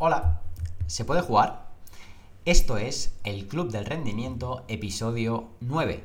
Hola, 0.00 0.42
¿se 0.86 1.04
puede 1.04 1.22
jugar? 1.22 1.66
Esto 2.44 2.78
es 2.78 3.18
el 3.24 3.48
Club 3.48 3.72
del 3.72 3.84
Rendimiento, 3.84 4.64
episodio 4.68 5.48
9. 5.58 6.04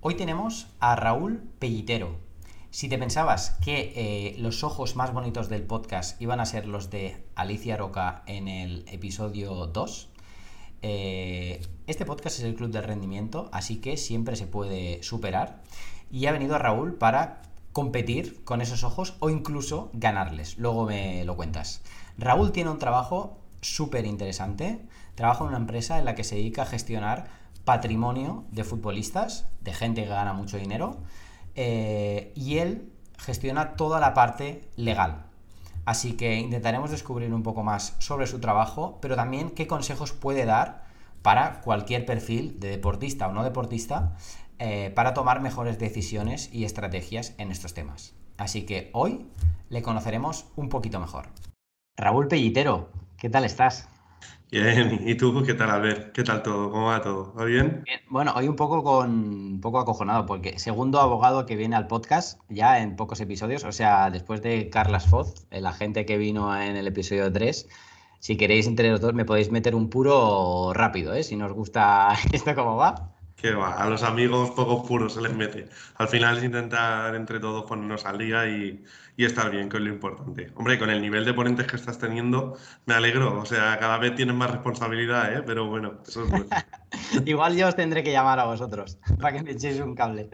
Hoy 0.00 0.14
tenemos 0.14 0.68
a 0.80 0.96
Raúl 0.96 1.42
Pellitero, 1.58 2.16
si 2.70 2.88
te 2.88 2.96
pensabas 2.96 3.58
que 3.62 3.92
eh, 3.94 4.36
los 4.38 4.64
ojos 4.64 4.96
más 4.96 5.12
bonitos 5.12 5.50
del 5.50 5.64
podcast 5.64 6.18
iban 6.22 6.40
a 6.40 6.46
ser 6.46 6.66
los 6.66 6.88
de 6.88 7.26
Alicia 7.34 7.76
Roca 7.76 8.22
en 8.26 8.48
el 8.48 8.86
episodio 8.88 9.66
2, 9.66 10.08
eh, 10.82 11.60
este 11.86 12.04
podcast 12.04 12.38
es 12.38 12.44
el 12.44 12.54
club 12.54 12.70
del 12.70 12.84
rendimiento, 12.84 13.48
así 13.52 13.80
que 13.80 13.96
siempre 13.96 14.36
se 14.36 14.46
puede 14.46 15.02
superar. 15.02 15.62
Y 16.10 16.26
ha 16.26 16.32
venido 16.32 16.54
a 16.54 16.58
Raúl 16.58 16.94
para 16.94 17.42
competir 17.72 18.42
con 18.44 18.60
esos 18.60 18.84
ojos 18.84 19.16
o 19.20 19.30
incluso 19.30 19.90
ganarles. 19.92 20.58
Luego 20.58 20.86
me 20.86 21.24
lo 21.24 21.36
cuentas. 21.36 21.82
Raúl 22.16 22.52
tiene 22.52 22.70
un 22.70 22.78
trabajo 22.78 23.38
súper 23.60 24.06
interesante. 24.06 24.80
Trabaja 25.14 25.44
en 25.44 25.48
una 25.48 25.58
empresa 25.58 25.98
en 25.98 26.04
la 26.04 26.14
que 26.14 26.24
se 26.24 26.36
dedica 26.36 26.62
a 26.62 26.66
gestionar 26.66 27.28
patrimonio 27.64 28.44
de 28.50 28.64
futbolistas, 28.64 29.46
de 29.60 29.74
gente 29.74 30.02
que 30.02 30.08
gana 30.08 30.32
mucho 30.32 30.56
dinero 30.56 30.98
eh, 31.54 32.32
y 32.34 32.58
él 32.58 32.90
gestiona 33.18 33.76
toda 33.76 34.00
la 34.00 34.14
parte 34.14 34.70
legal. 34.76 35.27
Así 35.88 36.18
que 36.18 36.34
intentaremos 36.34 36.90
descubrir 36.90 37.32
un 37.32 37.42
poco 37.42 37.62
más 37.62 37.96
sobre 37.98 38.26
su 38.26 38.40
trabajo, 38.40 38.98
pero 39.00 39.16
también 39.16 39.48
qué 39.48 39.66
consejos 39.66 40.12
puede 40.12 40.44
dar 40.44 40.84
para 41.22 41.62
cualquier 41.62 42.04
perfil 42.04 42.60
de 42.60 42.68
deportista 42.68 43.26
o 43.26 43.32
no 43.32 43.42
deportista 43.42 44.14
eh, 44.58 44.92
para 44.94 45.14
tomar 45.14 45.40
mejores 45.40 45.78
decisiones 45.78 46.50
y 46.52 46.64
estrategias 46.64 47.32
en 47.38 47.50
estos 47.50 47.72
temas. 47.72 48.12
Así 48.36 48.66
que 48.66 48.90
hoy 48.92 49.28
le 49.70 49.80
conoceremos 49.80 50.44
un 50.56 50.68
poquito 50.68 51.00
mejor. 51.00 51.28
Raúl 51.96 52.28
Pellitero, 52.28 52.90
¿qué 53.16 53.30
tal 53.30 53.46
estás? 53.46 53.88
Bien, 54.50 55.00
¿y 55.06 55.14
tú 55.14 55.42
qué 55.44 55.52
tal, 55.52 55.70
Albert? 55.70 56.12
¿Qué 56.12 56.24
tal 56.24 56.42
todo? 56.42 56.70
¿Cómo 56.70 56.86
va 56.86 57.02
todo? 57.02 57.34
¿Va 57.34 57.44
bien? 57.44 57.84
Bueno, 58.08 58.32
hoy 58.34 58.48
un 58.48 58.56
poco 58.56 58.82
con 58.82 59.10
un 59.10 59.60
poco 59.60 59.78
acojonado, 59.78 60.24
porque 60.24 60.58
segundo 60.58 61.00
abogado 61.00 61.44
que 61.44 61.54
viene 61.54 61.76
al 61.76 61.86
podcast 61.86 62.40
ya 62.48 62.80
en 62.80 62.96
pocos 62.96 63.20
episodios, 63.20 63.64
o 63.64 63.72
sea, 63.72 64.08
después 64.10 64.40
de 64.40 64.70
Carlas 64.70 65.06
Foz, 65.06 65.46
el 65.50 65.66
agente 65.66 66.06
que 66.06 66.16
vino 66.16 66.58
en 66.58 66.76
el 66.76 66.86
episodio 66.86 67.30
3, 67.30 67.68
si 68.20 68.36
queréis 68.38 68.66
entre 68.66 68.90
los 68.90 69.02
dos 69.02 69.12
me 69.12 69.26
podéis 69.26 69.50
meter 69.50 69.74
un 69.74 69.90
puro 69.90 70.72
rápido, 70.72 71.12
¿eh? 71.12 71.24
Si 71.24 71.36
nos 71.36 71.52
gusta 71.52 72.14
esto 72.32 72.54
cómo 72.54 72.76
va. 72.76 73.17
Que 73.40 73.52
va, 73.52 73.74
a 73.74 73.88
los 73.88 74.02
amigos 74.02 74.50
pocos 74.50 74.86
puros 74.86 75.14
se 75.14 75.20
les 75.20 75.32
mete. 75.32 75.68
Al 75.94 76.08
final 76.08 76.38
es 76.38 76.44
intentar 76.44 77.14
entre 77.14 77.38
todos 77.38 77.64
ponernos 77.66 78.04
al 78.04 78.18
día 78.18 78.48
y, 78.48 78.84
estar 79.16 79.48
bien, 79.50 79.68
que 79.68 79.76
es 79.76 79.82
lo 79.84 79.90
importante. 79.90 80.50
Hombre, 80.56 80.76
con 80.76 80.90
el 80.90 81.00
nivel 81.00 81.24
de 81.24 81.32
ponentes 81.34 81.66
que 81.66 81.76
estás 81.76 81.98
teniendo, 81.98 82.56
me 82.86 82.94
alegro. 82.94 83.40
O 83.40 83.46
sea, 83.46 83.78
cada 83.78 83.98
vez 83.98 84.16
tienes 84.16 84.34
más 84.34 84.50
responsabilidad, 84.50 85.32
¿eh? 85.32 85.42
Pero 85.46 85.66
bueno, 85.68 86.00
eso 86.06 86.24
es 86.24 86.30
bueno. 86.30 86.46
Igual 87.26 87.56
yo 87.56 87.68
os 87.68 87.76
tendré 87.76 88.02
que 88.02 88.10
llamar 88.10 88.40
a 88.40 88.44
vosotros 88.44 88.98
para 89.20 89.36
que 89.36 89.44
me 89.44 89.52
echéis 89.52 89.78
un 89.78 89.94
cable. 89.94 90.28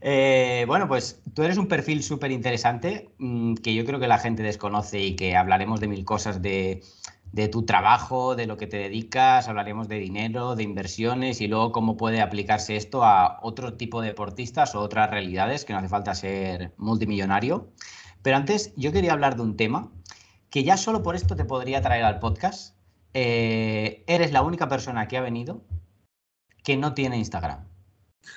Eh, 0.00 0.64
bueno, 0.66 0.88
pues 0.88 1.20
tú 1.34 1.42
eres 1.42 1.58
un 1.58 1.68
perfil 1.68 2.02
súper 2.02 2.30
interesante 2.30 3.10
mm, 3.18 3.56
que 3.56 3.74
yo 3.74 3.84
creo 3.84 4.00
que 4.00 4.08
la 4.08 4.18
gente 4.18 4.42
desconoce 4.42 5.00
y 5.00 5.16
que 5.16 5.36
hablaremos 5.36 5.80
de 5.80 5.88
mil 5.88 6.04
cosas 6.04 6.40
de 6.40 6.82
de 7.34 7.48
tu 7.48 7.64
trabajo, 7.64 8.36
de 8.36 8.46
lo 8.46 8.56
que 8.56 8.68
te 8.68 8.76
dedicas, 8.76 9.48
hablaremos 9.48 9.88
de 9.88 9.98
dinero, 9.98 10.54
de 10.54 10.62
inversiones 10.62 11.40
y 11.40 11.48
luego 11.48 11.72
cómo 11.72 11.96
puede 11.96 12.20
aplicarse 12.20 12.76
esto 12.76 13.02
a 13.02 13.40
otro 13.42 13.74
tipo 13.74 14.00
de 14.00 14.08
deportistas 14.08 14.76
o 14.76 14.80
otras 14.80 15.10
realidades, 15.10 15.64
que 15.64 15.72
no 15.72 15.80
hace 15.80 15.88
falta 15.88 16.14
ser 16.14 16.74
multimillonario. 16.76 17.72
Pero 18.22 18.36
antes 18.36 18.72
yo 18.76 18.92
quería 18.92 19.12
hablar 19.12 19.34
de 19.34 19.42
un 19.42 19.56
tema 19.56 19.90
que 20.48 20.62
ya 20.62 20.76
solo 20.76 21.02
por 21.02 21.16
esto 21.16 21.34
te 21.34 21.44
podría 21.44 21.82
traer 21.82 22.04
al 22.04 22.20
podcast. 22.20 22.76
Eh, 23.14 24.04
eres 24.06 24.30
la 24.30 24.42
única 24.42 24.68
persona 24.68 25.08
que 25.08 25.16
ha 25.16 25.20
venido 25.20 25.60
que 26.62 26.76
no 26.76 26.94
tiene 26.94 27.18
Instagram. 27.18 27.66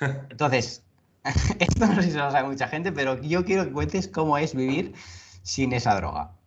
Entonces, 0.28 0.84
esto 1.60 1.86
no 1.86 2.02
sé 2.02 2.10
si 2.10 2.18
lo 2.18 2.32
sabe 2.32 2.48
mucha 2.48 2.66
gente, 2.66 2.90
pero 2.90 3.22
yo 3.22 3.44
quiero 3.44 3.64
que 3.64 3.72
cuentes 3.72 4.08
cómo 4.08 4.38
es 4.38 4.56
vivir 4.56 4.92
sin 5.44 5.72
esa 5.72 5.94
droga. 5.94 6.37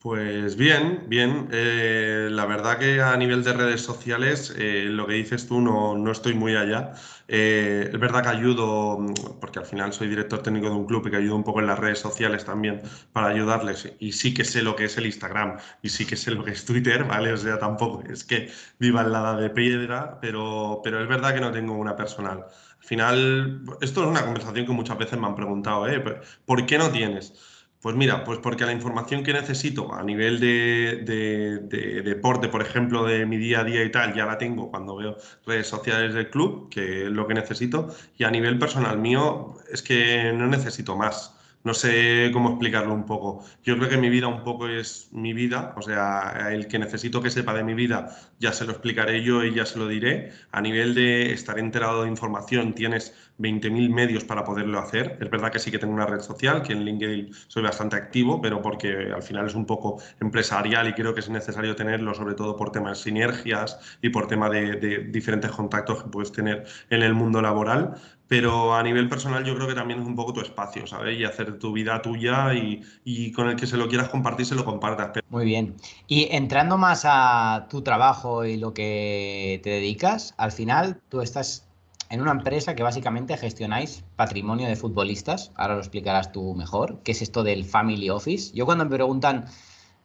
Pues 0.00 0.54
bien, 0.56 1.06
bien. 1.08 1.48
Eh, 1.50 2.28
la 2.30 2.46
verdad 2.46 2.78
que 2.78 3.02
a 3.02 3.16
nivel 3.16 3.42
de 3.42 3.52
redes 3.52 3.80
sociales, 3.82 4.54
eh, 4.56 4.84
lo 4.88 5.08
que 5.08 5.14
dices 5.14 5.48
tú 5.48 5.60
no, 5.60 5.96
no 5.98 6.12
estoy 6.12 6.34
muy 6.34 6.54
allá. 6.54 6.92
Eh, 7.26 7.90
es 7.92 7.98
verdad 7.98 8.22
que 8.22 8.28
ayudo, 8.28 8.96
porque 9.40 9.58
al 9.58 9.66
final 9.66 9.92
soy 9.92 10.06
director 10.08 10.40
técnico 10.40 10.68
de 10.68 10.76
un 10.76 10.86
club 10.86 11.04
y 11.08 11.10
que 11.10 11.16
ayudo 11.16 11.34
un 11.34 11.42
poco 11.42 11.58
en 11.60 11.66
las 11.66 11.80
redes 11.80 11.98
sociales 11.98 12.44
también 12.44 12.80
para 13.12 13.26
ayudarles. 13.26 13.92
Y 13.98 14.12
sí 14.12 14.32
que 14.32 14.44
sé 14.44 14.62
lo 14.62 14.76
que 14.76 14.84
es 14.84 14.96
el 14.98 15.06
Instagram 15.06 15.58
y 15.82 15.88
sí 15.88 16.06
que 16.06 16.14
sé 16.16 16.30
lo 16.30 16.44
que 16.44 16.52
es 16.52 16.64
Twitter, 16.64 17.02
¿vale? 17.04 17.32
O 17.32 17.36
sea, 17.36 17.58
tampoco 17.58 18.04
es 18.08 18.22
que 18.22 18.52
viva 18.78 19.02
en 19.02 19.10
la 19.12 19.34
de 19.36 19.50
piedra, 19.50 20.20
pero, 20.20 20.80
pero 20.84 21.02
es 21.02 21.08
verdad 21.08 21.34
que 21.34 21.40
no 21.40 21.50
tengo 21.50 21.74
una 21.74 21.96
personal. 21.96 22.44
Al 22.80 22.84
final, 22.86 23.62
esto 23.80 24.02
es 24.02 24.06
una 24.08 24.22
conversación 24.24 24.64
que 24.64 24.72
muchas 24.72 24.96
veces 24.96 25.18
me 25.18 25.26
han 25.26 25.34
preguntado, 25.34 25.88
¿eh? 25.88 26.00
¿Por 26.44 26.66
qué 26.66 26.78
no 26.78 26.88
tienes? 26.92 27.34
Pues 27.80 27.94
mira, 27.94 28.24
pues 28.24 28.40
porque 28.40 28.66
la 28.66 28.72
información 28.72 29.22
que 29.22 29.32
necesito 29.32 29.94
a 29.94 30.02
nivel 30.02 30.40
de, 30.40 32.02
deporte, 32.04 32.48
por 32.48 32.60
ejemplo, 32.60 33.04
de 33.04 33.24
mi 33.24 33.36
día 33.36 33.60
a 33.60 33.64
día 33.64 33.84
y 33.84 33.90
tal, 33.92 34.14
ya 34.14 34.26
la 34.26 34.36
tengo 34.36 34.68
cuando 34.68 34.96
veo 34.96 35.16
redes 35.46 35.68
sociales 35.68 36.12
del 36.12 36.28
club, 36.28 36.68
que 36.70 37.04
es 37.04 37.10
lo 37.10 37.28
que 37.28 37.34
necesito, 37.34 37.94
y 38.16 38.24
a 38.24 38.30
nivel 38.32 38.58
personal 38.58 38.98
mío 38.98 39.54
es 39.70 39.82
que 39.82 40.32
no 40.32 40.48
necesito 40.48 40.96
más. 40.96 41.34
No 41.64 41.74
sé 41.74 42.30
cómo 42.32 42.50
explicarlo 42.50 42.94
un 42.94 43.04
poco. 43.04 43.44
Yo 43.64 43.76
creo 43.76 43.88
que 43.88 43.96
mi 43.96 44.08
vida 44.08 44.28
un 44.28 44.42
poco 44.44 44.68
es 44.68 45.08
mi 45.12 45.32
vida, 45.32 45.74
o 45.76 45.82
sea, 45.82 46.48
el 46.52 46.66
que 46.68 46.78
necesito 46.78 47.20
que 47.20 47.30
sepa 47.30 47.52
de 47.52 47.64
mi 47.64 47.74
vida 47.74 48.16
ya 48.38 48.52
se 48.52 48.64
lo 48.64 48.72
explicaré 48.72 49.22
yo 49.22 49.44
y 49.44 49.54
ya 49.54 49.66
se 49.66 49.78
lo 49.78 49.86
diré. 49.88 50.32
A 50.52 50.60
nivel 50.60 50.94
de 50.94 51.32
estar 51.32 51.58
enterado 51.58 52.02
de 52.02 52.08
información, 52.08 52.74
tienes 52.74 53.14
20.000 53.38 53.90
medios 53.90 54.24
para 54.24 54.44
poderlo 54.44 54.78
hacer. 54.78 55.18
Es 55.20 55.30
verdad 55.30 55.50
que 55.50 55.58
sí 55.58 55.70
que 55.70 55.78
tengo 55.78 55.94
una 55.94 56.06
red 56.06 56.20
social, 56.20 56.62
que 56.62 56.72
en 56.72 56.84
LinkedIn 56.84 57.30
soy 57.46 57.62
bastante 57.62 57.96
activo, 57.96 58.40
pero 58.40 58.60
porque 58.60 59.12
al 59.14 59.22
final 59.22 59.46
es 59.46 59.54
un 59.54 59.66
poco 59.66 60.00
empresarial 60.20 60.88
y 60.88 60.92
creo 60.92 61.14
que 61.14 61.20
es 61.20 61.28
necesario 61.28 61.74
tenerlo, 61.76 62.14
sobre 62.14 62.34
todo 62.34 62.56
por 62.56 62.72
temas 62.72 62.98
de 62.98 63.04
sinergias 63.04 63.98
y 64.02 64.10
por 64.10 64.26
tema 64.26 64.50
de, 64.50 64.76
de 64.76 64.98
diferentes 65.04 65.50
contactos 65.50 66.02
que 66.02 66.10
puedes 66.10 66.32
tener 66.32 66.66
en 66.90 67.02
el 67.02 67.14
mundo 67.14 67.40
laboral 67.40 67.94
pero 68.28 68.74
a 68.74 68.82
nivel 68.82 69.08
personal 69.08 69.44
yo 69.44 69.54
creo 69.56 69.66
que 69.66 69.74
también 69.74 70.00
es 70.00 70.06
un 70.06 70.14
poco 70.14 70.34
tu 70.34 70.42
espacio, 70.42 70.86
¿sabes? 70.86 71.18
Y 71.18 71.24
hacer 71.24 71.58
tu 71.58 71.72
vida 71.72 72.00
tuya 72.02 72.52
y, 72.54 73.32
con 73.32 73.48
el 73.48 73.56
que 73.56 73.66
se 73.66 73.76
lo 73.76 73.88
quieras 73.88 74.10
compartir, 74.10 74.46
se 74.46 74.54
lo 74.54 74.64
compartas. 74.64 75.10
Muy 75.30 75.46
bien. 75.46 75.76
Y 76.06 76.28
entrando 76.30 76.76
más 76.76 77.02
a 77.06 77.66
tu 77.70 77.82
trabajo 77.82 78.44
y 78.44 78.58
lo 78.58 78.74
que 78.74 79.60
te 79.64 79.70
dedicas, 79.70 80.34
al 80.36 80.52
final 80.52 81.00
tú 81.08 81.22
estás 81.22 81.67
en 82.10 82.20
una 82.20 82.32
empresa 82.32 82.74
que 82.74 82.82
básicamente 82.82 83.36
gestionáis 83.36 84.04
patrimonio 84.16 84.66
de 84.66 84.76
futbolistas, 84.76 85.52
ahora 85.54 85.74
lo 85.74 85.80
explicarás 85.80 86.32
tú 86.32 86.54
mejor, 86.54 87.00
¿qué 87.04 87.12
es 87.12 87.22
esto 87.22 87.42
del 87.42 87.64
Family 87.64 88.08
Office? 88.10 88.52
Yo 88.54 88.64
cuando 88.64 88.84
me 88.84 88.90
preguntan 88.90 89.46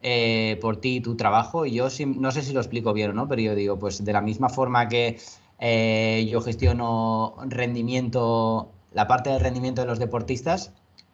eh, 0.02 0.58
por 0.62 0.78
ti 0.78 0.98
y 0.98 1.02
tu 1.02 1.16
trabajo, 1.16 1.66
yo 1.66 1.88
no 2.18 2.32
sé 2.32 2.42
si 2.42 2.54
lo 2.54 2.60
explico 2.60 2.94
bien 2.94 3.12
o 3.12 3.14
no, 3.14 3.28
pero 3.28 3.42
yo 3.42 3.56
digo, 3.56 3.80
pues 3.80 4.04
de 4.04 4.14
la 4.14 4.22
misma 4.22 4.50
forma 4.50 4.90
que 4.90 5.18
eh, 5.60 6.28
yo 6.30 6.42
gestiono 6.42 7.36
rendimiento, 7.48 8.72
la 8.92 9.08
parte 9.08 9.30
del 9.30 9.40
rendimiento 9.40 9.82
de 9.82 9.88
los 9.88 10.00
deportistas, 10.00 10.74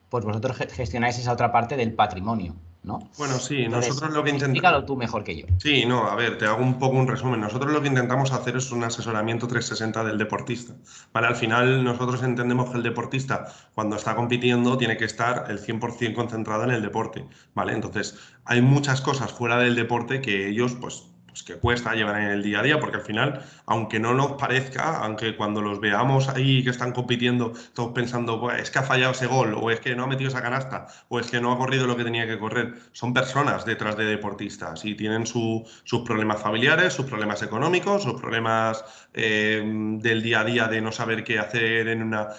pues 0.09 0.25
vosotros 0.25 0.57
gestionáis 0.71 1.19
esa 1.19 1.33
otra 1.33 1.51
parte 1.51 1.77
del 1.77 1.93
patrimonio, 1.93 2.55
¿no? 2.83 3.09
Bueno, 3.17 3.37
sí, 3.39 3.67
nosotros 3.67 4.11
lo 4.11 4.23
que 4.23 4.29
intentamos... 4.29 4.55
Explícalo 4.55 4.85
tú 4.85 4.95
mejor 4.95 5.23
que 5.23 5.37
yo. 5.37 5.45
Sí, 5.57 5.85
no, 5.85 6.07
a 6.07 6.15
ver, 6.15 6.37
te 6.37 6.45
hago 6.45 6.63
un 6.63 6.79
poco 6.79 6.97
un 6.97 7.07
resumen. 7.07 7.41
Nosotros 7.41 7.71
lo 7.71 7.81
que 7.81 7.89
intentamos 7.89 8.31
hacer 8.31 8.55
es 8.55 8.71
un 8.71 8.83
asesoramiento 8.83 9.47
360 9.47 10.03
del 10.03 10.17
deportista, 10.17 10.73
¿vale? 11.13 11.27
Al 11.27 11.35
final 11.35 11.83
nosotros 11.83 12.23
entendemos 12.23 12.69
que 12.69 12.77
el 12.77 12.83
deportista 12.83 13.47
cuando 13.75 13.95
está 13.95 14.15
compitiendo 14.15 14.77
tiene 14.77 14.97
que 14.97 15.05
estar 15.05 15.45
el 15.49 15.59
100% 15.59 16.13
concentrado 16.13 16.63
en 16.63 16.71
el 16.71 16.81
deporte, 16.81 17.25
¿vale? 17.53 17.73
Entonces, 17.73 18.17
hay 18.45 18.61
muchas 18.61 19.01
cosas 19.01 19.31
fuera 19.31 19.57
del 19.57 19.75
deporte 19.75 20.21
que 20.21 20.47
ellos, 20.49 20.75
pues, 20.79 21.08
pues 21.29 21.43
que 21.43 21.55
cuesta 21.55 21.93
llevar 21.93 22.21
en 22.21 22.27
el 22.27 22.43
día 22.43 22.59
a 22.59 22.63
día, 22.63 22.79
porque 22.79 22.97
al 22.97 23.03
final, 23.03 23.43
aunque 23.65 23.99
no 23.99 24.13
nos 24.13 24.33
parezca, 24.33 24.97
aunque 24.97 25.35
cuando 25.35 25.61
los 25.61 25.79
veamos 25.79 26.27
ahí 26.29 26.63
que 26.63 26.69
están 26.69 26.91
compitiendo, 26.91 27.53
todos 27.73 27.91
pensando, 27.93 28.51
es 28.51 28.71
que 28.71 28.79
ha 28.79 28.83
fallado 28.83 29.11
ese 29.11 29.27
gol, 29.27 29.55
o 29.59 29.71
es 29.71 29.79
que 29.79 29.95
no 29.95 30.03
ha 30.03 30.07
metido 30.07 30.29
esa 30.29 30.41
canasta, 30.41 30.87
o 31.07 31.19
es 31.19 31.29
que 31.29 31.39
no 31.39 31.51
ha 31.51 31.57
corrido 31.57 31.87
lo 31.87 31.95
que 31.95 32.03
tenía 32.03 32.27
que 32.27 32.39
correr, 32.39 32.75
son 32.91 33.13
personas 33.13 33.65
detrás 33.65 33.95
de 33.97 34.05
deportistas 34.05 34.85
y 34.85 34.95
tienen 34.95 35.25
sus 35.25 35.63
problemas 36.05 36.41
familiares, 36.41 36.93
sus 36.93 37.05
problemas 37.05 37.41
económicos, 37.43 38.03
sus 38.03 38.19
problemas 38.19 38.83
eh, 39.13 39.63
del 39.65 40.21
día 40.21 40.41
a 40.41 40.43
día 40.43 40.67
de 40.67 40.81
no 40.81 40.91
saber 40.91 41.23
qué 41.23 41.39
hacer 41.39 41.87
en 41.87 42.03
una, 42.03 42.29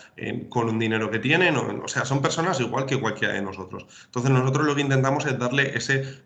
con 0.49 0.69
un 0.69 0.79
dinero 0.79 1.11
que 1.11 1.19
tienen, 1.19 1.57
o, 1.57 1.89
sea, 1.89 2.05
son 2.05 2.23
personas 2.23 2.61
igual 2.61 2.87
que 2.87 3.01
cualquiera 3.01 3.35
de 3.35 3.43
nosotros. 3.43 3.87
Entonces 4.07 4.31
nosotros 4.31 4.67
lo 4.67 4.75
que 4.75 4.83
intentamos 4.83 5.27
es 5.27 5.39
darle 5.39 5.77
ese 5.77 6.23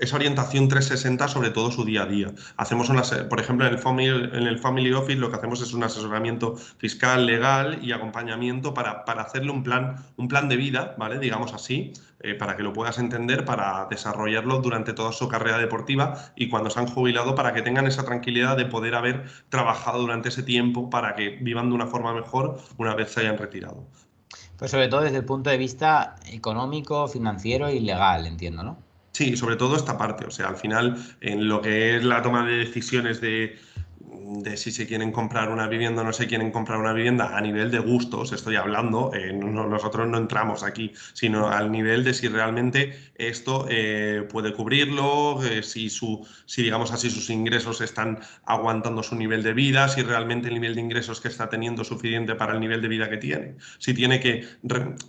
esa 0.00 0.16
orientación 0.16 0.68
360 0.68 1.28
sobre 1.28 1.50
todo 1.50 1.70
su 1.70 1.84
día 1.84 2.02
a 2.02 2.06
día. 2.06 2.32
Hacemos 2.56 2.88
unas, 2.88 3.10
por 3.28 3.40
ejemplo, 3.40 3.66
en 3.66 3.72
el, 3.72 3.78
family, 3.78 4.08
en 4.08 4.46
el 4.46 4.58
Family 4.58 4.92
Office 4.92 5.18
lo 5.18 5.30
que 5.30 5.36
hacemos 5.36 5.60
es 5.62 5.72
un 5.72 5.82
asesoramiento 5.82 6.56
fiscal, 6.78 7.26
legal 7.26 7.78
y 7.82 7.92
acompañamiento 7.92 8.74
para, 8.74 9.04
para 9.04 9.22
hacerle 9.22 9.50
un 9.50 9.62
plan, 9.62 9.96
un 10.16 10.28
plan 10.28 10.48
de 10.48 10.56
vida, 10.56 10.94
¿vale? 10.98 11.18
Digamos 11.18 11.52
así, 11.54 11.92
eh, 12.20 12.34
para 12.34 12.56
que 12.56 12.62
lo 12.62 12.72
puedas 12.72 12.98
entender, 12.98 13.44
para 13.44 13.86
desarrollarlo 13.90 14.60
durante 14.60 14.92
toda 14.92 15.10
su 15.12 15.28
carrera 15.28 15.58
deportiva 15.58 16.32
y 16.36 16.48
cuando 16.48 16.70
se 16.70 16.78
han 16.78 16.86
jubilado 16.86 17.34
para 17.34 17.52
que 17.52 17.62
tengan 17.62 17.86
esa 17.86 18.04
tranquilidad 18.04 18.56
de 18.56 18.66
poder 18.66 18.94
haber 18.94 19.24
trabajado 19.48 20.00
durante 20.00 20.28
ese 20.28 20.44
tiempo 20.44 20.88
para 20.88 21.16
que 21.16 21.30
vivan 21.40 21.68
de 21.68 21.74
una 21.74 21.86
forma 21.88 22.14
mejor 22.14 22.58
una 22.78 22.94
vez 22.94 23.10
se 23.10 23.20
hayan 23.20 23.38
retirado. 23.38 23.84
Pues 24.56 24.70
sobre 24.70 24.86
todo 24.86 25.00
desde 25.00 25.16
el 25.16 25.24
punto 25.24 25.50
de 25.50 25.58
vista 25.58 26.14
económico, 26.26 27.08
financiero 27.08 27.68
y 27.68 27.80
legal, 27.80 28.26
entiendo, 28.26 28.62
¿no? 28.62 28.91
Sí, 29.12 29.36
sobre 29.36 29.56
todo 29.56 29.76
esta 29.76 29.98
parte. 29.98 30.24
O 30.26 30.30
sea, 30.30 30.48
al 30.48 30.56
final, 30.56 30.96
en 31.20 31.48
lo 31.48 31.60
que 31.60 31.96
es 31.96 32.04
la 32.04 32.22
toma 32.22 32.46
de 32.46 32.56
decisiones 32.58 33.20
de 33.20 33.58
de 34.24 34.56
si 34.56 34.70
se 34.70 34.86
quieren 34.86 35.12
comprar 35.12 35.50
una 35.50 35.66
vivienda 35.66 36.02
o 36.02 36.04
no 36.04 36.12
se 36.12 36.26
quieren 36.26 36.50
comprar 36.50 36.78
una 36.78 36.92
vivienda 36.92 37.36
a 37.36 37.40
nivel 37.40 37.70
de 37.70 37.78
gustos, 37.78 38.32
estoy 38.32 38.56
hablando, 38.56 39.12
eh, 39.14 39.32
nosotros 39.32 40.08
no 40.08 40.18
entramos 40.18 40.62
aquí, 40.62 40.92
sino 41.12 41.48
al 41.48 41.70
nivel 41.70 42.04
de 42.04 42.14
si 42.14 42.28
realmente 42.28 43.12
esto 43.14 43.66
eh, 43.68 44.26
puede 44.30 44.52
cubrirlo, 44.52 45.42
eh, 45.44 45.62
si, 45.62 45.90
su, 45.90 46.26
si 46.46 46.62
digamos 46.62 46.92
así 46.92 47.10
sus 47.10 47.30
ingresos 47.30 47.80
están 47.80 48.20
aguantando 48.44 49.02
su 49.02 49.16
nivel 49.16 49.42
de 49.42 49.52
vida, 49.52 49.88
si 49.88 50.02
realmente 50.02 50.48
el 50.48 50.54
nivel 50.54 50.74
de 50.74 50.80
ingresos 50.80 51.20
que 51.20 51.28
está 51.28 51.48
teniendo 51.48 51.82
es 51.82 51.88
suficiente 51.88 52.34
para 52.34 52.54
el 52.54 52.60
nivel 52.60 52.80
de 52.82 52.88
vida 52.88 53.08
que 53.08 53.16
tiene, 53.16 53.56
si 53.78 53.94
tiene 53.94 54.20
que 54.20 54.46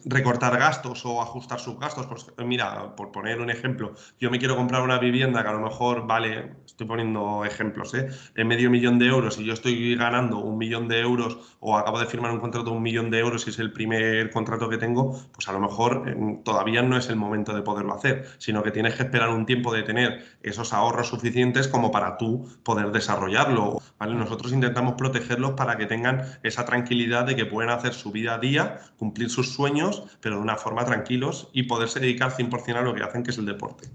recortar 0.05 0.57
gastos 0.57 1.05
o 1.05 1.21
ajustar 1.21 1.59
sus 1.59 1.79
gastos, 1.79 2.07
pues 2.07 2.25
mira, 2.45 2.95
por 2.95 3.11
poner 3.11 3.39
un 3.41 3.49
ejemplo, 3.49 3.95
yo 4.19 4.29
me 4.31 4.39
quiero 4.39 4.55
comprar 4.55 4.81
una 4.81 4.99
vivienda 4.99 5.43
que 5.43 5.49
a 5.49 5.53
lo 5.53 5.61
mejor 5.61 6.07
vale, 6.07 6.53
estoy 6.65 6.87
poniendo 6.87 7.45
ejemplos, 7.45 7.93
¿eh? 7.93 8.09
medio 8.43 8.69
millón 8.69 8.99
de 8.99 9.02
euros 9.07 9.39
y 9.39 9.45
yo 9.45 9.53
estoy 9.53 9.95
ganando 9.95 10.39
un 10.39 10.57
millón 10.57 10.87
de 10.87 10.99
euros 10.99 11.37
o 11.59 11.77
acabo 11.77 11.99
de 11.99 12.05
firmar 12.05 12.31
un 12.31 12.39
contrato 12.39 12.71
de 12.71 12.75
un 12.75 12.83
millón 12.83 13.09
de 13.09 13.19
euros 13.19 13.45
y 13.47 13.49
es 13.49 13.59
el 13.59 13.71
primer 13.71 14.31
contrato 14.31 14.69
que 14.69 14.77
tengo, 14.77 15.19
pues 15.33 15.47
a 15.47 15.53
lo 15.53 15.59
mejor 15.59 16.03
eh, 16.07 16.39
todavía 16.43 16.81
no 16.81 16.97
es 16.97 17.09
el 17.09 17.15
momento 17.15 17.53
de 17.53 17.61
poderlo 17.61 17.93
hacer, 17.93 18.27
sino 18.37 18.63
que 18.63 18.71
tienes 18.71 18.95
que 18.95 19.03
esperar 19.03 19.29
un 19.29 19.45
tiempo 19.45 19.73
de 19.73 19.83
tener 19.83 20.23
esos 20.41 20.73
ahorros 20.73 21.07
suficientes 21.07 21.67
como 21.67 21.91
para 21.91 22.17
tú 22.17 22.47
poder 22.63 22.91
desarrollarlo. 22.91 23.79
¿vale? 23.97 24.15
Nosotros 24.15 24.51
intentamos 24.51 24.93
protegerlos 24.93 25.51
para 25.51 25.77
que 25.77 25.85
tengan 25.85 26.23
esa 26.43 26.65
tranquilidad 26.65 27.25
de 27.25 27.35
que 27.35 27.45
pueden 27.45 27.71
hacer 27.71 27.93
su 27.93 28.11
vida 28.11 28.35
a 28.35 28.39
día, 28.39 28.79
cumplir 28.97 29.29
sus 29.29 29.53
sueños, 29.53 30.03
pero 30.21 30.35
de 30.35 30.41
una 30.41 30.57
forma 30.57 30.85
tranquilos 30.85 31.49
y 31.53 31.63
poderse 31.63 31.99
dedicar 31.99 32.31
100% 32.31 32.75
a 32.75 32.81
lo 32.81 32.93
que 32.93 33.03
hacen, 33.03 33.23
que 33.23 33.31
es 33.31 33.37
el 33.37 33.45
deporte. 33.45 33.87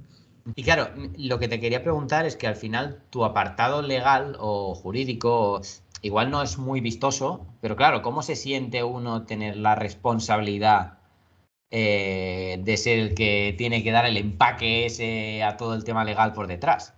Y 0.54 0.62
claro, 0.62 0.88
lo 1.16 1.38
que 1.38 1.48
te 1.48 1.60
quería 1.60 1.82
preguntar 1.82 2.26
es 2.26 2.36
que 2.36 2.46
al 2.46 2.56
final 2.56 3.02
tu 3.10 3.24
apartado 3.24 3.82
legal 3.82 4.36
o 4.38 4.74
jurídico 4.74 5.60
igual 6.02 6.30
no 6.30 6.42
es 6.42 6.58
muy 6.58 6.80
vistoso, 6.80 7.46
pero 7.60 7.76
claro, 7.76 8.02
¿cómo 8.02 8.22
se 8.22 8.36
siente 8.36 8.82
uno 8.84 9.24
tener 9.24 9.56
la 9.56 9.74
responsabilidad 9.74 10.98
eh, 11.70 12.60
de 12.62 12.76
ser 12.76 12.98
el 12.98 13.14
que 13.14 13.54
tiene 13.58 13.82
que 13.82 13.92
dar 13.92 14.06
el 14.06 14.16
empaque 14.16 14.86
ese 14.86 15.42
a 15.42 15.56
todo 15.56 15.74
el 15.74 15.84
tema 15.84 16.04
legal 16.04 16.32
por 16.32 16.46
detrás? 16.46 16.94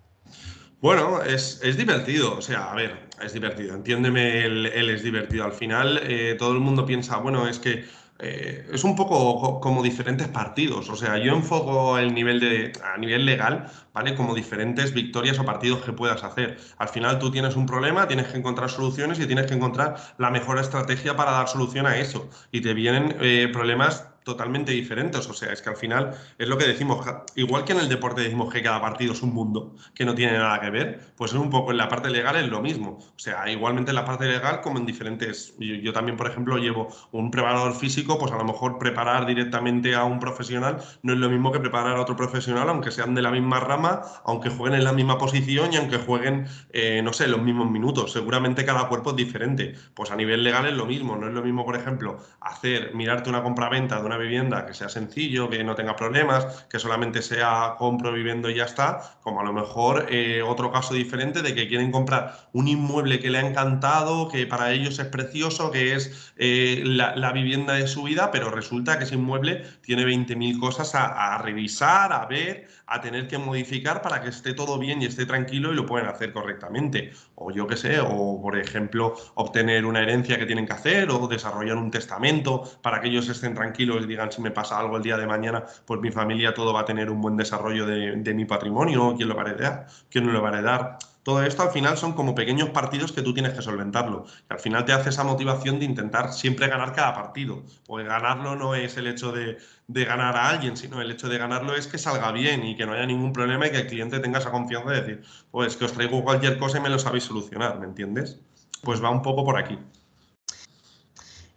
Bueno, 0.81 1.23
es, 1.23 1.61
divertido, 1.77 2.39
o 2.39 2.41
sea, 2.41 2.71
a 2.71 2.75
ver, 2.75 3.09
es 3.23 3.35
divertido, 3.35 3.75
entiéndeme, 3.75 4.45
él, 4.45 4.67
es 4.67 5.03
divertido. 5.03 5.45
Al 5.45 5.53
final, 5.53 6.01
eh, 6.05 6.37
todo 6.39 6.53
el 6.53 6.61
mundo 6.61 6.87
piensa, 6.87 7.19
bueno, 7.19 7.47
es 7.47 7.59
que 7.59 7.85
eh, 8.23 8.67
es 8.73 8.85
un 8.85 8.95
poco 8.95 9.61
como 9.61 9.83
diferentes 9.83 10.29
partidos. 10.29 10.89
O 10.91 10.97
sea, 10.97 11.19
yo 11.19 11.35
enfoco 11.35 11.99
el 11.99 12.15
nivel 12.15 12.39
de, 12.41 12.73
a 12.85 12.99
nivel 12.99 13.25
legal, 13.25 13.71
¿vale? 13.95 14.15
Como 14.15 14.35
diferentes 14.35 14.93
victorias 14.93 15.39
o 15.39 15.45
partidos 15.45 15.83
que 15.83 15.93
puedas 15.93 16.23
hacer. 16.23 16.59
Al 16.79 16.89
final 16.89 17.19
tú 17.19 17.31
tienes 17.31 17.57
un 17.57 17.67
problema, 17.67 18.07
tienes 18.09 18.29
que 18.29 18.37
encontrar 18.39 18.71
soluciones 18.71 19.19
y 19.21 19.27
tienes 19.27 19.47
que 19.47 19.55
encontrar 19.55 19.97
la 20.19 20.31
mejor 20.31 20.59
estrategia 20.59 21.17
para 21.17 21.33
dar 21.33 21.49
solución 21.49 21.87
a 21.87 21.97
eso. 21.97 22.29
Y 22.53 22.61
te 22.61 22.75
vienen 22.75 23.17
eh, 23.21 23.49
problemas 23.53 24.10
totalmente 24.23 24.73
diferentes. 24.73 25.29
O 25.29 25.35
sea, 25.35 25.53
es 25.53 25.63
que 25.63 25.71
al 25.71 25.77
final 25.77 26.15
es 26.39 26.49
lo 26.49 26.59
que 26.59 26.67
decimos, 26.67 27.05
igual 27.37 27.65
que 27.65 27.73
en 27.73 27.81
el 27.81 27.89
deporte 27.89 28.23
decimos 28.23 28.53
que 28.53 28.63
cada 28.63 28.81
partido 28.81 29.13
es 29.13 29.23
un 29.23 29.33
mundo 29.33 29.75
que 29.95 30.05
no 30.05 30.15
tiene 30.15 30.39
nada 30.39 30.61
que 30.61 30.71
ver, 30.71 31.01
pues 31.17 31.33
es 31.33 31.39
un 31.39 31.51
poco 31.51 31.71
en 31.71 31.79
la 31.79 31.89
parte 31.89 32.11
legal 32.11 32.37
es 32.37 32.49
lo 32.49 32.61
mismo. 32.61 32.99
O 32.99 33.19
sea, 33.19 33.49
igualmente 33.51 33.91
en 33.91 33.97
la 33.97 34.05
parte 34.05 34.27
legal 34.27 34.61
como 34.61 34.79
en 34.79 34.87
diferentes... 34.87 35.55
Yo, 35.59 35.93
también, 35.93 36.17
por 36.17 36.29
ejemplo, 36.29 36.59
llevo 36.59 36.89
un 37.13 37.31
preparador 37.31 37.75
físico, 37.75 38.19
pues 38.19 38.33
a 38.33 38.37
lo 38.37 38.45
mejor 38.45 38.79
preparar 38.79 39.27
directamente 39.27 39.95
a 39.95 40.05
un 40.05 40.19
profesional 40.21 40.79
no 41.03 41.13
es 41.13 41.19
lo 41.19 41.29
mismo 41.29 41.53
que 41.53 41.61
preparar 41.61 41.97
a 41.97 42.01
otro 42.01 42.17
profesional, 42.17 42.69
aunque 42.69 42.91
sean 42.91 43.15
de 43.15 43.23
la 43.23 43.31
misma 43.31 43.61
rama, 43.61 44.03
aunque 44.25 44.51
jueguen 44.51 44.79
en 44.79 44.85
la 44.85 44.93
misma 44.93 45.19
posición 45.19 45.73
y 45.73 45.77
aunque 45.77 45.99
jueguen, 45.99 46.47
eh, 46.73 47.01
no 47.03 47.13
sé, 47.13 47.29
los 47.29 47.43
mismos 47.43 47.71
minutos. 47.71 48.13
Seguramente 48.13 48.65
cada 48.65 48.89
cuerpo 48.89 49.11
es 49.11 49.17
diferente. 49.17 49.75
Pues 49.95 50.11
a 50.11 50.17
nivel 50.17 50.45
legal 50.45 50.67
es 50.67 50.75
lo 50.75 50.87
mismo. 50.87 51.17
No 51.17 51.29
es 51.29 51.35
lo 51.35 51.43
mismo, 51.43 51.65
por 51.65 51.77
ejemplo, 51.77 52.19
hacer, 52.41 52.95
mirarte 52.95 53.31
una 53.31 53.43
compraventa 53.43 53.97
de 53.97 54.10
una 54.11 54.19
vivienda 54.19 54.67
que 54.67 54.75
sea 54.75 54.89
sencillo, 54.89 55.49
que 55.49 55.63
no 55.63 55.77
tenga 55.77 55.95
problemas, 55.95 56.67
que 56.69 56.81
solamente 56.81 57.23
sea 57.23 57.77
compro, 57.79 58.13
viviendo 58.13 58.51
y 58.51 58.57
ya 58.57 58.65
está, 58.65 59.19
como 59.23 59.41
a 59.41 59.45
lo 59.45 59.53
mejor 59.53 60.07
eh, 60.11 60.43
otro 60.43 60.73
caso 60.73 60.95
diferente 60.95 61.43
de 61.43 61.55
que 61.55 61.69
quieren 61.69 61.93
comprar 61.93 62.49
un 62.53 62.67
inmueble 62.67 63.21
que 63.21 63.31
le 63.31 63.39
ha 63.39 63.47
encantado, 63.47 64.29
que 64.29 64.49
para 64.49 64.73
ellos 64.73 64.99
es 64.99 65.07
precioso, 65.07 65.71
que 65.71 65.95
es 65.95 66.33
eh, 66.39 66.83
la, 66.85 67.31
vivienda 67.31 67.75
de 67.75 67.87
su 67.87 68.03
vida, 68.03 68.33
pero 68.33 68.51
resulta 68.51 68.99
que 68.99 69.05
ese 69.05 69.15
inmueble 69.15 69.63
tiene 69.83 70.05
20.000 70.05 70.59
cosas 70.59 70.97
a, 70.97 71.35
a 71.35 71.39
revisar, 71.39 72.13
a 72.13 72.27
ver, 72.27 72.67
a 72.91 73.01
tener 73.01 73.29
que 73.29 73.39
modificar 73.39 74.03
para 74.03 74.21
que 74.21 74.29
esté 74.29 74.53
todo 74.53 74.79
bien 74.79 75.01
y 75.01 75.07
esté 75.07 75.25
tranquilo 75.25 75.73
y 75.73 75.77
lo 75.77 75.87
pueden 75.87 76.09
hacer 76.09 76.33
correctamente. 76.33 77.13
O 77.37 77.53
yo 77.53 77.67
qué 77.69 77.77
sé, 77.77 78.01
o 78.01 78.43
por 78.43 78.59
ejemplo, 78.59 79.15
obtener 79.37 79.87
una 79.87 80.03
herencia 80.03 80.39
que 80.39 80.45
tienen 80.45 80.67
que 80.67 80.73
hacer 80.73 81.09
o 81.11 81.29
desarrollar 81.29 81.77
un 81.77 81.91
testamento 81.91 82.65
para 82.83 83.01
que 83.01 83.09
ellos 83.09 83.29
estén 83.29 83.55
tranquilos 83.55 84.03
y 84.03 84.07
digan 84.07 84.33
si 84.33 84.43
me 84.43 84.51
pasa 84.51 84.79
algo 84.79 84.97
el 84.97 85.05
día 85.05 85.17
de 85.17 85.27
mañana, 85.27 85.65
pues 85.87 86.01
mi 86.01 86.11
familia 86.11 86.53
todo 86.53 86.73
va 86.73 86.81
a 86.81 86.85
tener 86.85 87.11
un 87.11 87.21
buen 87.21 87.37
desarrollo 87.37 87.87
de, 87.87 88.17
de 88.17 88.35
mi 88.35 88.45
patrimonio, 88.45 89.15
quién 89.17 89.29
lo 89.29 89.37
va 89.37 89.45
a 89.45 89.51
heredar, 89.51 89.87
quién 90.11 90.27
no 90.27 90.33
lo 90.33 90.43
va 90.43 90.49
a 90.51 90.53
heredar. 90.53 90.99
Todo 91.31 91.45
esto 91.45 91.63
al 91.63 91.71
final 91.71 91.97
son 91.97 92.15
como 92.15 92.35
pequeños 92.35 92.71
partidos 92.71 93.13
que 93.13 93.23
tú 93.23 93.33
tienes 93.33 93.53
que 93.53 93.63
solventarlo. 93.63 94.25
Y 94.27 94.53
al 94.53 94.59
final 94.59 94.85
te 94.85 94.93
hace 94.93 95.11
esa 95.11 95.23
motivación 95.23 95.79
de 95.79 95.85
intentar 95.85 96.33
siempre 96.33 96.67
ganar 96.67 96.93
cada 96.93 97.15
partido. 97.15 97.63
Porque 97.87 98.09
ganarlo 98.09 98.57
no 98.57 98.75
es 98.75 98.97
el 98.97 99.07
hecho 99.07 99.31
de, 99.31 99.57
ganar 99.87 100.37
a 100.37 100.49
alguien, 100.49 100.77
sino 100.77 101.01
el 101.01 101.09
hecho 101.09 101.29
de 101.29 101.39
ganarlo 101.39 101.77
es 101.77 101.87
que 101.87 101.99
salga 101.99 102.33
bien 102.33 102.65
y 102.65 102.75
que 102.77 102.85
no 102.85 102.95
haya 102.95 103.07
ningún 103.07 103.33
problema 103.33 103.69
y 103.69 103.71
que 103.71 103.77
el 103.77 103.87
cliente 103.87 104.19
tenga 104.19 104.41
esa 104.41 104.51
confianza 104.51 104.91
de 104.91 105.01
decir, 105.03 105.23
pues 105.53 105.77
que 105.77 105.85
os 105.85 105.93
traigo 105.93 106.25
cualquier 106.25 106.59
cosa 106.59 106.79
y 106.79 106.81
me 106.81 106.89
lo 106.89 106.99
sabéis 106.99 107.23
solucionar, 107.23 107.79
¿me 107.79 107.87
entiendes? 107.87 108.41
Pues 108.83 109.01
va 109.01 109.11
un 109.11 109.23
poco 109.23 109.45
por 109.45 109.57
aquí. 109.57 109.79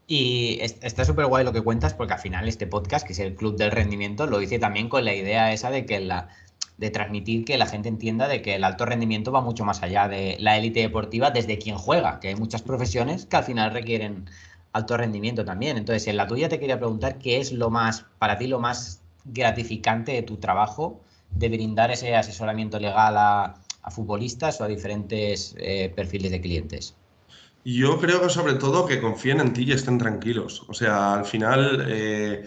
Y 0.06 0.60
está 0.62 1.04
súper 1.04 1.26
guay 1.26 1.44
lo 1.44 1.52
que 1.52 1.62
cuentas 1.62 1.96
porque 1.96 2.14
al 2.14 2.20
final 2.20 2.48
este 2.48 2.68
podcast, 2.68 3.08
que 3.08 3.14
es 3.14 3.20
el 3.20 3.34
Club 3.34 3.58
del 3.58 3.72
Rendimiento, 3.72 4.28
lo 4.28 4.40
hice 4.40 4.60
también 4.60 4.88
con 4.88 5.04
la 5.04 5.16
idea 5.16 5.52
esa 5.52 5.72
de 5.72 5.88
que 5.88 6.00
la, 6.00 6.30
de 6.84 6.90
transmitir 6.90 7.46
que 7.46 7.58
la 7.58 7.66
gente 7.66 7.88
entienda 7.88 8.28
de 8.28 8.42
que 8.42 8.56
el 8.56 8.64
alto 8.66 8.86
rendimiento 8.86 9.32
va 9.32 9.40
mucho 9.40 9.64
más 9.64 9.82
allá 9.84 10.10
de 10.10 10.36
la 10.40 10.58
élite 10.58 10.82
deportiva 10.82 11.32
desde 11.32 11.58
quien 11.58 11.78
juega, 11.78 12.20
que 12.20 12.28
hay 12.28 12.36
muchas 12.36 12.62
profesiones 12.62 13.26
que 13.26 13.38
al 13.38 13.46
final 13.46 13.72
requieren 13.72 14.30
alto 14.74 14.98
rendimiento 14.98 15.46
también. 15.46 15.78
Entonces, 15.78 16.06
en 16.08 16.18
la 16.18 16.28
tuya 16.28 16.50
te 16.50 16.60
quería 16.60 16.78
preguntar 16.78 17.20
qué 17.20 17.40
es 17.40 17.54
lo 17.54 17.70
más, 17.70 18.06
para 18.20 18.38
ti, 18.38 18.48
lo 18.48 18.60
más 18.60 19.02
gratificante 19.24 20.12
de 20.12 20.24
tu 20.24 20.36
trabajo 20.38 21.00
de 21.30 21.48
brindar 21.48 21.90
ese 21.90 22.18
asesoramiento 22.18 22.78
legal 22.80 23.16
a, 23.18 23.56
futbolistas 23.90 24.60
o 24.60 24.66
a 24.66 24.68
diferentes 24.68 25.56
eh, 25.58 25.92
perfiles 25.96 26.32
de 26.32 26.42
clientes. 26.42 26.96
Yo 27.64 27.98
creo 28.00 28.22
que 28.22 28.30
sobre 28.30 28.56
todo 28.56 28.86
que 28.86 29.00
confíen 29.00 29.40
en 29.40 29.54
ti 29.54 29.64
y 29.64 29.72
estén 29.72 29.98
tranquilos. 29.98 30.66
O 30.68 30.74
sea, 30.74 31.14
al 31.14 31.26
final... 31.26 31.86
Eh, 31.88 32.44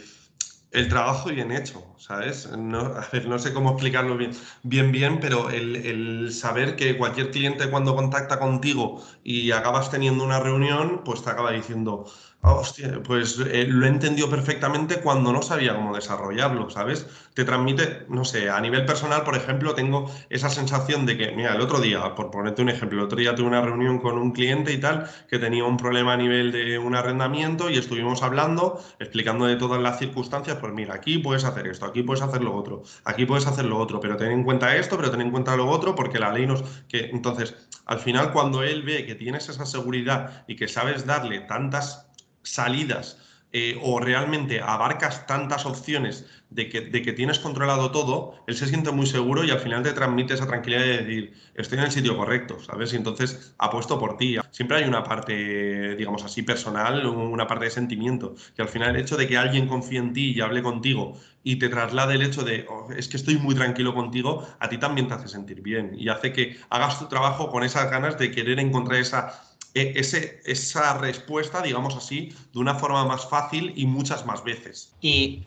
el 0.76 0.88
trabajo 0.88 1.31
bien 1.31 1.52
hecho, 1.52 1.83
¿sabes? 1.99 2.49
No, 2.57 2.95
no 3.26 3.38
sé 3.38 3.53
cómo 3.53 3.71
explicarlo 3.71 4.17
bien, 4.17 4.33
bien, 4.62 4.93
bien 4.93 5.21
pero 5.21 5.50
el, 5.50 6.33
saber 6.33 6.76
que 6.76 6.97
cualquier 6.99 7.31
cliente 7.31 7.71
cuando 7.71 7.95
contacta 7.95 8.38
contigo 8.38 9.03
y 9.25 9.50
acabas 9.53 9.91
teniendo 9.91 10.25
una 10.25 10.41
reunión, 10.41 11.03
pues 11.05 11.23
te 11.23 11.31
acaba 11.31 11.53
diciendo, 11.53 12.07
hostia, 12.43 13.03
pues 13.03 13.38
eh, 13.41 13.67
lo 13.69 13.87
he 13.87 13.88
entendido 13.88 14.31
perfectamente 14.31 15.00
cuando 15.00 15.33
no 15.33 15.43
sabía 15.43 15.75
cómo 15.75 15.95
desarrollarlo, 15.95 16.71
¿sabes? 16.71 17.07
Te 17.35 17.45
transmite, 17.45 18.07
no 18.09 18.25
sé, 18.25 18.50
a 18.50 18.61
nivel 18.61 18.85
personal, 18.87 19.25
por 19.25 19.37
ejemplo, 19.37 19.75
tengo 19.75 20.11
esa 20.31 20.49
sensación 20.49 21.07
de 21.07 21.17
que, 21.17 21.33
mira, 21.33 21.55
el 21.55 21.61
otro 21.61 21.81
día, 21.81 22.15
por 22.15 22.31
ponerte 22.31 22.62
un 22.62 22.69
ejemplo, 22.69 22.99
el 22.99 23.05
otro 23.07 23.19
día 23.19 23.35
tuve 23.35 23.49
una 23.49 23.62
reunión 23.62 23.99
con 23.99 24.19
un 24.19 24.33
cliente 24.33 24.73
y 24.73 24.79
tal, 24.79 25.11
que 25.29 25.38
tenía 25.38 25.65
un 25.65 25.76
problema 25.76 26.12
a 26.12 26.17
nivel 26.17 26.53
de 26.53 26.79
un 26.79 26.95
arrendamiento 26.95 27.71
y 27.71 27.79
estuvimos 27.79 28.23
hablando, 28.23 28.81
explicando 28.99 29.47
de 29.47 29.57
todas 29.57 29.81
las 29.83 29.99
circunstancias, 29.99 30.59
pues 30.61 30.73
mira, 30.73 30.95
aquí 30.95 31.19
puedes 31.19 31.45
hacer 31.45 31.67
esto, 31.67 31.86
aquí 31.87 32.02
puedes 32.02 32.23
hacer 32.23 32.43
lo 32.43 32.55
otro, 32.55 32.83
aquí 33.05 33.25
puedes 33.26 33.47
hacer 33.47 33.64
lo 33.64 33.78
otro, 33.78 34.00
pero 34.00 34.16
ten 34.16 34.33
en 34.33 34.45
cuenta 34.45 34.76
esto, 34.76 34.97
pero 34.97 35.11
ten 35.11 35.21
en 35.21 35.31
cuenta 35.31 35.57
lo 35.57 35.69
otro, 35.69 35.95
porque 35.95 36.19
la 36.19 36.33
ley 36.33 36.47
nos... 36.47 36.62
que 36.88 37.07
Entonces, 37.07 37.55
al 37.87 37.99
final, 37.99 38.33
cuando 38.33 38.62
él 38.62 38.83
ve 38.83 39.07
que 39.07 39.14
tienes 39.14 39.49
esa 39.49 39.66
seguridad 39.66 40.45
y 40.47 40.57
que 40.57 40.69
sabes 40.69 41.07
darle 41.07 41.40
tantas 41.40 42.09
salidas 42.43 43.19
eh, 43.52 43.81
o 43.83 44.00
realmente 44.00 44.61
abarcas 44.61 45.26
tantas 45.26 45.66
opciones 45.66 46.26
de 46.50 46.69
que, 46.69 46.81
de 46.81 47.03
que, 47.03 47.12
tienes 47.12 47.38
controlado 47.38 47.91
todo, 47.91 48.35
él 48.47 48.57
se 48.57 48.67
siente 48.67 48.91
muy 48.93 49.07
seguro 49.07 49.45
y 49.45 49.50
al 49.50 49.59
final 49.59 49.83
te 49.83 49.93
transmite 49.93 50.35
esa 50.35 50.47
tranquilidad 50.47 50.83
de 50.83 50.99
decir, 50.99 51.35
estoy 51.55 51.79
en 51.79 51.85
el 51.85 51.91
sitio 51.91 52.17
correcto, 52.17 52.59
¿sabes? 52.61 52.93
Y 52.93 52.97
entonces 52.97 53.55
apuesto 53.59 53.99
por 53.99 54.17
ti. 54.17 54.37
Siempre 54.50 54.79
hay 54.79 54.85
una 54.85 55.03
parte, 55.03 55.97
digamos 55.97 56.25
así, 56.25 56.43
personal, 56.43 57.05
una 57.07 57.47
parte 57.47 57.65
de 57.67 57.71
sentimiento, 57.71 58.35
que 58.55 58.62
al 58.62 58.69
final 58.69 58.95
el 58.95 59.03
hecho 59.03 59.17
de 59.17 59.26
que 59.26 59.37
alguien 59.37 59.67
confíe 59.67 59.99
en 59.99 60.12
ti 60.12 60.33
y 60.37 60.41
hable 60.41 60.62
contigo 60.62 61.19
y 61.43 61.57
te 61.57 61.69
traslade 61.69 62.15
el 62.15 62.23
hecho 62.23 62.43
de, 62.43 62.67
oh, 62.69 62.88
es 62.97 63.09
que 63.09 63.17
estoy 63.17 63.37
muy 63.37 63.55
tranquilo 63.55 63.95
contigo, 63.95 64.47
a 64.59 64.69
ti 64.69 64.79
también 64.79 65.09
te 65.09 65.15
hace 65.15 65.29
sentir 65.29 65.62
bien 65.62 65.95
y 65.97 66.09
hace 66.09 66.33
que 66.33 66.59
hagas 66.71 66.99
tu 66.99 67.07
trabajo 67.07 67.50
con 67.50 67.62
esas 67.65 67.91
ganas 67.91 68.19
de 68.19 68.31
querer 68.31 68.59
encontrar 68.59 69.00
esa 69.00 69.43
e, 69.76 69.93
ese, 69.95 70.41
esa 70.47 70.97
respuesta, 70.97 71.61
digamos 71.61 71.95
así, 71.95 72.33
de 72.55 72.59
una 72.59 72.76
forma 72.76 73.05
más 73.05 73.29
fácil 73.29 73.75
y 73.76 73.85
muchas 73.85 74.25
más 74.25 74.43
veces. 74.43 74.95
Y 75.03 75.47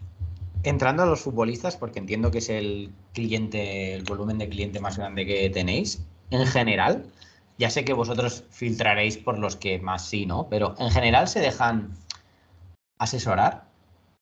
entrando 0.63 1.04
a 1.04 1.06
los 1.06 1.22
futbolistas, 1.22 1.78
porque 1.78 2.00
entiendo 2.00 2.32
que 2.32 2.39
es 2.39 2.50
el 2.50 2.92
cliente, 3.13 3.96
el 3.96 4.04
volumen 4.04 4.38
de 4.38 4.50
cliente 4.50 4.80
más 4.80 4.98
grande 4.98 5.25
que 5.25 5.50
tenéis, 5.50 6.06
en 6.32 6.46
general, 6.46 7.06
ya 7.58 7.70
sé 7.70 7.84
que 7.86 7.94
vosotros 7.94 8.44
filtraréis 8.50 9.18
por 9.18 9.38
los 9.38 9.56
que 9.56 9.80
más 9.80 10.06
sí, 10.06 10.25
¿no? 10.25 10.48
Pero 10.50 10.75
en 10.80 10.92
general 10.92 11.28
se 11.28 11.39
dejan 11.39 11.92
asesorar, 13.00 13.66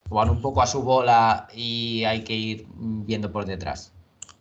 van 0.09 0.29
un 0.29 0.41
poco 0.41 0.61
a 0.61 0.67
su 0.67 0.83
bola 0.83 1.47
y 1.53 2.03
hay 2.05 2.23
que 2.23 2.33
ir 2.33 2.67
viendo 2.75 3.31
por 3.31 3.45
detrás. 3.45 3.93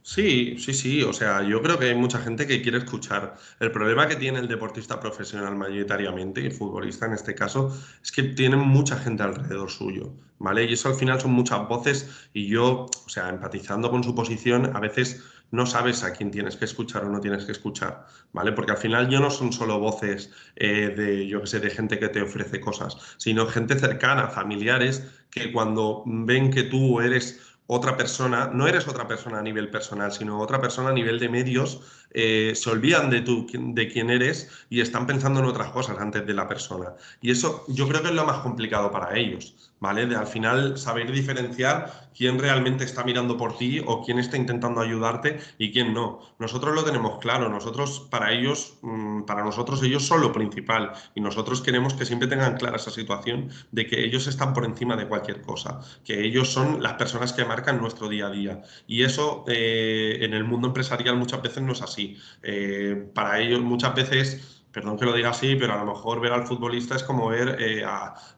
Sí, 0.08 0.56
sí, 0.58 0.72
sí. 0.72 1.02
O 1.02 1.12
sea, 1.12 1.42
yo 1.42 1.60
creo 1.62 1.78
que 1.80 1.86
hay 1.86 1.94
mucha 1.96 2.20
gente 2.20 2.46
que 2.46 2.62
quiere 2.62 2.78
escuchar. 2.78 3.34
El 3.58 3.72
problema 3.72 4.06
que 4.06 4.14
tiene 4.14 4.38
el 4.38 4.46
deportista 4.46 5.00
profesional 5.00 5.56
mayoritariamente, 5.56 6.40
y 6.40 6.46
el 6.46 6.52
futbolista 6.52 7.06
en 7.06 7.14
este 7.14 7.34
caso, 7.34 7.76
es 8.00 8.12
que 8.12 8.22
tienen 8.22 8.60
mucha 8.60 8.96
gente 8.98 9.24
alrededor 9.24 9.68
suyo, 9.68 10.14
¿vale? 10.38 10.64
Y 10.64 10.74
eso 10.74 10.90
al 10.90 10.94
final 10.94 11.20
son 11.20 11.32
muchas 11.32 11.66
voces 11.66 12.28
y 12.32 12.46
yo, 12.46 12.86
o 12.86 13.08
sea, 13.08 13.28
empatizando 13.28 13.90
con 13.90 14.04
su 14.04 14.14
posición, 14.14 14.76
a 14.76 14.80
veces 14.80 15.24
no 15.50 15.66
sabes 15.66 16.04
a 16.04 16.12
quién 16.12 16.30
tienes 16.30 16.56
que 16.56 16.66
escuchar 16.66 17.04
o 17.04 17.10
no 17.10 17.20
tienes 17.20 17.44
que 17.44 17.52
escuchar, 17.52 18.06
¿vale? 18.32 18.52
Porque 18.52 18.72
al 18.72 18.78
final 18.78 19.08
yo 19.08 19.18
no 19.18 19.30
son 19.30 19.52
solo 19.52 19.80
voces 19.80 20.30
eh, 20.54 20.94
de, 20.96 21.26
yo 21.26 21.40
qué 21.40 21.46
sé, 21.48 21.60
de 21.60 21.70
gente 21.70 21.98
que 21.98 22.08
te 22.08 22.22
ofrece 22.22 22.60
cosas, 22.60 22.96
sino 23.16 23.46
gente 23.46 23.76
cercana, 23.76 24.28
familiares, 24.28 25.04
que 25.30 25.52
cuando 25.52 26.02
ven 26.06 26.50
que 26.50 26.64
tú 26.64 27.00
eres 27.00 27.40
otra 27.66 27.96
persona, 27.96 28.50
no 28.52 28.68
eres 28.68 28.86
otra 28.86 29.08
persona 29.08 29.38
a 29.38 29.42
nivel 29.42 29.70
personal, 29.70 30.12
sino 30.12 30.40
otra 30.40 30.60
persona 30.60 30.90
a 30.90 30.92
nivel 30.92 31.18
de 31.18 31.28
medios, 31.28 31.80
eh, 32.10 32.52
se 32.54 32.70
olvidan 32.70 33.10
de, 33.10 33.22
tu, 33.22 33.46
de 33.52 33.88
quién 33.88 34.10
eres 34.10 34.48
y 34.70 34.80
están 34.80 35.06
pensando 35.06 35.40
en 35.40 35.46
otras 35.46 35.70
cosas 35.70 35.98
antes 35.98 36.26
de 36.26 36.34
la 36.34 36.48
persona. 36.48 36.94
Y 37.20 37.30
eso 37.30 37.64
yo 37.68 37.88
creo 37.88 38.02
que 38.02 38.08
es 38.08 38.14
lo 38.14 38.24
más 38.24 38.38
complicado 38.38 38.90
para 38.90 39.16
ellos, 39.16 39.72
¿vale? 39.80 40.06
De 40.06 40.16
al 40.16 40.26
final 40.26 40.78
saber 40.78 41.12
diferenciar 41.12 42.10
quién 42.16 42.38
realmente 42.38 42.84
está 42.84 43.04
mirando 43.04 43.36
por 43.36 43.58
ti 43.58 43.82
o 43.84 44.02
quién 44.02 44.18
está 44.18 44.36
intentando 44.36 44.80
ayudarte 44.80 45.38
y 45.58 45.72
quién 45.72 45.92
no. 45.92 46.20
Nosotros 46.38 46.74
lo 46.74 46.84
tenemos 46.84 47.18
claro, 47.18 47.48
nosotros 47.48 48.06
para 48.10 48.32
ellos, 48.32 48.78
mm, 48.82 49.22
para 49.22 49.44
nosotros 49.44 49.82
ellos 49.82 50.06
son 50.06 50.22
lo 50.22 50.32
principal 50.32 50.92
y 51.14 51.20
nosotros 51.20 51.60
queremos 51.60 51.94
que 51.94 52.06
siempre 52.06 52.28
tengan 52.28 52.56
clara 52.56 52.76
esa 52.76 52.90
situación 52.90 53.50
de 53.70 53.86
que 53.86 54.04
ellos 54.04 54.26
están 54.26 54.54
por 54.54 54.64
encima 54.64 54.96
de 54.96 55.08
cualquier 55.08 55.42
cosa, 55.42 55.80
que 56.04 56.24
ellos 56.24 56.50
son 56.50 56.82
las 56.82 56.94
personas 56.94 57.32
que 57.32 57.44
marcan 57.44 57.78
nuestro 57.80 58.08
día 58.08 58.28
a 58.28 58.30
día. 58.30 58.62
Y 58.86 59.02
eso 59.02 59.44
eh, 59.48 60.18
en 60.22 60.32
el 60.34 60.44
mundo 60.44 60.68
empresarial 60.68 61.16
muchas 61.16 61.42
veces 61.42 61.62
no 61.62 61.72
es 61.72 61.82
así. 61.82 62.16
Eh, 62.42 63.10
para 63.14 63.40
ellos 63.40 63.60
muchas 63.60 63.94
veces 63.94 64.55
perdón 64.76 64.98
que 64.98 65.06
lo 65.06 65.14
diga 65.14 65.30
así, 65.30 65.56
pero 65.56 65.72
a 65.72 65.78
lo 65.78 65.86
mejor 65.86 66.20
ver 66.20 66.34
al 66.34 66.46
futbolista 66.46 66.96
es 66.96 67.02
como 67.02 67.28
ver 67.28 67.56
eh, 67.58 67.82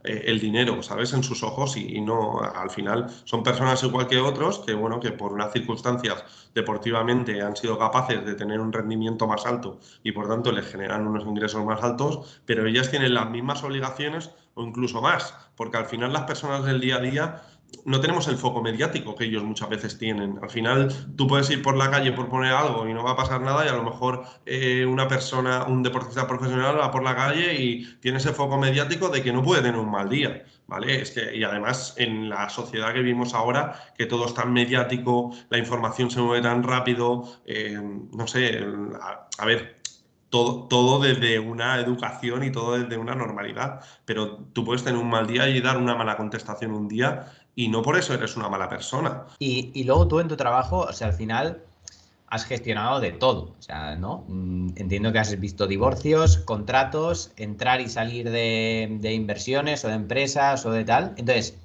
eh, 0.05 0.23
el 0.27 0.39
dinero, 0.39 0.81
¿sabes? 0.85 1.13
En 1.13 1.25
sus 1.25 1.43
ojos 1.43 1.77
y, 1.77 2.01
no, 2.01 2.39
al 2.39 2.71
final 2.71 3.11
son 3.25 3.43
personas 3.43 3.83
igual 3.83 4.07
que 4.07 4.21
otros 4.21 4.61
que, 4.61 4.73
bueno, 4.73 5.01
que 5.01 5.11
por 5.11 5.33
unas 5.33 5.53
circunstancias 5.53 6.25
deportivamente 6.55 7.43
han 7.43 7.57
sido 7.57 7.77
capaces 7.77 8.25
de 8.25 8.37
tener 8.37 8.61
un 8.61 8.73
rendimiento 8.73 9.27
más 9.27 9.47
alto 9.47 9.81
y 10.05 10.13
por 10.13 10.29
tanto 10.29 10.53
les 10.53 10.71
generan 10.71 11.09
unos 11.09 11.25
ingresos 11.25 11.65
más 11.65 11.83
altos, 11.83 12.41
pero 12.47 12.65
ellas 12.69 12.89
tienen 12.89 13.15
las 13.15 13.29
mismas 13.29 13.65
obligaciones 13.65 14.31
o 14.55 14.63
incluso 14.63 15.03
más, 15.03 15.35
porque 15.57 15.79
al 15.79 15.87
final 15.87 16.13
las 16.13 16.23
personas 16.23 16.65
del 16.65 16.81
día 16.81 16.99
a 16.99 17.01
día 17.01 17.43
no 17.85 18.01
tenemos 18.01 18.29
el 18.29 18.37
foco 18.37 18.63
mediático 18.63 19.15
que 19.15 19.25
ellos 19.25 19.43
muchas 19.43 19.69
veces 19.69 19.99
tienen. 19.99 20.39
Al 20.43 20.51
final, 20.51 20.93
tú 21.17 21.27
puedes 21.27 21.49
ir 21.51 21.63
por 21.63 21.77
la 21.77 21.91
calle 21.91 22.13
por 22.13 22.29
poner 22.29 22.53
algo 22.53 22.87
y 22.89 22.95
no 22.95 23.03
va 23.03 23.13
a 23.13 23.17
pasar 23.17 23.41
nada 23.41 23.65
y 23.65 23.69
a 23.69 23.73
lo 23.73 23.83
mejor 23.83 24.25
eh, 24.47 24.85
una 24.85 25.09
persona, 25.09 25.65
un 25.65 25.83
deportista 25.83 26.27
profesional 26.27 26.79
va 26.79 26.91
por 26.91 27.03
la 27.03 27.17
calle 27.17 27.55
y 27.55 27.85
tiene 28.01 28.19
ese 28.19 28.33
foco 28.33 28.59
mediático 28.59 29.09
de 29.09 29.23
que 29.23 29.33
no 29.33 29.43
puede 29.43 29.63
tener 29.63 29.79
un 29.79 29.91
mal 29.91 30.09
día, 30.09 30.45
¿vale? 30.67 31.01
Es 31.01 31.13
que, 31.13 31.35
y 31.35 31.45
además 31.45 31.95
en 31.97 32.29
la 32.29 32.49
sociedad 32.51 32.93
que 32.93 33.01
vivimos 33.01 33.35
ahora, 33.35 33.93
que 33.97 34.07
todo 34.07 34.27
es 34.27 34.35
tan 34.35 34.53
mediático, 34.53 35.35
la 35.49 35.59
información 35.59 36.11
se 36.11 36.21
mueve 36.21 36.43
tan 36.43 36.63
rápido, 36.63 37.25
eh, 37.47 37.81
no 38.13 38.27
sé, 38.27 38.67
a 39.39 39.47
ver, 39.47 39.79
todo, 40.31 40.69
todo 40.69 41.01
desde 41.01 41.39
una 41.39 41.79
educación 41.81 42.45
y 42.45 42.53
todo 42.53 42.79
desde 42.79 42.99
una 42.99 43.15
normalidad. 43.15 43.81
Pero 44.05 44.37
tú 44.53 44.65
puedes 44.65 44.85
tener 44.85 45.01
un 45.01 45.09
mal 45.09 45.27
día 45.27 45.49
y 45.49 45.61
dar 45.61 45.79
una 45.79 45.95
mala 45.95 46.17
contestación 46.17 46.73
un 46.73 46.89
día 46.89 47.33
y 47.59 47.67
no 47.67 47.83
por 47.83 47.99
eso 47.99 48.15
eres 48.15 48.37
una 48.37 48.49
mala 48.49 48.69
persona. 48.69 49.25
Y, 49.41 49.73
y 49.75 49.83
luego 49.83 50.07
tú 50.07 50.21
en 50.21 50.29
tu 50.29 50.37
trabajo, 50.37 50.83
o 50.83 50.93
sea, 50.93 51.09
al 51.09 51.13
final 51.13 51.61
has 52.29 52.45
gestionado 52.45 53.01
de 53.01 53.11
todo, 53.11 53.57
o 53.59 53.63
sea, 53.63 53.97
¿no? 53.97 54.25
Mm, 54.29 54.69
entiendo 54.77 55.11
que 55.11 55.19
has 55.19 55.41
visto 55.41 55.67
divorcios, 55.67 56.37
contratos, 56.37 57.33
entrar 57.37 57.81
y 57.81 57.89
salir 57.89 58.31
de, 58.31 58.99
de 59.01 59.13
inversiones 59.13 59.85
o 59.85 59.89
de 59.89 59.95
empresas 59.95 60.65
o 60.67 60.71
de 60.71 60.85
tal. 60.85 61.15
Entonces, 61.17 61.59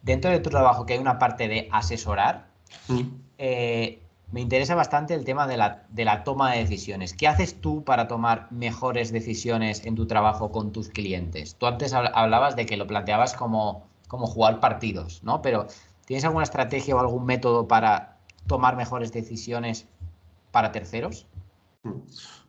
dentro 0.00 0.30
de 0.30 0.40
tu 0.40 0.48
trabajo 0.48 0.86
que 0.86 0.94
hay 0.94 1.00
una 1.00 1.18
parte 1.18 1.48
de 1.48 1.68
asesorar, 1.70 2.46
mm. 2.88 3.00
eh, 3.36 4.00
me 4.32 4.40
interesa 4.40 4.74
bastante 4.74 5.12
el 5.12 5.26
tema 5.26 5.46
de 5.46 5.58
la, 5.58 5.84
de 5.90 6.06
la, 6.06 6.24
toma 6.24 6.52
de 6.52 6.60
decisiones. 6.60 7.12
¿Qué 7.12 7.28
haces 7.28 7.60
tú 7.60 7.84
para 7.84 8.08
tomar 8.08 8.50
mejores 8.50 9.12
decisiones 9.12 9.84
en 9.84 9.96
tu 9.96 10.06
trabajo 10.06 10.50
con 10.50 10.72
tus 10.72 10.88
clientes? 10.88 11.56
Tú 11.56 11.66
antes 11.66 11.92
hablabas 11.92 12.56
de 12.56 12.64
que 12.64 12.78
lo 12.78 12.86
planteabas 12.86 13.34
como, 13.34 13.86
como 14.06 14.26
jugar 14.26 14.60
partidos, 14.60 15.22
¿no? 15.22 15.42
Pero 15.42 15.66
¿tienes 16.04 16.24
alguna 16.24 16.44
estrategia 16.44 16.94
o 16.94 17.00
algún 17.00 17.24
método 17.24 17.66
para 17.66 18.18
tomar 18.46 18.76
mejores 18.76 19.12
decisiones 19.12 19.86
para 20.50 20.72
terceros? 20.72 21.26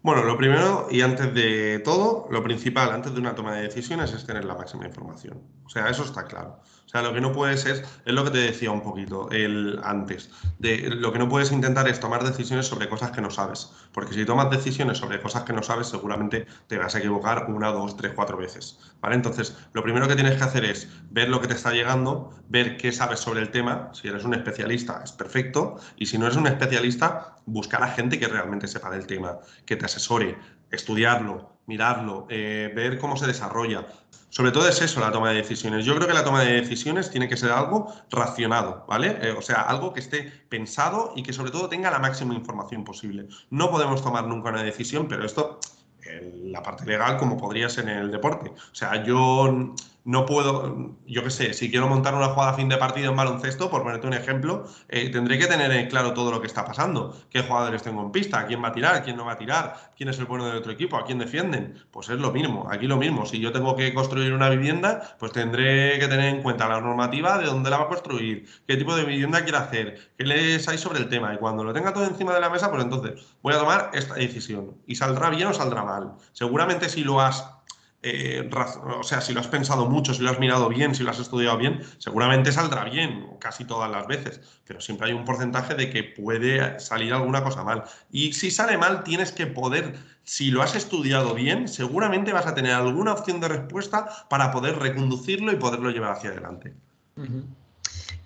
Bueno, 0.01 0.23
lo 0.23 0.37
primero 0.37 0.87
y 0.89 1.01
antes 1.01 1.33
de 1.33 1.79
todo, 1.79 2.27
lo 2.29 2.43
principal 2.43 2.91
antes 2.91 3.13
de 3.13 3.19
una 3.19 3.35
toma 3.35 3.55
de 3.55 3.63
decisiones 3.63 4.13
es 4.13 4.25
tener 4.25 4.45
la 4.45 4.55
máxima 4.55 4.85
información. 4.85 5.41
O 5.65 5.69
sea, 5.69 5.89
eso 5.89 6.03
está 6.03 6.25
claro. 6.25 6.59
O 6.87 6.89
sea, 6.89 7.01
lo 7.01 7.13
que 7.13 7.19
no 7.19 7.33
puedes 7.33 7.65
es, 7.65 7.83
es 8.05 8.13
lo 8.13 8.23
que 8.23 8.31
te 8.31 8.37
decía 8.37 8.71
un 8.71 8.81
poquito 8.81 9.29
el 9.29 9.77
antes, 9.83 10.29
de 10.57 10.89
lo 10.89 11.11
que 11.11 11.19
no 11.19 11.27
puedes 11.27 11.51
intentar 11.51 11.85
es 11.89 11.99
tomar 11.99 12.23
decisiones 12.23 12.65
sobre 12.65 12.87
cosas 12.87 13.11
que 13.11 13.19
no 13.19 13.29
sabes, 13.29 13.73
porque 13.91 14.13
si 14.13 14.23
tomas 14.23 14.49
decisiones 14.49 14.97
sobre 14.97 15.21
cosas 15.21 15.43
que 15.43 15.51
no 15.51 15.61
sabes, 15.61 15.87
seguramente 15.87 16.47
te 16.67 16.77
vas 16.77 16.95
a 16.95 16.99
equivocar 16.99 17.47
una, 17.49 17.73
dos, 17.73 17.97
tres, 17.97 18.13
cuatro 18.15 18.37
veces, 18.37 18.79
¿vale? 19.01 19.15
Entonces, 19.15 19.57
lo 19.73 19.83
primero 19.83 20.07
que 20.07 20.15
tienes 20.15 20.37
que 20.37 20.43
hacer 20.45 20.63
es 20.63 20.87
ver 21.09 21.27
lo 21.27 21.41
que 21.41 21.49
te 21.49 21.55
está 21.55 21.73
llegando, 21.73 22.31
ver 22.47 22.77
qué 22.77 22.93
sabes 22.93 23.19
sobre 23.19 23.41
el 23.41 23.51
tema, 23.51 23.89
si 23.91 24.07
eres 24.07 24.23
un 24.23 24.33
especialista 24.33 25.01
es 25.03 25.11
perfecto, 25.11 25.75
y 25.97 26.05
si 26.05 26.17
no 26.17 26.25
eres 26.25 26.37
un 26.37 26.47
especialista, 26.47 27.35
buscar 27.45 27.83
a 27.83 27.89
gente 27.89 28.17
que 28.17 28.29
realmente 28.29 28.65
sepa 28.65 28.89
del 28.89 29.07
tema, 29.07 29.39
que 29.65 29.75
te 29.75 29.85
asesore, 29.85 30.37
estudiarlo, 30.71 31.57
mirarlo, 31.65 32.27
eh, 32.29 32.71
ver 32.75 32.97
cómo 32.97 33.17
se 33.17 33.27
desarrolla. 33.27 33.85
Sobre 34.29 34.51
todo 34.51 34.67
es 34.67 34.81
eso, 34.81 34.99
la 34.99 35.11
toma 35.11 35.29
de 35.29 35.37
decisiones. 35.37 35.85
Yo 35.85 35.95
creo 35.95 36.07
que 36.07 36.13
la 36.13 36.23
toma 36.23 36.41
de 36.43 36.53
decisiones 36.53 37.09
tiene 37.09 37.29
que 37.29 37.37
ser 37.37 37.51
algo 37.51 37.93
racionado, 38.11 38.85
¿vale? 38.87 39.17
Eh, 39.21 39.31
o 39.31 39.41
sea, 39.41 39.61
algo 39.61 39.93
que 39.93 39.99
esté 39.99 40.23
pensado 40.49 41.13
y 41.15 41.23
que 41.23 41.33
sobre 41.33 41.51
todo 41.51 41.69
tenga 41.69 41.89
la 41.89 41.99
máxima 41.99 42.33
información 42.33 42.83
posible. 42.83 43.27
No 43.49 43.71
podemos 43.71 44.03
tomar 44.03 44.27
nunca 44.27 44.49
una 44.49 44.63
decisión, 44.63 45.07
pero 45.07 45.25
esto, 45.25 45.59
en 46.03 46.51
la 46.51 46.61
parte 46.61 46.85
legal, 46.85 47.17
como 47.17 47.37
podría 47.37 47.69
ser 47.69 47.85
en 47.89 47.97
el 47.97 48.11
deporte. 48.11 48.49
O 48.49 48.75
sea, 48.75 49.03
yo 49.03 49.73
no 50.07 50.25
puedo, 50.25 50.95
yo 51.05 51.21
qué 51.21 51.29
sé, 51.29 51.53
si 51.53 51.69
quiero 51.69 51.89
montar 51.89 52.15
una 52.15 52.29
jugada 52.29 52.53
a 52.53 52.55
fin 52.55 52.69
de 52.69 52.77
partido 52.77 53.11
en 53.11 53.17
baloncesto, 53.17 53.69
por 53.69 53.83
ponerte 53.83 54.07
un 54.07 54.13
ejemplo, 54.13 54.63
eh, 54.87 55.09
tendré 55.09 55.37
que 55.37 55.47
tener 55.47 55.89
claro 55.89 56.13
todo 56.13 56.31
lo 56.31 56.39
que 56.39 56.47
está 56.47 56.63
pasando. 56.63 57.13
¿Qué 57.29 57.41
jugadores 57.41 57.83
tengo 57.83 58.01
en 58.01 58.11
pista? 58.13 58.45
¿Quién 58.47 58.63
va 58.63 58.69
a 58.69 58.71
tirar? 58.71 59.03
¿Quién 59.03 59.17
no 59.17 59.25
va 59.25 59.33
a 59.33 59.37
tirar? 59.37 59.91
¿Quién 59.97 60.07
es 60.07 60.17
el 60.17 60.23
bueno 60.23 60.47
del 60.47 60.55
otro 60.55 60.71
equipo? 60.71 60.95
¿A 60.95 61.03
quién 61.03 61.19
defienden? 61.19 61.83
Pues 61.91 62.07
es 62.07 62.19
lo 62.19 62.31
mismo, 62.31 62.69
aquí 62.71 62.87
lo 62.87 62.95
mismo. 62.95 63.25
Si 63.25 63.41
yo 63.41 63.51
tengo 63.51 63.75
que 63.75 63.93
construir 63.93 64.31
una 64.31 64.47
vivienda, 64.47 65.17
pues 65.19 65.33
tendré 65.33 65.99
que 65.99 66.07
tener 66.07 66.33
en 66.33 66.41
cuenta 66.41 66.69
la 66.69 66.79
normativa 66.79 67.37
de 67.37 67.47
dónde 67.47 67.69
la 67.69 67.79
va 67.79 67.83
a 67.83 67.89
construir, 67.89 68.47
qué 68.65 68.77
tipo 68.77 68.95
de 68.95 69.03
vivienda 69.03 69.43
quiere 69.43 69.57
hacer, 69.57 70.13
qué 70.17 70.23
les 70.23 70.65
hay 70.69 70.77
sobre 70.77 70.99
el 70.99 71.09
tema. 71.09 71.33
Y 71.33 71.37
cuando 71.37 71.65
lo 71.65 71.73
tenga 71.73 71.91
todo 71.91 72.05
encima 72.05 72.33
de 72.33 72.39
la 72.39 72.49
mesa, 72.49 72.71
pues 72.71 72.81
entonces 72.81 73.25
voy 73.41 73.55
a 73.55 73.59
tomar 73.59 73.91
esta 73.91 74.13
decisión. 74.13 74.77
Y 74.87 74.95
saldrá 74.95 75.29
bien 75.31 75.49
o 75.49 75.53
saldrá 75.53 75.83
mal. 75.83 76.13
Seguramente 76.31 76.87
si 76.87 77.03
lo 77.03 77.19
has 77.19 77.56
eh, 78.03 78.47
o 78.51 79.03
sea, 79.03 79.21
si 79.21 79.33
lo 79.33 79.39
has 79.39 79.47
pensado 79.47 79.89
mucho, 79.89 80.13
si 80.13 80.21
lo 80.21 80.29
has 80.29 80.39
mirado 80.39 80.69
bien, 80.69 80.93
si 80.93 81.03
lo 81.03 81.09
has 81.09 81.19
estudiado 81.19 81.57
bien, 81.57 81.81
seguramente 81.97 82.51
saldrá 82.51 82.83
bien 82.83 83.25
casi 83.39 83.65
todas 83.65 83.89
las 83.89 84.05
veces, 84.05 84.39
pero 84.67 84.79
siempre 84.79 85.07
hay 85.07 85.13
un 85.13 85.25
porcentaje 85.25 85.73
de 85.73 85.89
que 85.89 86.03
puede 86.03 86.79
salir 86.79 87.13
alguna 87.13 87.43
cosa 87.43 87.63
mal. 87.63 87.83
Y 88.11 88.33
si 88.33 88.51
sale 88.51 88.77
mal, 88.77 89.03
tienes 89.03 89.31
que 89.31 89.47
poder, 89.47 89.95
si 90.23 90.51
lo 90.51 90.61
has 90.61 90.75
estudiado 90.75 91.33
bien, 91.33 91.67
seguramente 91.67 92.33
vas 92.33 92.45
a 92.45 92.53
tener 92.53 92.73
alguna 92.73 93.13
opción 93.13 93.41
de 93.41 93.47
respuesta 93.47 94.27
para 94.29 94.51
poder 94.51 94.77
reconducirlo 94.77 95.51
y 95.51 95.55
poderlo 95.55 95.89
llevar 95.89 96.11
hacia 96.11 96.29
adelante. 96.29 96.75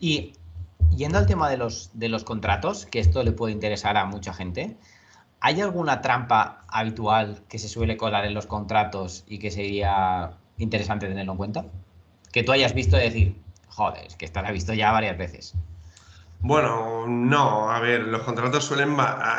Y 0.01 0.33
yendo 0.95 1.17
al 1.17 1.25
tema 1.25 1.49
de 1.49 1.55
los, 1.55 1.91
de 1.93 2.09
los 2.09 2.25
contratos, 2.25 2.85
que 2.87 2.99
esto 2.99 3.23
le 3.23 3.31
puede 3.31 3.53
interesar 3.53 3.95
a 3.95 4.05
mucha 4.05 4.33
gente, 4.33 4.77
¿Hay 5.43 5.59
alguna 5.59 6.01
trampa 6.01 6.61
habitual 6.67 7.41
que 7.49 7.57
se 7.57 7.67
suele 7.67 7.97
colar 7.97 8.25
en 8.25 8.35
los 8.35 8.45
contratos 8.45 9.23
y 9.27 9.39
que 9.39 9.49
sería 9.49 10.33
interesante 10.59 11.07
tenerlo 11.07 11.31
en 11.31 11.37
cuenta? 11.39 11.65
Que 12.31 12.43
tú 12.43 12.51
hayas 12.51 12.75
visto 12.75 12.95
decir, 12.95 13.35
joder, 13.67 14.05
es 14.05 14.15
que 14.15 14.25
esta 14.25 14.43
la 14.43 14.49
he 14.49 14.53
visto 14.53 14.73
ya 14.73 14.91
varias 14.91 15.17
veces. 15.17 15.55
Bueno, 16.41 17.07
no, 17.07 17.71
a 17.71 17.79
ver, 17.79 18.01
los 18.01 18.21
contratos 18.21 18.65
suelen 18.65 18.95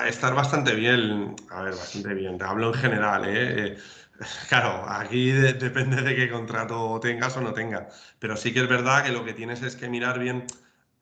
estar 0.08 0.34
bastante 0.34 0.74
bien, 0.74 1.36
a 1.50 1.62
ver, 1.62 1.74
bastante 1.74 2.14
bien, 2.14 2.36
te 2.36 2.44
hablo 2.44 2.68
en 2.68 2.74
general, 2.74 3.24
¿eh? 3.24 3.66
eh 3.66 3.76
claro, 4.48 4.84
aquí 4.88 5.30
depende 5.30 6.02
de 6.02 6.16
qué 6.16 6.30
contrato 6.30 6.98
tengas 7.00 7.36
o 7.36 7.40
no 7.40 7.52
tengas, 7.52 8.14
pero 8.18 8.36
sí 8.36 8.52
que 8.52 8.60
es 8.60 8.68
verdad 8.68 9.04
que 9.04 9.12
lo 9.12 9.24
que 9.24 9.34
tienes 9.34 9.62
es 9.62 9.76
que 9.76 9.88
mirar 9.88 10.18
bien 10.18 10.46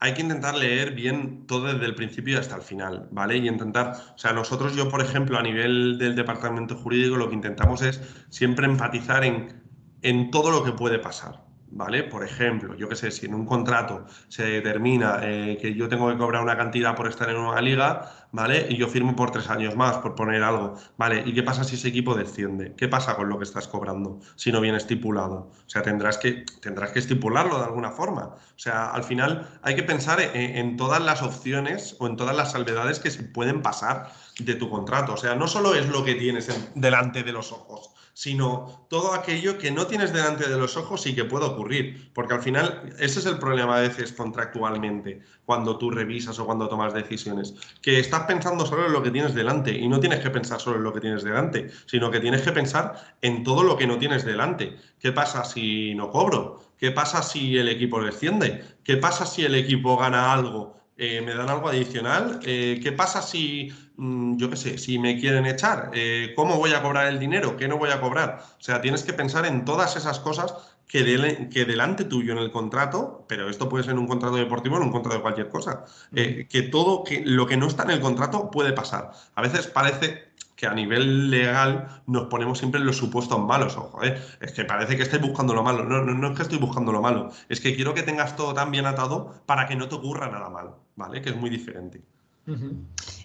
hay 0.03 0.15
que 0.15 0.21
intentar 0.23 0.55
leer 0.55 0.95
bien 0.95 1.45
todo 1.45 1.71
desde 1.71 1.85
el 1.85 1.93
principio 1.93 2.39
hasta 2.39 2.55
el 2.55 2.63
final, 2.63 3.07
¿vale? 3.11 3.37
Y 3.37 3.47
intentar, 3.47 3.93
o 4.15 4.17
sea, 4.17 4.33
nosotros 4.33 4.75
yo, 4.75 4.89
por 4.89 4.99
ejemplo, 4.99 5.37
a 5.37 5.43
nivel 5.43 5.99
del 5.99 6.15
departamento 6.15 6.75
jurídico, 6.75 7.17
lo 7.17 7.29
que 7.29 7.35
intentamos 7.35 7.83
es 7.83 8.01
siempre 8.29 8.65
empatizar 8.65 9.23
en, 9.23 9.61
en 10.01 10.31
todo 10.31 10.49
lo 10.49 10.63
que 10.63 10.71
puede 10.71 10.97
pasar, 10.97 11.45
¿vale? 11.71 12.03
Por 12.03 12.23
ejemplo, 12.23 12.75
yo 12.75 12.87
qué 12.89 12.95
sé, 12.95 13.11
si 13.11 13.25
en 13.25 13.33
un 13.33 13.45
contrato 13.45 14.05
se 14.27 14.43
determina 14.43 15.19
eh, 15.23 15.57
que 15.59 15.73
yo 15.73 15.87
tengo 15.87 16.09
que 16.09 16.17
cobrar 16.17 16.43
una 16.43 16.57
cantidad 16.57 16.95
por 16.95 17.07
estar 17.07 17.29
en 17.29 17.37
una 17.37 17.61
liga, 17.61 18.27
¿vale? 18.31 18.67
Y 18.69 18.77
yo 18.77 18.87
firmo 18.87 19.15
por 19.15 19.31
tres 19.31 19.49
años 19.49 19.75
más, 19.75 19.97
por 19.97 20.15
poner 20.15 20.43
algo, 20.43 20.75
¿vale? 20.97 21.23
¿Y 21.25 21.33
qué 21.33 21.43
pasa 21.43 21.63
si 21.63 21.75
ese 21.75 21.87
equipo 21.87 22.15
desciende? 22.15 22.75
¿Qué 22.75 22.87
pasa 22.87 23.15
con 23.15 23.29
lo 23.29 23.37
que 23.37 23.43
estás 23.43 23.67
cobrando 23.67 24.19
si 24.35 24.51
no 24.51 24.61
viene 24.61 24.77
estipulado? 24.77 25.51
O 25.65 25.69
sea, 25.69 25.81
tendrás 25.81 26.17
que, 26.17 26.45
tendrás 26.61 26.91
que 26.91 26.99
estipularlo 26.99 27.57
de 27.57 27.65
alguna 27.65 27.91
forma. 27.91 28.23
O 28.25 28.59
sea, 28.59 28.91
al 28.91 29.03
final 29.03 29.49
hay 29.61 29.75
que 29.75 29.83
pensar 29.83 30.19
en, 30.21 30.77
todas 30.77 31.01
las 31.01 31.21
opciones 31.21 31.95
o 31.99 32.07
en 32.07 32.15
todas 32.15 32.35
las 32.35 32.51
salvedades 32.51 32.99
que 32.99 33.11
se 33.11 33.23
pueden 33.23 33.61
pasar 33.61 34.11
de 34.39 34.55
tu 34.55 34.69
contrato. 34.69 35.13
O 35.13 35.17
sea, 35.17 35.35
no 35.35 35.47
solo 35.47 35.75
es 35.75 35.87
lo 35.89 36.03
que 36.03 36.15
tienes 36.15 36.49
delante 36.75 37.23
de 37.23 37.31
los 37.31 37.51
ojos, 37.51 37.91
sino 38.13 38.85
todo 38.89 39.13
aquello 39.13 39.57
que 39.57 39.71
no 39.71 39.87
tienes 39.87 40.13
delante 40.13 40.49
de 40.49 40.57
los 40.57 40.77
ojos 40.77 41.05
y 41.07 41.15
que 41.15 41.25
puede 41.25 41.45
ocurrir. 41.45 42.11
Porque 42.13 42.33
al 42.33 42.41
final, 42.41 42.93
ese 42.99 43.19
es 43.19 43.25
el 43.25 43.37
problema 43.37 43.77
a 43.77 43.81
veces 43.81 44.13
contractualmente, 44.13 45.21
cuando 45.45 45.77
tú 45.77 45.91
revisas 45.91 46.39
o 46.39 46.45
cuando 46.45 46.67
tomas 46.67 46.93
decisiones, 46.93 47.53
que 47.81 47.99
estás 47.99 48.23
pensando 48.23 48.65
solo 48.65 48.85
en 48.87 48.93
lo 48.93 49.03
que 49.03 49.11
tienes 49.11 49.33
delante 49.33 49.71
y 49.71 49.87
no 49.87 49.99
tienes 49.99 50.19
que 50.19 50.29
pensar 50.29 50.59
solo 50.59 50.77
en 50.77 50.83
lo 50.83 50.93
que 50.93 51.01
tienes 51.01 51.23
delante, 51.23 51.69
sino 51.85 52.11
que 52.11 52.19
tienes 52.19 52.41
que 52.41 52.51
pensar 52.51 53.15
en 53.21 53.43
todo 53.43 53.63
lo 53.63 53.77
que 53.77 53.87
no 53.87 53.97
tienes 53.97 54.25
delante. 54.25 54.77
¿Qué 54.99 55.11
pasa 55.11 55.43
si 55.43 55.95
no 55.95 56.09
cobro? 56.11 56.59
¿Qué 56.77 56.91
pasa 56.91 57.21
si 57.21 57.57
el 57.57 57.69
equipo 57.69 58.03
desciende? 58.03 58.63
¿Qué 58.83 58.97
pasa 58.97 59.25
si 59.25 59.43
el 59.43 59.55
equipo 59.55 59.97
gana 59.97 60.33
algo? 60.33 60.81
Eh, 60.97 61.21
¿Me 61.21 61.33
dan 61.33 61.49
algo 61.49 61.69
adicional? 61.69 62.39
Eh, 62.43 62.79
¿Qué 62.81 62.91
pasa 62.91 63.21
si 63.21 63.71
yo 64.01 64.49
qué 64.49 64.55
sé, 64.55 64.77
si 64.79 64.97
me 64.97 65.19
quieren 65.19 65.45
echar, 65.45 65.91
eh, 65.93 66.33
¿cómo 66.35 66.57
voy 66.57 66.73
a 66.73 66.81
cobrar 66.81 67.07
el 67.07 67.19
dinero? 67.19 67.55
¿Qué 67.55 67.67
no 67.67 67.77
voy 67.77 67.91
a 67.91 68.01
cobrar? 68.01 68.39
O 68.59 68.63
sea, 68.63 68.81
tienes 68.81 69.03
que 69.03 69.13
pensar 69.13 69.45
en 69.45 69.63
todas 69.63 69.95
esas 69.95 70.19
cosas 70.19 70.55
que, 70.87 71.47
que 71.51 71.65
delante 71.65 72.05
tuyo 72.05 72.31
en 72.31 72.39
el 72.39 72.51
contrato, 72.51 73.25
pero 73.27 73.47
esto 73.47 73.69
puede 73.69 73.83
ser 73.83 73.93
en 73.93 73.99
un 73.99 74.07
contrato 74.07 74.37
deportivo, 74.37 74.77
en 74.77 74.83
un 74.83 74.91
contrato 74.91 75.17
de 75.17 75.21
cualquier 75.21 75.49
cosa, 75.49 75.85
eh, 76.15 76.47
que 76.49 76.63
todo 76.63 77.03
que, 77.03 77.21
lo 77.23 77.45
que 77.45 77.57
no 77.57 77.67
está 77.67 77.83
en 77.83 77.91
el 77.91 78.01
contrato 78.01 78.49
puede 78.49 78.73
pasar. 78.73 79.11
A 79.35 79.41
veces 79.43 79.67
parece 79.67 80.31
que 80.55 80.65
a 80.65 80.73
nivel 80.73 81.29
legal 81.29 82.01
nos 82.07 82.25
ponemos 82.25 82.57
siempre 82.57 82.81
en 82.81 82.87
los 82.87 82.97
supuestos 82.97 83.39
malos, 83.39 83.77
ojo, 83.77 84.03
¿eh? 84.03 84.19
es 84.41 84.51
que 84.51 84.65
parece 84.65 84.97
que 84.97 85.03
estoy 85.03 85.19
buscando 85.19 85.53
lo 85.53 85.61
malo, 85.63 85.85
no, 85.85 86.01
no, 86.01 86.13
no 86.13 86.31
es 86.31 86.35
que 86.35 86.43
estoy 86.43 86.57
buscando 86.57 86.91
lo 86.91 87.01
malo, 87.01 87.31
es 87.49 87.61
que 87.61 87.75
quiero 87.75 87.93
que 87.93 88.03
tengas 88.03 88.35
todo 88.35 88.53
tan 88.55 88.71
bien 88.71 88.87
atado 88.87 89.43
para 89.45 89.67
que 89.67 89.75
no 89.75 89.87
te 89.87 89.95
ocurra 89.95 90.27
nada 90.29 90.49
malo, 90.49 90.79
¿vale? 90.95 91.21
Que 91.21 91.29
es 91.29 91.35
muy 91.35 91.49
diferente. 91.51 92.01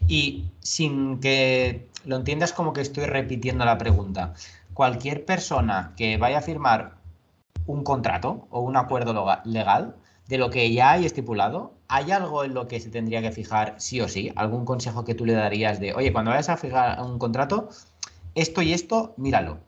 Y 0.08 0.44
sin 0.60 1.20
que 1.20 1.88
lo 2.04 2.16
entiendas 2.16 2.52
como 2.52 2.72
que 2.72 2.80
estoy 2.80 3.06
repitiendo 3.06 3.64
la 3.64 3.78
pregunta, 3.78 4.34
cualquier 4.74 5.24
persona 5.24 5.94
que 5.96 6.16
vaya 6.16 6.38
a 6.38 6.42
firmar 6.42 6.96
un 7.66 7.82
contrato 7.82 8.46
o 8.50 8.60
un 8.60 8.76
acuerdo 8.76 9.26
legal 9.44 9.96
de 10.28 10.38
lo 10.38 10.50
que 10.50 10.72
ya 10.72 10.92
hay 10.92 11.06
estipulado, 11.06 11.74
¿hay 11.88 12.10
algo 12.10 12.44
en 12.44 12.54
lo 12.54 12.68
que 12.68 12.80
se 12.80 12.90
tendría 12.90 13.22
que 13.22 13.32
fijar 13.32 13.74
sí 13.78 14.00
o 14.00 14.08
sí? 14.08 14.32
¿Algún 14.36 14.64
consejo 14.64 15.04
que 15.04 15.14
tú 15.14 15.24
le 15.24 15.34
darías 15.34 15.80
de, 15.80 15.94
oye, 15.94 16.12
cuando 16.12 16.30
vayas 16.30 16.48
a 16.48 16.56
fijar 16.56 17.00
un 17.00 17.18
contrato, 17.18 17.68
esto 18.34 18.62
y 18.62 18.72
esto, 18.72 19.14
míralo? 19.16 19.58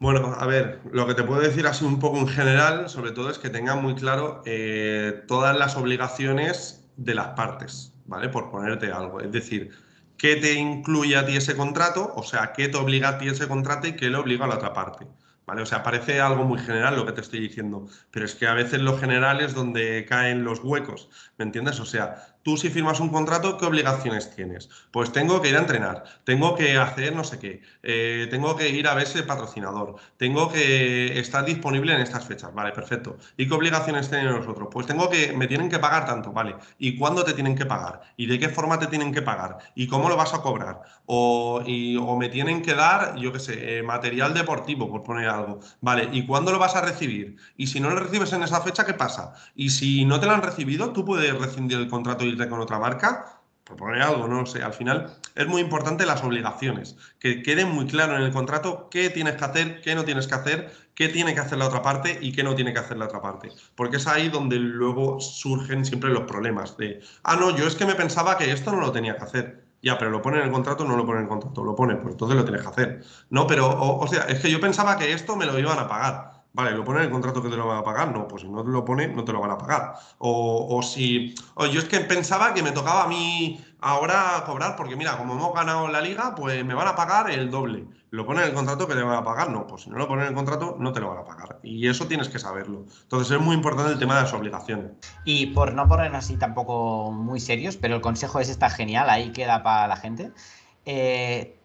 Bueno, 0.00 0.34
a 0.38 0.46
ver, 0.46 0.80
lo 0.92 1.06
que 1.06 1.14
te 1.14 1.22
puedo 1.22 1.40
decir 1.40 1.66
así 1.66 1.84
un 1.84 1.98
poco 1.98 2.16
en 2.18 2.28
general, 2.28 2.88
sobre 2.88 3.12
todo, 3.12 3.30
es 3.30 3.38
que 3.38 3.50
tenga 3.50 3.76
muy 3.76 3.94
claro 3.94 4.42
eh, 4.46 5.24
todas 5.28 5.56
las 5.56 5.76
obligaciones 5.76 6.88
de 6.96 7.14
las 7.14 7.28
partes. 7.28 7.89
¿Vale? 8.10 8.28
Por 8.28 8.50
ponerte 8.50 8.90
algo. 8.92 9.20
Es 9.20 9.30
decir, 9.32 9.70
¿qué 10.18 10.36
te 10.36 10.54
incluye 10.54 11.16
a 11.16 11.24
ti 11.24 11.36
ese 11.36 11.56
contrato? 11.56 12.12
O 12.16 12.24
sea, 12.24 12.52
¿qué 12.52 12.68
te 12.68 12.76
obliga 12.76 13.10
a 13.10 13.18
ti 13.18 13.28
ese 13.28 13.46
contrato 13.48 13.86
y 13.86 13.94
qué 13.96 14.10
le 14.10 14.16
obliga 14.16 14.44
a 14.46 14.48
la 14.48 14.56
otra 14.56 14.72
parte? 14.74 15.06
¿Vale? 15.46 15.62
O 15.62 15.66
sea, 15.66 15.82
parece 15.82 16.20
algo 16.20 16.44
muy 16.44 16.58
general 16.58 16.96
lo 16.96 17.06
que 17.06 17.12
te 17.12 17.20
estoy 17.20 17.40
diciendo, 17.40 17.86
pero 18.10 18.24
es 18.24 18.34
que 18.34 18.46
a 18.48 18.54
veces 18.54 18.80
lo 18.80 18.98
general 18.98 19.40
es 19.40 19.54
donde 19.54 20.04
caen 20.08 20.44
los 20.44 20.60
huecos, 20.62 21.08
¿me 21.38 21.44
entiendes? 21.44 21.80
O 21.80 21.84
sea, 21.84 22.36
Tú 22.42 22.56
si 22.56 22.70
firmas 22.70 23.00
un 23.00 23.10
contrato, 23.10 23.58
¿qué 23.58 23.66
obligaciones 23.66 24.34
tienes? 24.34 24.70
Pues 24.90 25.12
tengo 25.12 25.42
que 25.42 25.50
ir 25.50 25.56
a 25.56 25.60
entrenar, 25.60 26.04
tengo 26.24 26.54
que 26.54 26.78
hacer 26.78 27.14
no 27.14 27.22
sé 27.22 27.38
qué, 27.38 27.60
eh, 27.82 28.28
tengo 28.30 28.56
que 28.56 28.70
ir 28.70 28.88
a 28.88 28.94
ver 28.94 29.04
ese 29.04 29.22
patrocinador, 29.24 29.96
tengo 30.16 30.50
que 30.50 31.18
estar 31.18 31.44
disponible 31.44 31.94
en 31.94 32.00
estas 32.00 32.24
fechas, 32.24 32.54
vale, 32.54 32.72
perfecto. 32.72 33.18
¿Y 33.36 33.46
qué 33.46 33.54
obligaciones 33.54 34.08
tienen 34.08 34.30
nosotros? 34.30 34.68
Pues 34.70 34.86
tengo 34.86 35.10
que, 35.10 35.34
me 35.34 35.46
tienen 35.48 35.68
que 35.68 35.78
pagar 35.78 36.06
tanto, 36.06 36.32
vale. 36.32 36.56
¿Y 36.78 36.96
cuándo 36.96 37.24
te 37.24 37.34
tienen 37.34 37.54
que 37.54 37.66
pagar? 37.66 38.00
¿Y 38.16 38.26
de 38.26 38.38
qué 38.38 38.48
forma 38.48 38.78
te 38.78 38.86
tienen 38.86 39.12
que 39.12 39.20
pagar? 39.20 39.58
¿Y 39.74 39.86
cómo 39.86 40.08
lo 40.08 40.16
vas 40.16 40.32
a 40.32 40.40
cobrar? 40.40 40.80
O, 41.04 41.62
me 42.18 42.28
tienen 42.30 42.62
que 42.62 42.74
dar, 42.74 43.16
yo 43.16 43.32
qué 43.32 43.38
sé, 43.38 43.78
eh, 43.78 43.82
material 43.82 44.32
deportivo, 44.32 44.90
por 44.90 45.02
poner 45.02 45.28
algo, 45.28 45.60
vale. 45.80 46.08
¿Y 46.12 46.26
cuándo 46.26 46.52
lo 46.52 46.58
vas 46.58 46.74
a 46.76 46.80
recibir? 46.80 47.36
Y 47.56 47.66
si 47.66 47.80
no 47.80 47.90
lo 47.90 47.96
recibes 47.96 48.32
en 48.32 48.42
esa 48.42 48.60
fecha, 48.62 48.86
¿qué 48.86 48.94
pasa? 48.94 49.34
Y 49.54 49.70
si 49.70 50.04
no 50.04 50.20
te 50.20 50.26
lo 50.26 50.32
han 50.32 50.42
recibido, 50.42 50.92
tú 50.92 51.04
puedes 51.04 51.36
rescindir 51.38 51.78
el 51.78 51.88
contrato 51.88 52.24
con 52.36 52.60
otra 52.60 52.78
marca, 52.78 53.40
por 53.64 53.76
poner 53.76 54.02
algo, 54.02 54.26
no 54.26 54.46
sé, 54.46 54.62
al 54.62 54.72
final 54.72 55.16
es 55.34 55.46
muy 55.46 55.60
importante 55.60 56.04
las 56.04 56.24
obligaciones, 56.24 56.96
que 57.18 57.42
quede 57.42 57.64
muy 57.64 57.86
claro 57.86 58.16
en 58.16 58.22
el 58.22 58.32
contrato 58.32 58.88
qué 58.90 59.10
tienes 59.10 59.36
que 59.36 59.44
hacer, 59.44 59.80
qué 59.80 59.94
no 59.94 60.04
tienes 60.04 60.26
que 60.26 60.34
hacer, 60.34 60.72
qué 60.94 61.08
tiene 61.08 61.34
que 61.34 61.40
hacer 61.40 61.58
la 61.58 61.66
otra 61.66 61.82
parte 61.82 62.18
y 62.20 62.32
qué 62.32 62.42
no 62.42 62.54
tiene 62.54 62.72
que 62.72 62.80
hacer 62.80 62.96
la 62.96 63.06
otra 63.06 63.22
parte. 63.22 63.50
Porque 63.76 63.98
es 63.98 64.06
ahí 64.06 64.28
donde 64.28 64.56
luego 64.56 65.20
surgen 65.20 65.84
siempre 65.84 66.10
los 66.10 66.24
problemas 66.24 66.76
de, 66.76 67.00
ah, 67.22 67.36
no, 67.36 67.56
yo 67.56 67.66
es 67.66 67.76
que 67.76 67.86
me 67.86 67.94
pensaba 67.94 68.36
que 68.36 68.50
esto 68.50 68.72
no 68.72 68.80
lo 68.80 68.92
tenía 68.92 69.16
que 69.16 69.24
hacer. 69.24 69.64
Ya, 69.82 69.96
pero 69.96 70.10
lo 70.10 70.20
pone 70.20 70.38
en 70.38 70.44
el 70.44 70.52
contrato, 70.52 70.84
no 70.84 70.94
lo 70.96 71.06
pone 71.06 71.20
en 71.20 71.24
el 71.24 71.28
contrato, 71.30 71.64
lo 71.64 71.74
pone, 71.74 71.96
pues 71.96 72.12
entonces 72.12 72.36
lo 72.36 72.44
tienes 72.44 72.60
que 72.60 72.68
hacer. 72.68 73.04
No, 73.30 73.46
pero, 73.46 73.66
o 73.80 74.06
sea, 74.06 74.24
es 74.24 74.40
que 74.40 74.50
yo 74.50 74.60
pensaba 74.60 74.98
que 74.98 75.10
esto 75.12 75.36
me 75.36 75.46
lo 75.46 75.58
iban 75.58 75.78
a 75.78 75.88
pagar. 75.88 76.39
Vale, 76.52 76.72
¿lo 76.72 76.84
pone 76.84 76.98
en 76.98 77.06
el 77.06 77.10
contrato 77.12 77.42
que 77.42 77.48
te 77.48 77.56
lo 77.56 77.68
van 77.68 77.78
a 77.78 77.84
pagar? 77.84 78.12
No, 78.12 78.26
pues 78.26 78.42
si 78.42 78.48
no 78.48 78.64
te 78.64 78.70
lo 78.70 78.84
pone, 78.84 79.06
no 79.06 79.24
te 79.24 79.32
lo 79.32 79.40
van 79.40 79.52
a 79.52 79.58
pagar. 79.58 79.94
O, 80.18 80.80
si. 80.82 81.34
O 81.54 81.66
yo 81.66 81.78
es 81.78 81.84
que 81.84 82.00
pensaba 82.00 82.52
que 82.54 82.62
me 82.62 82.72
tocaba 82.72 83.04
a 83.04 83.06
mí 83.06 83.64
ahora 83.80 84.42
cobrar, 84.44 84.74
porque 84.74 84.96
mira, 84.96 85.16
como 85.16 85.34
hemos 85.34 85.54
ganado 85.54 85.86
la 85.88 86.00
liga, 86.00 86.34
pues 86.34 86.64
me 86.64 86.74
van 86.74 86.88
a 86.88 86.96
pagar 86.96 87.30
el 87.30 87.50
doble. 87.50 87.86
¿Lo 88.10 88.26
pone 88.26 88.40
en 88.42 88.48
el 88.48 88.54
contrato 88.54 88.88
que 88.88 88.94
te 88.94 89.02
van 89.02 89.16
a 89.16 89.22
pagar? 89.22 89.50
No, 89.50 89.68
pues 89.68 89.82
si 89.82 89.90
no 89.90 89.96
lo 89.96 90.08
pone 90.08 90.22
en 90.22 90.28
el 90.28 90.34
contrato, 90.34 90.76
no 90.80 90.92
te 90.92 90.98
lo 90.98 91.10
van 91.10 91.18
a 91.18 91.24
pagar. 91.24 91.60
Y 91.62 91.86
eso 91.86 92.06
tienes 92.06 92.28
que 92.28 92.40
saberlo. 92.40 92.84
Entonces 93.02 93.30
es 93.30 93.40
muy 93.40 93.54
importante 93.54 93.92
el 93.92 93.98
tema 94.00 94.16
de 94.16 94.22
las 94.22 94.32
obligaciones. 94.32 94.90
Y 95.24 95.46
por 95.46 95.74
no 95.74 95.86
poner 95.86 96.14
así 96.16 96.36
tampoco 96.36 97.12
muy 97.12 97.38
serios, 97.38 97.76
pero 97.76 97.94
el 97.94 98.00
consejo 98.00 98.40
es 98.40 98.48
está 98.48 98.70
genial, 98.70 99.08
ahí 99.08 99.30
queda 99.30 99.62
para 99.62 99.86
la 99.86 99.96
gente. 99.96 100.32
Eh, 100.84 101.59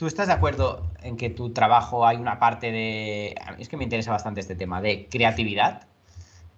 ¿Tú 0.00 0.06
estás 0.06 0.28
de 0.28 0.32
acuerdo 0.32 0.90
en 1.02 1.18
que 1.18 1.28
tu 1.28 1.50
trabajo 1.50 2.06
hay 2.06 2.16
una 2.16 2.38
parte 2.38 2.72
de... 2.72 3.34
Es 3.58 3.68
que 3.68 3.76
me 3.76 3.84
interesa 3.84 4.10
bastante 4.10 4.40
este 4.40 4.54
tema, 4.54 4.80
de 4.80 5.06
creatividad. 5.10 5.88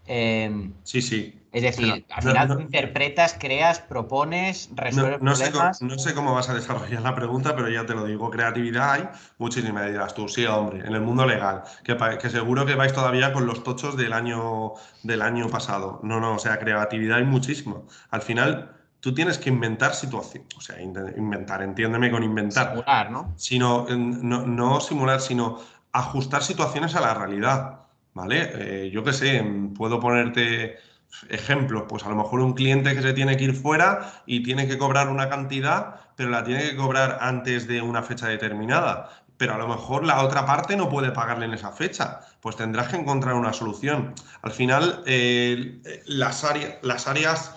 Em, 0.06 0.74
sí, 0.84 1.02
sí. 1.02 1.42
Es 1.50 1.62
decir, 1.62 2.06
al 2.08 2.22
final 2.22 2.46
tú 2.46 2.60
interpretas, 2.60 3.36
creas, 3.36 3.80
propones, 3.80 4.70
resuelves 4.76 5.20
no, 5.22 5.34
problemas. 5.34 5.78
Sé, 5.78 5.84
no 5.84 5.98
sé 5.98 6.14
cómo 6.14 6.34
vas 6.34 6.50
a 6.50 6.54
desarrollar 6.54 7.02
la 7.02 7.16
pregunta, 7.16 7.56
pero 7.56 7.68
ya 7.68 7.84
te 7.84 7.94
lo 7.94 8.04
digo. 8.04 8.30
Creatividad 8.30 8.92
hay 8.92 9.08
muchísimas. 9.38 9.90
Dirás 9.90 10.14
tú, 10.14 10.28
sí, 10.28 10.46
hombre, 10.46 10.86
en 10.86 10.94
el 10.94 11.00
mundo 11.00 11.26
legal, 11.26 11.64
que, 11.82 11.96
que, 12.20 12.30
seguro 12.30 12.64
que 12.64 12.76
vais 12.76 12.92
todavía 12.92 13.32
con 13.32 13.46
los 13.46 13.64
tochos 13.64 13.96
del 13.96 14.12
año, 14.12 14.74
del 15.02 15.20
año 15.20 15.48
pasado. 15.50 15.98
No, 16.04 16.20
no, 16.20 16.36
o 16.36 16.38
sea, 16.38 16.60
creatividad 16.60 17.18
hay 17.18 17.24
muchísimo. 17.24 17.88
Al 18.10 18.22
final 18.22 18.81
tú 19.02 19.12
tienes 19.12 19.36
que 19.36 19.50
inventar 19.50 19.96
situaciones, 19.96 20.54
o 20.56 20.60
sea, 20.60 20.80
inventar, 20.80 21.60
entiéndeme 21.60 22.08
con 22.08 22.22
inventar. 22.22 22.70
Simular, 22.70 23.10
¿no? 23.10 23.34
Sino, 23.36 23.84
no, 23.88 24.46
no 24.46 24.80
simular, 24.80 25.20
sino 25.20 25.58
ajustar 25.90 26.44
situaciones 26.44 26.94
a 26.94 27.00
la 27.00 27.12
realidad, 27.12 27.80
¿vale? 28.14 28.52
Eh, 28.54 28.90
yo 28.90 29.02
qué 29.02 29.12
sé, 29.12 29.44
puedo 29.76 29.98
ponerte 29.98 30.76
ejemplos, 31.28 31.82
pues 31.88 32.04
a 32.04 32.10
lo 32.10 32.14
mejor 32.14 32.40
un 32.40 32.52
cliente 32.52 32.94
que 32.94 33.02
se 33.02 33.12
tiene 33.12 33.36
que 33.36 33.42
ir 33.42 33.54
fuera 33.54 34.22
y 34.24 34.44
tiene 34.44 34.68
que 34.68 34.78
cobrar 34.78 35.08
una 35.08 35.28
cantidad, 35.28 35.96
pero 36.14 36.30
la 36.30 36.44
tiene 36.44 36.62
que 36.62 36.76
cobrar 36.76 37.18
antes 37.20 37.66
de 37.66 37.82
una 37.82 38.04
fecha 38.04 38.28
determinada. 38.28 39.10
Pero 39.36 39.54
a 39.54 39.58
lo 39.58 39.66
mejor 39.66 40.04
la 40.04 40.22
otra 40.22 40.46
parte 40.46 40.76
no 40.76 40.88
puede 40.88 41.10
pagarle 41.10 41.46
en 41.46 41.54
esa 41.54 41.72
fecha. 41.72 42.20
Pues 42.40 42.54
tendrás 42.54 42.86
que 42.86 42.96
encontrar 42.96 43.34
una 43.34 43.52
solución. 43.52 44.14
Al 44.42 44.52
final, 44.52 45.02
eh, 45.06 45.82
las, 46.06 46.44
áreas, 46.44 46.76
las 46.82 47.08
áreas 47.08 47.52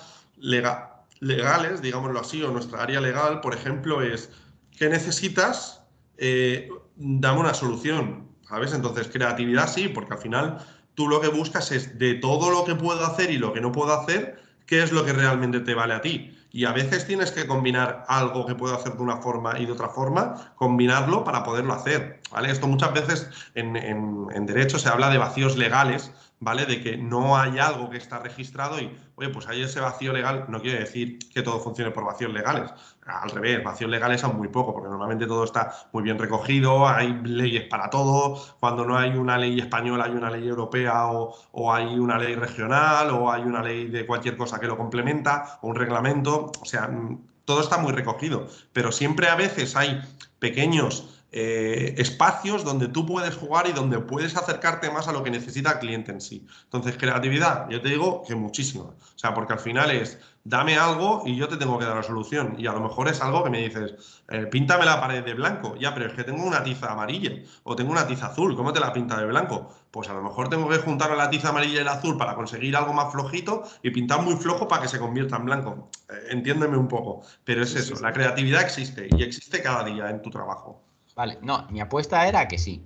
legales, 1.25 1.81
digámoslo 1.81 2.19
así, 2.19 2.43
o 2.43 2.51
nuestra 2.51 2.83
área 2.83 3.01
legal, 3.01 3.41
por 3.41 3.55
ejemplo, 3.55 4.01
es 4.01 4.29
¿qué 4.77 4.89
necesitas? 4.89 5.83
Eh, 6.17 6.69
dame 6.95 7.39
una 7.39 7.53
solución. 7.53 8.29
¿Sabes? 8.47 8.73
Entonces, 8.73 9.07
creatividad 9.07 9.67
sí, 9.67 9.87
porque 9.87 10.13
al 10.13 10.19
final 10.19 10.59
tú 10.93 11.07
lo 11.07 11.19
que 11.19 11.29
buscas 11.29 11.71
es 11.71 11.97
de 11.97 12.13
todo 12.13 12.51
lo 12.51 12.63
que 12.63 12.75
puedo 12.75 13.03
hacer 13.03 13.31
y 13.31 13.39
lo 13.39 13.53
que 13.53 13.59
no 13.59 13.71
puedo 13.71 13.91
hacer, 13.91 14.39
qué 14.67 14.83
es 14.83 14.91
lo 14.91 15.03
que 15.03 15.13
realmente 15.13 15.61
te 15.61 15.73
vale 15.73 15.95
a 15.95 16.01
ti. 16.01 16.37
Y 16.51 16.65
a 16.65 16.71
veces 16.71 17.07
tienes 17.07 17.31
que 17.31 17.47
combinar 17.47 18.05
algo 18.07 18.45
que 18.45 18.53
puedo 18.53 18.75
hacer 18.75 18.93
de 18.93 19.01
una 19.01 19.17
forma 19.17 19.59
y 19.59 19.65
de 19.65 19.71
otra 19.71 19.89
forma, 19.89 20.53
combinarlo 20.55 21.23
para 21.23 21.43
poderlo 21.43 21.73
hacer. 21.73 22.21
¿vale? 22.31 22.51
Esto 22.51 22.67
muchas 22.67 22.93
veces 22.93 23.29
en, 23.55 23.75
en 23.75 24.45
derecho 24.45 24.77
se 24.77 24.89
habla 24.89 25.09
de 25.09 25.17
vacíos 25.17 25.57
legales, 25.57 26.11
¿vale? 26.39 26.65
De 26.65 26.81
que 26.81 26.97
no 26.97 27.37
hay 27.37 27.59
algo 27.59 27.89
que 27.89 27.97
está 27.97 28.19
registrado 28.19 28.79
y, 28.79 28.95
oye, 29.15 29.29
pues 29.29 29.47
hay 29.47 29.61
ese 29.61 29.79
vacío 29.79 30.13
legal, 30.13 30.45
no 30.49 30.61
quiere 30.61 30.79
decir 30.79 31.19
que 31.33 31.41
todo 31.41 31.59
funcione 31.59 31.91
por 31.91 32.05
vacíos 32.05 32.33
legales. 32.33 32.71
Al 33.05 33.29
revés, 33.29 33.63
vacíos 33.63 33.89
legales 33.89 34.21
son 34.21 34.37
muy 34.37 34.47
poco, 34.47 34.73
porque 34.73 34.89
normalmente 34.89 35.27
todo 35.27 35.43
está 35.43 35.73
muy 35.91 36.03
bien 36.03 36.17
recogido, 36.17 36.87
hay 36.87 37.13
leyes 37.23 37.63
para 37.69 37.89
todo. 37.89 38.41
Cuando 38.59 38.85
no 38.85 38.97
hay 38.97 39.11
una 39.11 39.37
ley 39.37 39.59
española, 39.59 40.05
hay 40.05 40.11
una 40.11 40.29
ley 40.29 40.47
europea 40.47 41.07
o, 41.07 41.35
o 41.51 41.73
hay 41.73 41.97
una 41.97 42.17
ley 42.17 42.35
regional 42.35 43.11
o 43.11 43.31
hay 43.31 43.43
una 43.43 43.61
ley 43.61 43.87
de 43.87 44.05
cualquier 44.05 44.35
cosa 44.37 44.59
que 44.59 44.67
lo 44.67 44.77
complementa 44.77 45.59
o 45.61 45.67
un 45.69 45.75
reglamento. 45.75 46.51
O 46.61 46.65
sea, 46.65 46.87
mm, 46.87 47.35
todo 47.45 47.61
está 47.61 47.77
muy 47.77 47.93
recogido, 47.93 48.47
pero 48.73 48.91
siempre 48.91 49.29
a 49.29 49.35
veces 49.35 49.75
hay 49.75 50.01
pequeños 50.39 51.14
eh, 51.37 51.93
espacios 51.97 52.63
donde 52.63 52.87
tú 52.87 53.05
puedes 53.05 53.35
jugar 53.35 53.67
y 53.67 53.73
donde 53.73 53.99
puedes 53.99 54.37
acercarte 54.37 54.89
más 54.89 55.09
a 55.09 55.11
lo 55.11 55.21
que 55.21 55.29
necesita 55.29 55.73
el 55.73 55.79
cliente 55.79 56.13
en 56.13 56.21
sí. 56.21 56.47
Entonces, 56.63 56.95
creatividad, 56.97 57.69
yo 57.69 57.81
te 57.81 57.89
digo 57.89 58.23
que 58.25 58.35
muchísimo. 58.35 58.95
O 58.97 59.17
sea, 59.19 59.33
porque 59.33 59.51
al 59.51 59.59
final 59.59 59.91
es, 59.91 60.17
dame 60.45 60.77
algo 60.77 61.23
y 61.25 61.35
yo 61.35 61.49
te 61.49 61.57
tengo 61.57 61.77
que 61.77 61.83
dar 61.83 61.97
la 61.97 62.03
solución. 62.03 62.55
Y 62.57 62.67
a 62.67 62.71
lo 62.71 62.79
mejor 62.79 63.09
es 63.09 63.19
algo 63.19 63.43
que 63.43 63.49
me 63.49 63.61
dices, 63.67 64.21
eh, 64.29 64.45
píntame 64.45 64.85
la 64.85 65.01
pared 65.01 65.25
de 65.25 65.33
blanco. 65.33 65.75
Ya, 65.77 65.93
pero 65.93 66.05
es 66.05 66.13
que 66.13 66.23
tengo 66.23 66.41
una 66.41 66.63
tiza 66.63 66.93
amarilla 66.93 67.31
o 67.63 67.75
tengo 67.75 67.91
una 67.91 68.07
tiza 68.07 68.27
azul. 68.27 68.55
¿Cómo 68.55 68.71
te 68.71 68.79
la 68.79 68.93
pinta 68.93 69.19
de 69.19 69.25
blanco? 69.25 69.75
Pues 69.91 70.07
a 70.07 70.13
lo 70.13 70.21
mejor 70.21 70.47
tengo 70.47 70.69
que 70.69 70.77
juntar 70.77 71.11
la 71.17 71.29
tiza 71.29 71.49
amarilla 71.49 71.73
y 71.73 71.77
el 71.79 71.87
azul 71.89 72.17
para 72.17 72.35
conseguir 72.35 72.77
algo 72.77 72.93
más 72.93 73.11
flojito 73.11 73.63
y 73.83 73.89
pintar 73.89 74.21
muy 74.21 74.35
flojo 74.37 74.69
para 74.69 74.83
que 74.83 74.87
se 74.87 74.99
convierta 74.99 75.35
en 75.35 75.43
blanco. 75.43 75.89
Eh, 76.09 76.27
entiéndeme 76.29 76.77
un 76.77 76.87
poco. 76.87 77.23
Pero 77.43 77.61
es 77.61 77.75
eso, 77.75 77.99
la 77.99 78.13
creatividad 78.13 78.61
existe 78.61 79.09
y 79.11 79.21
existe 79.21 79.61
cada 79.61 79.83
día 79.83 80.09
en 80.09 80.21
tu 80.21 80.29
trabajo. 80.29 80.94
Vale, 81.15 81.39
no, 81.41 81.65
mi 81.71 81.79
apuesta 81.79 82.27
era 82.27 82.47
que 82.47 82.57
sí. 82.57 82.85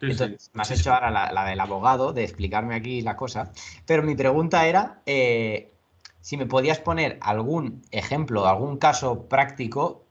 Entonces, 0.00 0.50
me 0.52 0.62
has 0.62 0.70
hecho 0.70 0.92
ahora 0.92 1.10
la, 1.10 1.44
del 1.44 1.60
abogado 1.60 2.12
de 2.12 2.24
explicarme 2.24 2.74
aquí 2.74 3.00
la 3.00 3.16
cosa. 3.16 3.52
Pero 3.86 4.02
mi 4.02 4.14
pregunta 4.14 4.66
era 4.66 5.02
eh, 5.06 5.72
si 6.20 6.36
me 6.36 6.46
podías 6.46 6.78
poner 6.78 7.18
algún 7.20 7.82
ejemplo, 7.90 8.46
algún 8.46 8.76
caso 8.76 9.28
práctico 9.28 10.04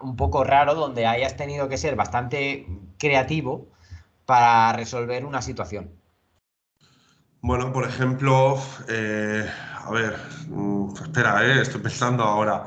un 0.00 0.16
poco 0.16 0.42
raro 0.42 0.74
donde 0.74 1.06
hayas 1.06 1.36
tenido 1.36 1.68
que 1.68 1.76
ser 1.76 1.96
bastante 1.96 2.66
creativo 2.98 3.68
para 4.24 4.72
resolver 4.72 5.24
una 5.24 5.42
situación. 5.42 5.90
Bueno, 7.40 7.72
por 7.72 7.86
ejemplo, 7.86 8.58
eh, 8.88 9.48
a 9.84 9.90
ver, 9.90 10.16
mm, 10.48 10.94
espera, 11.04 11.44
eh, 11.44 11.62
estoy 11.62 11.80
pensando 11.80 12.24
ahora. 12.24 12.64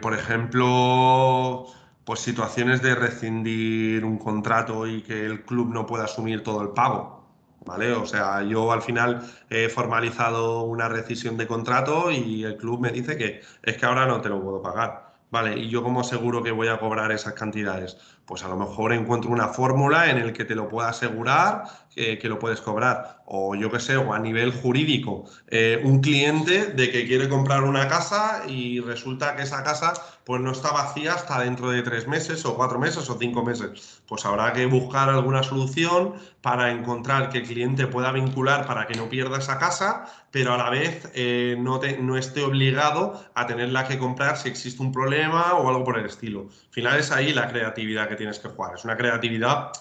por 0.00 0.12
ejemplo, 0.14 1.68
pues 2.04 2.20
situaciones 2.20 2.82
de 2.82 2.94
rescindir 2.94 4.04
un 4.04 4.18
contrato 4.18 4.86
y 4.86 5.02
que 5.02 5.26
el 5.26 5.44
club 5.44 5.72
no 5.72 5.86
pueda 5.86 6.04
asumir 6.04 6.42
todo 6.42 6.62
el 6.62 6.70
pago. 6.70 7.22
¿Vale? 7.64 7.92
O 7.92 8.06
sea, 8.06 8.42
yo 8.42 8.72
al 8.72 8.82
final 8.82 9.22
he 9.48 9.68
formalizado 9.68 10.62
una 10.64 10.88
rescisión 10.88 11.36
de 11.36 11.46
contrato 11.46 12.10
y 12.10 12.42
el 12.42 12.56
club 12.56 12.80
me 12.80 12.90
dice 12.90 13.16
que 13.16 13.40
es 13.62 13.76
que 13.76 13.86
ahora 13.86 14.06
no 14.06 14.20
te 14.20 14.28
lo 14.28 14.42
puedo 14.42 14.60
pagar. 14.62 15.12
Vale, 15.30 15.56
¿y 15.58 15.70
yo 15.70 15.82
cómo 15.82 16.04
seguro 16.04 16.42
que 16.42 16.50
voy 16.50 16.68
a 16.68 16.78
cobrar 16.78 17.12
esas 17.12 17.34
cantidades? 17.34 17.96
Pues 18.26 18.44
a 18.44 18.48
lo 18.48 18.56
mejor 18.56 18.92
encuentro 18.92 19.30
una 19.30 19.48
fórmula 19.48 20.10
en 20.10 20.18
el 20.18 20.32
que 20.32 20.44
te 20.44 20.54
lo 20.54 20.68
pueda 20.68 20.88
asegurar 20.88 21.64
que, 21.94 22.28
lo 22.28 22.38
puedes 22.38 22.60
cobrar. 22.60 23.22
O 23.26 23.54
yo 23.54 23.70
qué 23.70 23.80
sé, 23.80 23.96
o 23.96 24.12
a 24.12 24.18
nivel 24.18 24.52
jurídico, 24.52 25.24
eh, 25.48 25.80
un 25.84 26.00
cliente 26.00 26.66
de 26.66 26.90
que 26.90 27.06
quiere 27.06 27.28
comprar 27.28 27.62
una 27.62 27.88
casa 27.88 28.42
y 28.46 28.80
resulta 28.80 29.36
que 29.36 29.42
esa 29.42 29.62
casa 29.62 29.94
pues 30.24 30.40
no 30.40 30.52
está 30.52 30.70
vacía 30.70 31.14
hasta 31.14 31.40
dentro 31.40 31.70
de 31.70 31.82
tres 31.82 32.06
meses 32.06 32.44
o 32.44 32.56
cuatro 32.56 32.78
meses 32.78 33.08
o 33.10 33.18
cinco 33.18 33.44
meses. 33.44 34.02
Pues 34.06 34.24
habrá 34.24 34.52
que 34.52 34.66
buscar 34.66 35.08
alguna 35.08 35.42
solución 35.42 36.14
para 36.42 36.70
encontrar 36.70 37.30
que 37.30 37.38
el 37.38 37.46
cliente 37.46 37.86
pueda 37.86 38.12
vincular 38.12 38.66
para 38.66 38.86
que 38.86 38.94
no 38.94 39.08
pierda 39.08 39.38
esa 39.38 39.58
casa, 39.58 40.04
pero 40.30 40.52
a 40.52 40.56
la 40.56 40.70
vez 40.70 41.10
eh, 41.14 41.56
no, 41.58 41.80
no 42.00 42.16
esté 42.16 42.42
obligado 42.42 43.24
a 43.34 43.46
tenerla 43.46 43.88
que 43.88 43.98
comprar 43.98 44.36
si 44.36 44.48
existe 44.48 44.82
un 44.82 44.92
problema 44.92 45.54
o 45.54 45.68
algo 45.68 45.84
por 45.84 45.98
el 45.98 46.06
estilo. 46.06 46.42
Al 46.42 46.72
final 46.72 46.98
es 46.98 47.10
ahí 47.10 47.32
la 47.32 47.48
creatividad 47.48 48.08
tienes 48.16 48.38
que 48.38 48.48
jugar. 48.48 48.74
Es 48.74 48.84
una 48.84 48.96
creatividad 48.96 49.72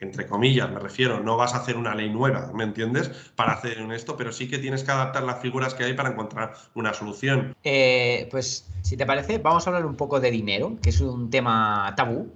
entre 0.00 0.26
comillas, 0.26 0.70
me 0.70 0.78
refiero, 0.78 1.20
no 1.20 1.36
vas 1.36 1.54
a 1.54 1.58
hacer 1.58 1.76
una 1.76 1.94
ley 1.94 2.10
nueva, 2.10 2.50
¿me 2.54 2.64
entiendes? 2.64 3.08
Para 3.34 3.52
hacer 3.52 3.78
esto, 3.92 4.16
pero 4.16 4.32
sí 4.32 4.48
que 4.48 4.58
tienes 4.58 4.84
que 4.84 4.90
adaptar 4.90 5.24
las 5.24 5.40
figuras 5.40 5.74
que 5.74 5.84
hay 5.84 5.94
para 5.94 6.10
encontrar 6.10 6.54
una 6.74 6.94
solución. 6.94 7.56
Eh, 7.64 8.28
pues, 8.30 8.68
si 8.82 8.96
te 8.96 9.06
parece, 9.06 9.38
vamos 9.38 9.66
a 9.66 9.70
hablar 9.70 9.86
un 9.86 9.96
poco 9.96 10.20
de 10.20 10.30
dinero, 10.30 10.76
que 10.82 10.90
es 10.90 11.00
un 11.00 11.30
tema 11.30 11.92
tabú. 11.96 12.32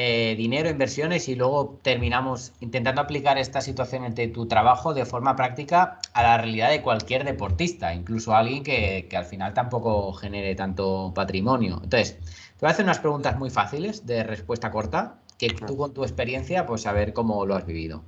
Eh, 0.00 0.36
dinero, 0.36 0.70
inversiones 0.70 1.28
y 1.28 1.34
luego 1.34 1.80
terminamos 1.82 2.52
intentando 2.60 3.00
aplicar 3.00 3.36
esta 3.36 3.60
situación 3.60 4.04
entre 4.04 4.28
tu 4.28 4.46
trabajo 4.46 4.94
de 4.94 5.04
forma 5.04 5.34
práctica 5.34 5.98
a 6.12 6.22
la 6.22 6.38
realidad 6.38 6.70
de 6.70 6.82
cualquier 6.82 7.24
deportista, 7.24 7.92
incluso 7.92 8.32
alguien 8.32 8.62
que, 8.62 9.08
que 9.10 9.16
al 9.16 9.24
final 9.24 9.54
tampoco 9.54 10.12
genere 10.12 10.54
tanto 10.54 11.10
patrimonio. 11.16 11.80
Entonces, 11.82 12.16
te 12.58 12.66
voy 12.66 12.70
a 12.70 12.72
hacer 12.72 12.84
unas 12.84 12.98
preguntas 12.98 13.38
muy 13.38 13.50
fáciles 13.50 14.04
de 14.04 14.24
respuesta 14.24 14.72
corta 14.72 15.20
que 15.38 15.50
tú 15.50 15.76
con 15.76 15.94
tu 15.94 16.02
experiencia, 16.02 16.66
pues 16.66 16.86
a 16.86 16.92
ver 16.92 17.12
cómo 17.12 17.46
lo 17.46 17.54
has 17.54 17.64
vivido. 17.64 18.02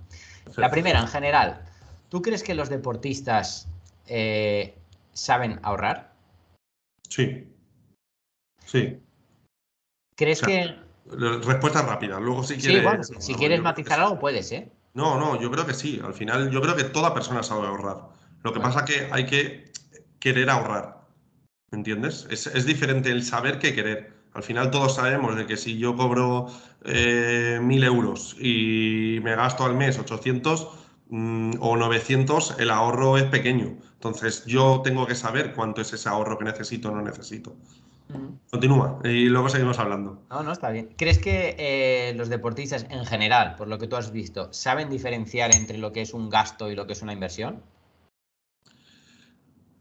La 0.56 0.72
primera, 0.72 0.98
en 0.98 1.06
general, 1.06 1.62
¿tú 2.08 2.20
crees 2.20 2.42
que 2.42 2.56
los 2.56 2.68
deportistas 2.68 3.68
eh, 4.08 4.76
saben 5.12 5.60
ahorrar? 5.62 6.12
Sí. 7.08 7.46
Sí. 8.66 9.00
¿Crees 10.16 10.40
que...? 10.42 10.76
Respuesta 11.06 11.82
rápida, 11.82 12.18
luego 12.18 12.42
si 12.42 12.56
quieres... 12.56 12.78
Sí, 12.78 12.84
bueno, 12.84 13.04
si 13.04 13.34
quieres 13.34 13.62
matizar 13.62 14.00
algo 14.00 14.18
puedes, 14.18 14.50
¿eh? 14.50 14.72
No, 14.94 15.16
no, 15.16 15.40
yo 15.40 15.48
creo 15.52 15.64
que 15.64 15.74
sí. 15.74 16.00
Al 16.04 16.14
final, 16.14 16.50
yo 16.50 16.60
creo 16.60 16.74
que 16.74 16.84
toda 16.84 17.14
persona 17.14 17.44
sabe 17.44 17.68
ahorrar. 17.68 18.08
Lo 18.42 18.52
que 18.52 18.58
pasa 18.58 18.80
es 18.80 18.84
que 18.86 19.12
hay 19.12 19.26
que 19.26 19.70
querer 20.18 20.50
ahorrar. 20.50 21.06
¿Me 21.70 21.78
entiendes? 21.78 22.26
Es, 22.30 22.48
es 22.48 22.66
diferente 22.66 23.10
el 23.10 23.22
saber 23.22 23.60
que 23.60 23.74
querer. 23.74 24.19
Al 24.32 24.42
final 24.42 24.70
todos 24.70 24.94
sabemos 24.94 25.36
de 25.36 25.46
que 25.46 25.56
si 25.56 25.78
yo 25.78 25.96
cobro 25.96 26.46
eh, 26.84 27.58
1.000 27.60 27.84
euros 27.84 28.36
y 28.38 29.18
me 29.22 29.34
gasto 29.34 29.64
al 29.64 29.74
mes 29.74 29.98
800 29.98 30.68
mm, 31.08 31.52
o 31.60 31.76
900, 31.76 32.56
el 32.58 32.70
ahorro 32.70 33.18
es 33.18 33.24
pequeño. 33.24 33.76
Entonces 33.94 34.44
yo 34.46 34.82
tengo 34.84 35.06
que 35.06 35.14
saber 35.14 35.52
cuánto 35.54 35.80
es 35.80 35.92
ese 35.92 36.08
ahorro 36.08 36.38
que 36.38 36.44
necesito 36.44 36.90
o 36.90 36.94
no 36.94 37.02
necesito. 37.02 37.56
Continúa 38.50 38.98
y 39.04 39.26
luego 39.26 39.48
seguimos 39.48 39.78
hablando. 39.78 40.22
No, 40.30 40.42
no, 40.42 40.52
está 40.52 40.70
bien. 40.70 40.94
¿Crees 40.96 41.18
que 41.18 41.54
eh, 41.58 42.14
los 42.16 42.28
deportistas 42.28 42.86
en 42.90 43.04
general, 43.04 43.54
por 43.56 43.68
lo 43.68 43.78
que 43.78 43.86
tú 43.86 43.96
has 43.96 44.10
visto, 44.10 44.52
saben 44.52 44.90
diferenciar 44.90 45.54
entre 45.54 45.78
lo 45.78 45.92
que 45.92 46.02
es 46.02 46.12
un 46.12 46.28
gasto 46.28 46.70
y 46.70 46.74
lo 46.74 46.86
que 46.86 46.94
es 46.94 47.02
una 47.02 47.12
inversión? 47.12 47.62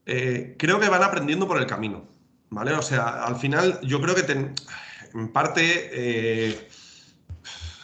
Eh, 0.06 0.56
creo 0.58 0.80
que 0.80 0.90
van 0.90 1.04
aprendiendo 1.04 1.48
por 1.48 1.60
el 1.60 1.66
camino. 1.66 2.04
¿Vale? 2.50 2.74
O 2.74 2.82
sea, 2.82 3.24
al 3.24 3.36
final 3.36 3.80
yo 3.82 4.02
creo 4.02 4.16
que 4.16 4.32
en 4.32 5.34
parte 5.34 5.90
eh, 5.92 6.70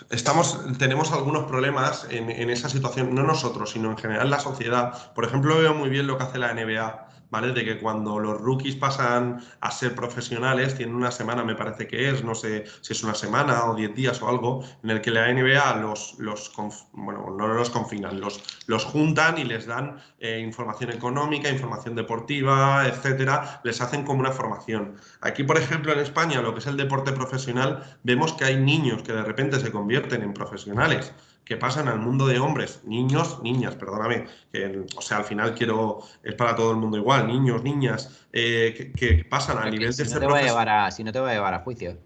estamos, 0.10 0.60
tenemos 0.78 1.12
algunos 1.12 1.46
problemas 1.46 2.08
en, 2.10 2.30
en, 2.30 2.50
esa 2.50 2.70
situación, 2.70 3.14
no 3.16 3.24
nosotros, 3.24 3.72
sino 3.72 3.92
en 3.92 3.98
general 3.98 4.30
la 4.30 4.40
sociedad. 4.40 5.14
Por 5.14 5.26
ejemplo, 5.26 5.58
veo 5.58 5.74
muy 5.74 5.90
bien 5.90 6.08
lo 6.08 6.18
que 6.18 6.24
hace 6.24 6.40
la 6.40 6.54
NBA 6.54 7.05
¿vale? 7.30 7.52
De 7.54 7.64
que 7.66 7.80
cuando 7.80 8.20
los 8.20 8.40
rookies 8.40 8.76
pasan 8.76 9.44
a 9.60 9.72
ser 9.72 9.96
profesionales, 9.96 10.76
tienen 10.76 10.96
una 10.96 11.12
semana, 11.12 11.44
me 11.44 11.56
parece 11.56 11.88
que 11.88 12.10
es, 12.10 12.24
no 12.24 12.36
sé 12.36 12.66
si 12.82 12.94
es 12.94 13.04
una 13.04 13.16
semana 13.16 13.66
o 13.66 13.76
10 13.76 13.96
días 13.96 14.22
o 14.22 14.30
algo, 14.30 14.64
en 14.84 14.90
el 14.92 15.02
que 15.02 15.12
la 15.12 15.32
NBA 15.32 15.78
los, 15.78 16.16
los 16.20 16.52
bueno, 16.94 17.36
no 17.38 17.48
los 17.48 17.70
confinan, 17.70 18.20
los, 18.20 18.42
los 18.68 18.86
juntan 18.86 19.38
y 19.38 19.44
les 19.44 19.66
dan 19.66 19.98
eh, 20.20 20.40
información 20.40 20.92
económica, 20.92 21.50
información 21.50 21.96
deportiva, 21.96 22.86
etcétera, 22.88 23.62
les 23.64 23.82
hacen 23.82 24.04
como 24.04 24.20
una 24.20 24.32
formación. 24.32 24.96
Aquí, 25.22 25.44
por 25.44 25.58
ejemplo, 25.58 25.94
en 25.94 26.00
España, 26.00 26.42
lo 26.42 26.54
que 26.54 26.60
es 26.60 26.68
el 26.68 26.78
deporte 26.78 27.12
profesional, 27.12 27.98
vemos 28.04 28.34
que 28.34 28.46
hay 28.46 28.58
niños 28.58 29.04
que 29.04 29.14
de 29.14 29.24
repente 29.24 29.60
se 29.60 29.72
convierten 29.72 30.22
en 30.22 30.34
profesionales 30.34 31.14
que 31.46 31.58
pasan 31.58 31.88
al 31.88 32.00
mundo 32.00 32.26
de 32.28 32.40
hombres, 32.40 32.82
niños, 32.86 33.42
niñas, 33.44 33.76
perdóname, 33.76 34.26
que, 34.52 34.84
o 34.96 35.02
sea, 35.02 35.18
al 35.18 35.26
final 35.26 35.54
quiero, 35.54 36.00
es 36.24 36.34
para 36.34 36.56
todo 36.56 36.72
el 36.72 36.78
mundo 36.78 36.98
igual, 36.98 37.28
niños, 37.28 37.64
niñas, 37.64 38.26
eh, 38.34 38.92
que, 38.98 39.24
pasan 39.30 39.60
a 39.60 39.70
nivel 39.70 39.96
de 39.96 40.06
si 40.06 40.14
no 40.14 40.20
te 40.20 40.26
a 40.26 40.42
llevar 40.42 40.70
a, 40.70 40.92
Si 40.92 41.04
no 41.04 41.12
te 41.12 41.20
voy 41.20 41.30
a 41.30 41.34
llevar 41.34 41.54
a 41.54 41.60
juicio. 41.60 41.98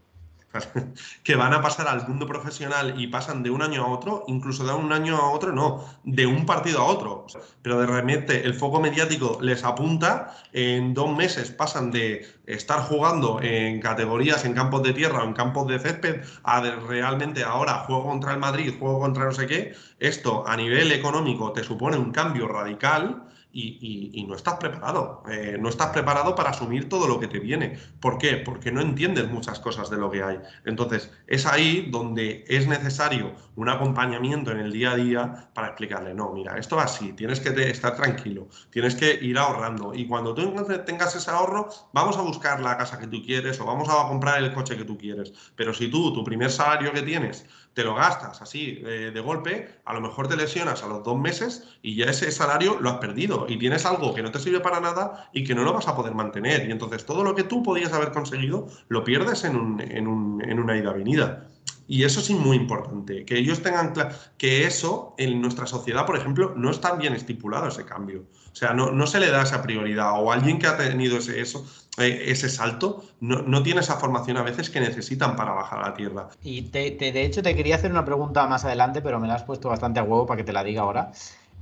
que 1.23 1.35
van 1.35 1.53
a 1.53 1.61
pasar 1.61 1.87
al 1.87 2.07
mundo 2.07 2.25
profesional 2.25 2.99
y 2.99 3.07
pasan 3.07 3.43
de 3.43 3.49
un 3.49 3.61
año 3.61 3.83
a 3.83 3.87
otro, 3.87 4.23
incluso 4.27 4.65
de 4.65 4.73
un 4.73 4.91
año 4.91 5.15
a 5.17 5.31
otro, 5.31 5.51
no, 5.51 5.85
de 6.03 6.25
un 6.25 6.45
partido 6.45 6.79
a 6.79 6.85
otro. 6.85 7.27
Pero 7.61 7.79
de 7.79 7.85
repente 7.85 8.45
el 8.45 8.53
foco 8.53 8.79
mediático 8.79 9.37
les 9.41 9.63
apunta, 9.63 10.35
en 10.53 10.93
dos 10.93 11.15
meses 11.15 11.51
pasan 11.51 11.91
de 11.91 12.27
estar 12.45 12.81
jugando 12.81 13.39
en 13.41 13.79
categorías 13.79 14.45
en 14.45 14.53
campos 14.53 14.83
de 14.83 14.93
tierra 14.93 15.23
o 15.23 15.27
en 15.27 15.33
campos 15.33 15.67
de 15.67 15.79
césped 15.79 16.21
a 16.43 16.61
realmente 16.61 17.43
ahora 17.43 17.85
juego 17.85 18.05
contra 18.05 18.33
el 18.33 18.39
Madrid, 18.39 18.73
juego 18.79 18.99
contra 18.99 19.25
no 19.25 19.31
sé 19.31 19.47
qué. 19.47 19.73
Esto 19.99 20.47
a 20.47 20.55
nivel 20.57 20.91
económico 20.91 21.53
te 21.53 21.63
supone 21.63 21.97
un 21.97 22.11
cambio 22.11 22.47
radical 22.47 23.23
y, 23.51 24.25
no 24.27 24.35
estás 24.35 24.55
preparado. 24.55 25.23
Eh, 25.29 25.57
no 25.59 25.69
estás 25.69 25.87
preparado 25.87 26.35
para 26.35 26.51
asumir 26.51 26.87
todo 26.87 27.07
lo 27.07 27.19
que 27.19 27.27
te 27.27 27.39
viene. 27.39 27.79
¿Por 27.99 28.17
qué? 28.17 28.37
Porque 28.37 28.71
no 28.71 28.81
entiendes 28.81 29.29
muchas 29.29 29.59
cosas 29.59 29.89
de 29.89 29.97
lo 29.97 30.11
que 30.11 30.23
hay. 30.23 30.39
Entonces, 30.65 31.11
es 31.27 31.45
ahí 31.45 31.87
donde 31.89 32.45
es 32.47 32.67
necesario 32.67 33.33
un 33.55 33.69
acompañamiento 33.69 34.51
en 34.51 34.59
el 34.59 34.71
día 34.71 34.91
a 34.91 34.95
día 34.95 35.49
para 35.53 35.67
explicarle, 35.67 36.13
no, 36.13 36.31
mira, 36.31 36.57
esto 36.57 36.75
va 36.75 36.83
así, 36.83 37.13
tienes 37.13 37.39
que 37.39 37.49
estar 37.69 37.95
tranquilo, 37.95 38.47
tienes 38.69 38.95
que 38.95 39.13
ir 39.13 39.37
ahorrando. 39.37 39.93
Y 39.93 40.07
cuando 40.07 40.33
tú 40.33 40.53
tengas 40.85 41.15
ese 41.15 41.31
ahorro, 41.31 41.69
vamos 41.91 42.17
a 42.17 42.21
buscar 42.21 42.59
la 42.61 42.77
casa 42.77 42.99
que 42.99 43.07
tú 43.07 43.21
quieres 43.23 43.59
o 43.59 43.65
vamos 43.65 43.89
a 43.89 44.07
comprar 44.07 44.43
el 44.43 44.53
coche 44.53 44.77
que 44.77 44.85
tú 44.85 44.97
quieres. 44.97 45.33
Pero 45.55 45.73
si 45.73 45.89
tú, 45.89 46.13
tu 46.13 46.23
primer 46.23 46.51
salario 46.51 46.93
que 46.93 47.01
tienes, 47.01 47.45
te 47.79 47.85
lo 47.85 47.95
gastas 47.95 48.41
así 48.41 48.83
eh, 48.85 49.11
de 49.13 49.21
golpe, 49.21 49.69
a 49.85 49.93
lo 49.93 50.01
mejor 50.01 50.27
te 50.27 50.35
lesionas 50.35 50.83
a 50.83 50.87
los 50.87 51.01
dos 51.01 51.17
meses 51.17 51.63
y 51.81 51.95
ya 51.95 52.07
ese 52.07 52.29
salario 52.29 52.77
lo 52.81 52.89
has 52.89 52.97
perdido 52.97 53.45
y 53.47 53.57
tienes 53.57 53.85
algo 53.85 54.13
que 54.13 54.21
no 54.21 54.31
te 54.31 54.39
sirve 54.39 54.59
para 54.59 54.81
nada 54.81 55.29
y 55.31 55.45
que 55.45 55.55
no 55.55 55.63
lo 55.63 55.71
vas 55.71 55.87
a 55.87 55.95
poder 55.95 56.13
mantener. 56.13 56.67
Y 56.67 56.73
entonces 56.73 57.05
todo 57.05 57.23
lo 57.23 57.35
que 57.35 57.45
tú 57.45 57.63
podías 57.63 57.93
haber 57.93 58.11
conseguido 58.11 58.67
lo 58.89 59.05
pierdes 59.05 59.45
en, 59.45 59.55
un, 59.55 59.79
en, 59.79 60.07
un, 60.07 60.43
en 60.43 60.59
una 60.59 60.75
ida 60.75 60.91
venida. 60.91 61.47
Y 61.87 62.03
eso 62.03 62.19
sí 62.19 62.35
muy 62.35 62.57
importante, 62.57 63.23
que 63.23 63.37
ellos 63.39 63.63
tengan 63.63 63.93
claro 63.93 64.13
que 64.37 64.67
eso 64.67 65.15
en 65.17 65.41
nuestra 65.41 65.65
sociedad, 65.65 66.05
por 66.05 66.17
ejemplo, 66.17 66.53
no 66.55 66.69
está 66.69 66.95
bien 66.95 67.13
estipulado 67.13 67.69
ese 67.69 67.85
cambio. 67.85 68.25
O 68.51 68.55
sea, 68.55 68.73
no, 68.73 68.91
no 68.91 69.07
se 69.07 69.21
le 69.21 69.31
da 69.31 69.43
esa 69.43 69.61
prioridad 69.61 70.11
o 70.21 70.33
alguien 70.33 70.59
que 70.59 70.67
ha 70.67 70.77
tenido 70.77 71.17
ese, 71.17 71.39
eso, 71.39 71.65
eh, 71.99 72.31
ese 72.31 72.49
salto 72.49 73.03
no, 73.19 73.41
no, 73.41 73.63
tiene 73.63 73.81
esa 73.81 73.97
formación 73.97 74.37
a 74.37 74.43
veces 74.43 74.69
que 74.69 74.79
necesitan 74.79 75.35
para 75.35 75.51
bajar 75.51 75.79
a 75.79 75.89
la 75.89 75.93
tierra. 75.93 76.29
Y 76.41 76.61
de 76.61 77.23
hecho 77.23 77.43
te 77.43 77.55
quería 77.55 77.75
hacer 77.75 77.91
una 77.91 78.05
pregunta 78.05 78.47
más 78.47 78.65
adelante, 78.65 79.01
pero 79.01 79.19
me 79.19 79.27
la 79.27 79.35
has 79.35 79.43
puesto 79.43 79.69
bastante 79.69 79.99
a 79.99 80.03
huevo 80.03 80.25
para 80.25 80.37
que 80.37 80.43
te 80.43 80.53
la 80.53 80.63
diga 80.63 80.81
ahora. 80.81 81.11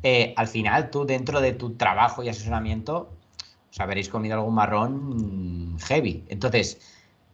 Eh, 0.03 0.33
al 0.37 0.47
final, 0.47 0.89
tú 0.89 1.05
dentro 1.05 1.41
de 1.41 1.53
tu 1.53 1.75
trabajo 1.75 2.23
y 2.23 2.29
asesoramiento, 2.29 3.09
os 3.71 3.79
habréis 3.79 4.09
comido 4.09 4.35
algún 4.35 4.53
marrón 4.53 5.77
heavy. 5.79 6.23
Entonces, 6.29 6.79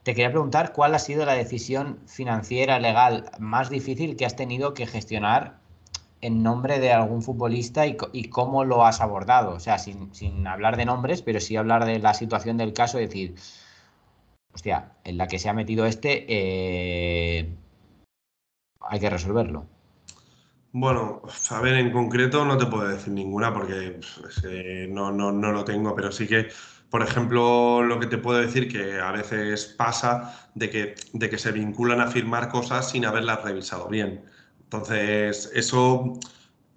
te 0.03 0.13
quería 0.13 0.31
preguntar 0.31 0.73
cuál 0.73 0.95
ha 0.95 0.99
sido 0.99 1.25
la 1.25 1.33
decisión 1.33 1.99
financiera, 2.07 2.79
legal 2.79 3.31
más 3.39 3.69
difícil 3.69 4.15
que 4.15 4.25
has 4.25 4.35
tenido 4.35 4.73
que 4.73 4.85
gestionar 4.85 5.62
en 6.23 6.41
nombre 6.41 6.79
de 6.79 6.93
algún 6.93 7.21
futbolista 7.21 7.85
y, 7.85 7.97
cómo 8.29 8.63
lo 8.63 8.85
has 8.85 9.01
abordado. 9.01 9.51
O 9.51 9.59
sea, 9.59 9.77
sin, 9.77 10.47
hablar 10.47 10.77
de 10.77 10.85
nombres, 10.85 11.21
pero 11.21 11.41
sí 11.41 11.57
hablar 11.57 11.85
de 11.85 11.99
la 11.99 12.13
situación 12.13 12.57
del 12.57 12.71
caso 12.71 12.97
y 12.97 13.07
decir, 13.07 13.35
hostia, 14.53 14.93
en 15.03 15.17
la 15.17 15.27
que 15.27 15.37
se 15.37 15.49
ha 15.49 15.53
metido 15.53 15.85
este, 15.85 16.25
eh, 16.29 17.53
hay 18.79 18.99
que 19.01 19.09
resolverlo. 19.09 19.65
Bueno, 20.71 21.21
a 21.51 21.59
ver, 21.59 21.75
en 21.75 21.91
concreto 21.91 22.45
no 22.45 22.57
te 22.57 22.67
puedo 22.67 22.87
decir 22.87 23.11
ninguna 23.11 23.53
porque 23.53 23.99
pues, 23.99 24.43
no, 24.89 25.11
no, 25.11 25.31
no, 25.31 25.51
lo 25.51 25.65
tengo, 25.65 25.93
pero 25.93 26.11
sí 26.11 26.25
que 26.25 26.47
por 26.89 27.01
ejemplo, 27.01 27.81
lo 27.81 27.99
que 27.99 28.05
te 28.05 28.19
puedo 28.19 28.39
decir 28.39 28.71
que 28.71 28.99
a 28.99 29.11
veces 29.11 29.65
pasa 29.65 30.47
de 30.53 30.69
que, 30.69 30.95
de 31.13 31.27
que 31.27 31.39
se 31.39 31.51
vinculan 31.51 31.99
a 31.99 32.07
firmar 32.07 32.49
cosas 32.49 32.91
sin 32.91 33.05
haberlas 33.07 33.43
revisado 33.43 33.87
bien. 33.87 34.23
Entonces, 34.73 35.51
eso, 35.53 36.19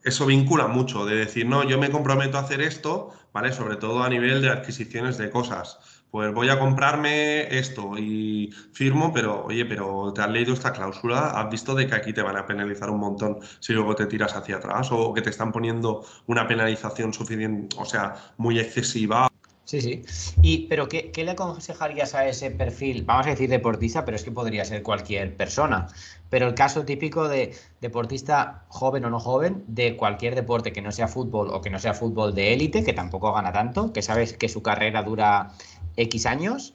eso 0.04 0.26
vincula 0.26 0.66
mucho, 0.66 1.06
de 1.06 1.16
decir, 1.16 1.46
no, 1.46 1.64
yo 1.64 1.78
me 1.78 1.90
comprometo 1.90 2.36
a 2.36 2.42
hacer 2.42 2.60
esto, 2.60 3.10
¿vale? 3.32 3.54
Sobre 3.54 3.76
todo 3.76 4.02
a 4.02 4.10
nivel 4.10 4.42
de 4.42 4.50
adquisiciones 4.50 5.16
de 5.16 5.30
cosas. 5.30 5.78
Pues 6.10 6.32
voy 6.34 6.50
a 6.50 6.58
comprarme 6.58 7.58
esto 7.58 7.96
y 7.96 8.52
firmo, 8.74 9.14
pero 9.14 9.46
oye, 9.46 9.64
pero 9.64 10.12
te 10.12 10.20
has 10.20 10.30
leído 10.30 10.52
esta 10.52 10.74
cláusula, 10.74 11.30
has 11.30 11.50
visto 11.50 11.74
de 11.74 11.86
que 11.86 11.94
aquí 11.94 12.12
te 12.12 12.20
van 12.20 12.36
a 12.36 12.44
penalizar 12.44 12.90
un 12.90 13.00
montón 13.00 13.38
si 13.60 13.72
luego 13.72 13.94
te 13.94 14.04
tiras 14.04 14.36
hacia 14.36 14.56
atrás 14.56 14.88
o 14.92 15.14
que 15.14 15.22
te 15.22 15.30
están 15.30 15.50
poniendo 15.50 16.04
una 16.26 16.46
penalización 16.46 17.14
suficiente, 17.14 17.74
o 17.78 17.86
sea, 17.86 18.14
muy 18.36 18.58
excesiva. 18.60 19.26
Sí, 19.66 19.80
sí. 19.80 20.02
Y, 20.42 20.68
pero 20.68 20.88
¿qué, 20.88 21.10
le 21.16 21.32
aconsejarías 21.32 22.14
a 22.14 22.28
ese 22.28 22.52
perfil? 22.52 23.02
Vamos 23.02 23.26
a 23.26 23.30
decir 23.30 23.50
deportista, 23.50 24.04
pero 24.04 24.16
es 24.16 24.22
que 24.22 24.30
podría 24.30 24.64
ser 24.64 24.84
cualquier 24.84 25.36
persona. 25.36 25.88
Pero 26.30 26.46
el 26.46 26.54
caso 26.54 26.84
típico 26.84 27.28
de 27.28 27.52
deportista 27.80 28.64
joven 28.68 29.04
o 29.06 29.10
no 29.10 29.18
joven, 29.18 29.64
de 29.66 29.96
cualquier 29.96 30.36
deporte 30.36 30.72
que 30.72 30.82
no 30.82 30.92
sea 30.92 31.08
fútbol 31.08 31.50
o 31.50 31.62
que 31.62 31.70
no 31.70 31.80
sea 31.80 31.94
fútbol 31.94 32.32
de 32.32 32.52
élite, 32.52 32.84
que 32.84 32.92
tampoco 32.92 33.32
gana 33.32 33.52
tanto, 33.52 33.92
que 33.92 34.02
sabes 34.02 34.34
que 34.34 34.48
su 34.48 34.62
carrera 34.62 35.02
dura 35.02 35.50
X 35.96 36.26
años, 36.26 36.74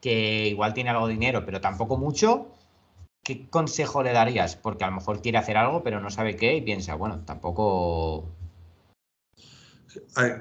que 0.00 0.48
igual 0.48 0.72
tiene 0.72 0.90
algo 0.90 1.08
de 1.08 1.12
dinero, 1.14 1.44
pero 1.44 1.60
tampoco 1.60 1.98
mucho. 1.98 2.48
¿Qué 3.22 3.50
consejo 3.50 4.02
le 4.02 4.12
darías? 4.12 4.56
Porque 4.56 4.84
a 4.84 4.86
lo 4.88 4.94
mejor 4.94 5.20
quiere 5.20 5.36
hacer 5.36 5.58
algo, 5.58 5.82
pero 5.82 6.00
no 6.00 6.08
sabe 6.08 6.36
qué 6.36 6.56
y 6.56 6.62
piensa, 6.62 6.94
bueno, 6.94 7.20
tampoco 7.26 8.24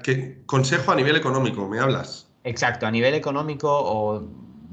¿Qué 0.03 0.41
consejo 0.45 0.91
a 0.91 0.95
nivel 0.95 1.15
económico 1.15 1.67
me 1.67 1.79
hablas? 1.79 2.27
Exacto, 2.43 2.85
a 2.85 2.91
nivel 2.91 3.13
económico 3.13 3.69
o 3.71 4.23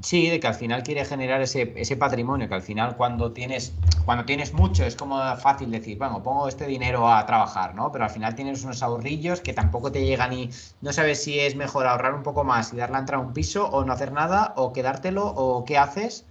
sí, 0.01 0.29
de 0.29 0.39
que 0.39 0.47
al 0.47 0.55
final 0.55 0.83
quiere 0.83 1.03
generar 1.05 1.41
ese, 1.41 1.73
ese, 1.75 1.97
patrimonio, 1.97 2.47
que 2.47 2.55
al 2.55 2.61
final 2.61 2.95
cuando 2.95 3.31
tienes, 3.31 3.73
cuando 4.05 4.25
tienes 4.25 4.53
mucho 4.53 4.85
es 4.85 4.95
como 4.95 5.19
fácil 5.37 5.71
decir, 5.71 5.97
bueno, 5.97 6.21
pongo 6.23 6.47
este 6.47 6.67
dinero 6.67 7.11
a 7.11 7.25
trabajar, 7.25 7.75
¿no? 7.75 7.91
Pero 7.91 8.05
al 8.05 8.09
final 8.09 8.35
tienes 8.35 8.63
unos 8.63 8.81
ahorrillos 8.83 9.41
que 9.41 9.53
tampoco 9.53 9.91
te 9.91 10.05
llegan 10.05 10.33
y 10.33 10.49
no 10.81 10.93
sabes 10.93 11.23
si 11.23 11.39
es 11.39 11.55
mejor 11.55 11.87
ahorrar 11.87 12.13
un 12.13 12.23
poco 12.23 12.43
más 12.43 12.73
y 12.73 12.77
darle 12.77 12.97
a 12.97 12.99
entrar 12.99 13.19
a 13.19 13.23
un 13.23 13.33
piso 13.33 13.67
o 13.67 13.83
no 13.83 13.93
hacer 13.93 14.11
nada 14.11 14.53
o 14.55 14.73
quedártelo 14.73 15.25
o 15.25 15.65
qué 15.65 15.77
haces. 15.77 16.25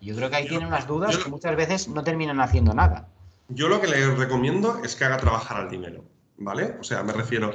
Yo 0.00 0.14
creo 0.14 0.30
que 0.30 0.36
ahí 0.36 0.46
tiene 0.46 0.66
unas 0.66 0.86
dudas 0.86 1.16
que 1.16 1.30
muchas 1.30 1.56
veces 1.56 1.88
no 1.88 2.04
terminan 2.04 2.40
haciendo 2.40 2.74
nada. 2.74 3.08
Yo 3.48 3.68
lo 3.68 3.80
que 3.80 3.86
le 3.86 4.14
recomiendo 4.14 4.80
es 4.84 4.94
que 4.94 5.04
haga 5.04 5.16
trabajar 5.16 5.56
al 5.58 5.70
dinero, 5.70 6.04
¿vale? 6.36 6.76
O 6.80 6.84
sea, 6.84 7.02
me 7.02 7.12
refiero, 7.12 7.52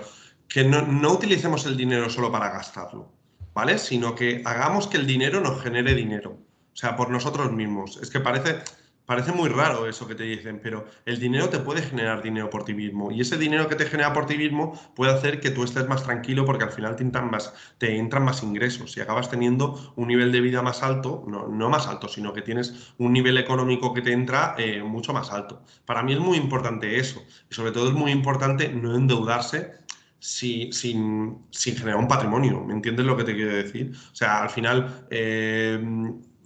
que 0.51 0.65
no, 0.65 1.13
utilicemos 1.13 1.65
el 1.65 1.77
dinero 1.77 2.09
solo 2.09 2.29
para 2.29 2.49
gastarlo, 2.49 3.09
¿vale? 3.53 3.77
Sino 3.77 4.15
que 4.15 4.41
hagamos 4.43 4.87
que 4.87 4.97
el 4.97 5.07
dinero 5.07 5.39
nos 5.39 5.61
genere 5.63 5.95
dinero. 5.95 6.31
O 6.73 6.75
sea, 6.75 6.97
por 6.97 7.09
nosotros 7.09 7.53
mismos. 7.53 7.97
Es 8.01 8.09
que 8.09 8.19
parece, 8.19 8.57
parece 9.05 9.31
muy 9.31 9.47
raro 9.47 9.87
eso 9.87 10.07
que 10.09 10.15
te 10.15 10.23
dicen, 10.23 10.59
pero 10.61 10.85
el 11.05 11.21
dinero 11.21 11.47
te 11.47 11.59
puede 11.59 11.81
generar 11.81 12.21
dinero 12.21 12.49
por 12.49 12.65
ti 12.65 12.73
mismo. 12.73 13.11
Y 13.11 13.21
ese 13.21 13.37
dinero 13.37 13.69
que 13.69 13.77
te 13.77 13.85
genera 13.85 14.11
por 14.11 14.25
ti 14.25 14.37
mismo 14.37 14.73
puede 14.93 15.13
hacer 15.13 15.39
que 15.39 15.51
tú 15.51 15.63
estés 15.63 15.87
más 15.87 16.03
tranquilo 16.03 16.43
porque 16.43 16.65
al 16.65 16.71
final 16.71 16.97
te 16.97 17.03
entran 17.03 17.31
más, 17.31 17.53
te 17.77 17.95
entran 17.95 18.25
más 18.25 18.43
ingresos 18.43 18.97
y 18.97 18.99
acabas 18.99 19.29
teniendo 19.29 19.93
un 19.95 20.09
nivel 20.09 20.33
de 20.33 20.41
vida 20.41 20.61
más 20.61 20.83
alto, 20.83 21.23
no, 21.27 21.47
no 21.47 21.69
más 21.69 21.87
alto, 21.87 22.09
sino 22.09 22.33
que 22.33 22.41
tienes 22.41 22.93
un 22.97 23.13
nivel 23.13 23.37
económico 23.37 23.93
que 23.93 24.01
te 24.01 24.11
entra 24.11 24.55
eh, 24.57 24.83
mucho 24.83 25.13
más 25.13 25.31
alto. 25.31 25.63
Para 25.85 26.03
mí 26.03 26.11
es 26.11 26.19
muy 26.19 26.37
importante 26.37 26.97
eso. 26.97 27.23
Y 27.49 27.55
sobre 27.55 27.71
todo 27.71 27.87
es 27.87 27.93
muy 27.93 28.11
importante 28.11 28.67
no 28.67 28.97
endeudarse 28.97 29.79
sin, 30.21 30.71
sin, 30.71 31.47
generar 31.51 31.97
un 31.97 32.07
patrimonio. 32.07 32.63
¿Me 32.63 32.73
entiendes 32.73 33.05
lo 33.05 33.17
que 33.17 33.23
te 33.23 33.35
quiero 33.35 33.55
decir? 33.55 33.91
O 34.11 34.15
sea, 34.15 34.43
al 34.43 34.49
final, 34.51 35.07
eh, 35.09 35.79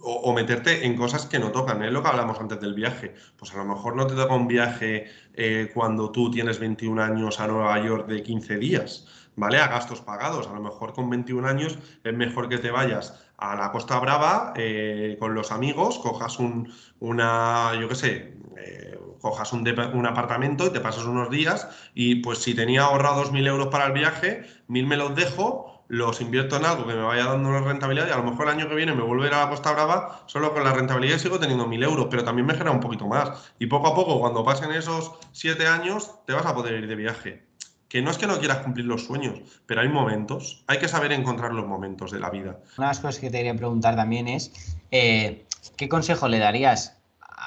o, 0.00 0.32
meterte 0.32 0.86
en 0.86 0.96
cosas 0.96 1.26
que 1.26 1.38
no 1.38 1.52
tocan. 1.52 1.82
Es 1.82 1.92
lo 1.92 2.02
que 2.02 2.08
hablamos 2.08 2.40
antes 2.40 2.58
del 2.60 2.74
viaje. 2.74 3.14
Pues 3.36 3.52
a 3.52 3.58
lo 3.58 3.64
mejor 3.66 3.94
no 3.94 4.06
te 4.06 4.14
toca 4.14 4.34
un 4.34 4.48
viaje 4.48 5.06
eh, 5.34 5.70
cuando 5.74 6.10
tú 6.10 6.30
tienes 6.30 6.58
21 6.58 7.02
años 7.02 7.38
a 7.38 7.48
Nueva 7.48 7.78
York 7.84 8.08
de 8.08 8.22
15 8.22 8.56
días. 8.56 9.06
¿Vale? 9.36 9.58
A 9.58 9.68
gastos 9.68 10.00
pagados. 10.00 10.48
A 10.48 10.54
lo 10.54 10.62
mejor 10.62 10.94
con 10.94 11.10
21 11.10 11.46
años 11.46 11.78
es 12.02 12.14
mejor 12.14 12.48
que 12.48 12.56
te 12.56 12.70
vayas 12.70 13.22
a 13.36 13.56
la 13.56 13.70
Costa 13.72 13.98
Brava 13.98 14.54
eh, 14.56 15.18
con 15.20 15.34
los 15.34 15.52
amigos, 15.52 15.98
cojas 15.98 16.38
un, 16.38 16.72
una, 17.00 17.72
yo 17.78 17.86
qué 17.86 17.94
sé, 17.94 18.34
cojas 19.20 19.52
un, 19.52 19.66
un, 19.94 20.06
apartamento 20.06 20.66
y 20.66 20.70
te 20.70 20.80
pasas 20.80 21.04
unos 21.04 21.30
días 21.30 21.68
y 21.94 22.16
pues 22.16 22.38
si 22.38 22.54
tenía 22.54 22.82
ahorrado 22.82 23.24
2.000 23.24 23.46
euros 23.46 23.68
para 23.68 23.86
el 23.86 23.92
viaje, 23.92 24.44
1.000 24.68 24.86
me 24.86 24.96
los 24.96 25.14
dejo, 25.14 25.84
los 25.88 26.20
invierto 26.20 26.56
en 26.56 26.64
algo 26.64 26.86
que 26.86 26.94
me 26.94 27.02
vaya 27.02 27.26
dando 27.26 27.48
una 27.48 27.60
rentabilidad 27.60 28.08
y 28.08 28.10
a 28.10 28.16
lo 28.16 28.24
mejor 28.24 28.48
el 28.48 28.54
año 28.54 28.68
que 28.68 28.74
viene 28.74 28.94
me 28.94 29.02
vuelvo 29.02 29.24
a 29.24 29.26
ir 29.28 29.34
a 29.34 29.44
la 29.44 29.48
Costa 29.48 29.72
Brava 29.72 30.22
solo 30.26 30.52
con 30.52 30.64
la 30.64 30.72
rentabilidad 30.72 31.18
sigo 31.18 31.38
teniendo 31.38 31.66
1.000 31.66 31.84
euros, 31.84 32.06
pero 32.10 32.24
también 32.24 32.46
me 32.46 32.54
genera 32.54 32.72
un 32.72 32.80
poquito 32.80 33.06
más. 33.06 33.52
Y 33.58 33.66
poco 33.66 33.88
a 33.88 33.94
poco, 33.94 34.18
cuando 34.18 34.44
pasen 34.44 34.72
esos 34.72 35.12
7 35.32 35.66
años, 35.66 36.10
te 36.26 36.32
vas 36.32 36.46
a 36.46 36.54
poder 36.54 36.74
ir 36.74 36.88
de 36.88 36.96
viaje. 36.96 37.46
Que 37.88 38.02
no 38.02 38.10
es 38.10 38.18
que 38.18 38.26
no 38.26 38.38
quieras 38.38 38.58
cumplir 38.58 38.86
los 38.86 39.04
sueños, 39.04 39.38
pero 39.66 39.80
hay 39.80 39.88
momentos, 39.88 40.64
hay 40.66 40.78
que 40.78 40.88
saber 40.88 41.12
encontrar 41.12 41.52
los 41.52 41.66
momentos 41.66 42.10
de 42.10 42.18
la 42.18 42.30
vida. 42.30 42.58
Una 42.76 42.88
de 42.88 42.90
las 42.90 42.98
cosas 42.98 43.18
que 43.20 43.30
te 43.30 43.38
quería 43.38 43.54
preguntar 43.54 43.94
también 43.94 44.26
es, 44.26 44.76
eh, 44.90 45.46
¿qué 45.76 45.88
consejo 45.88 46.26
le 46.26 46.40
darías 46.40 46.95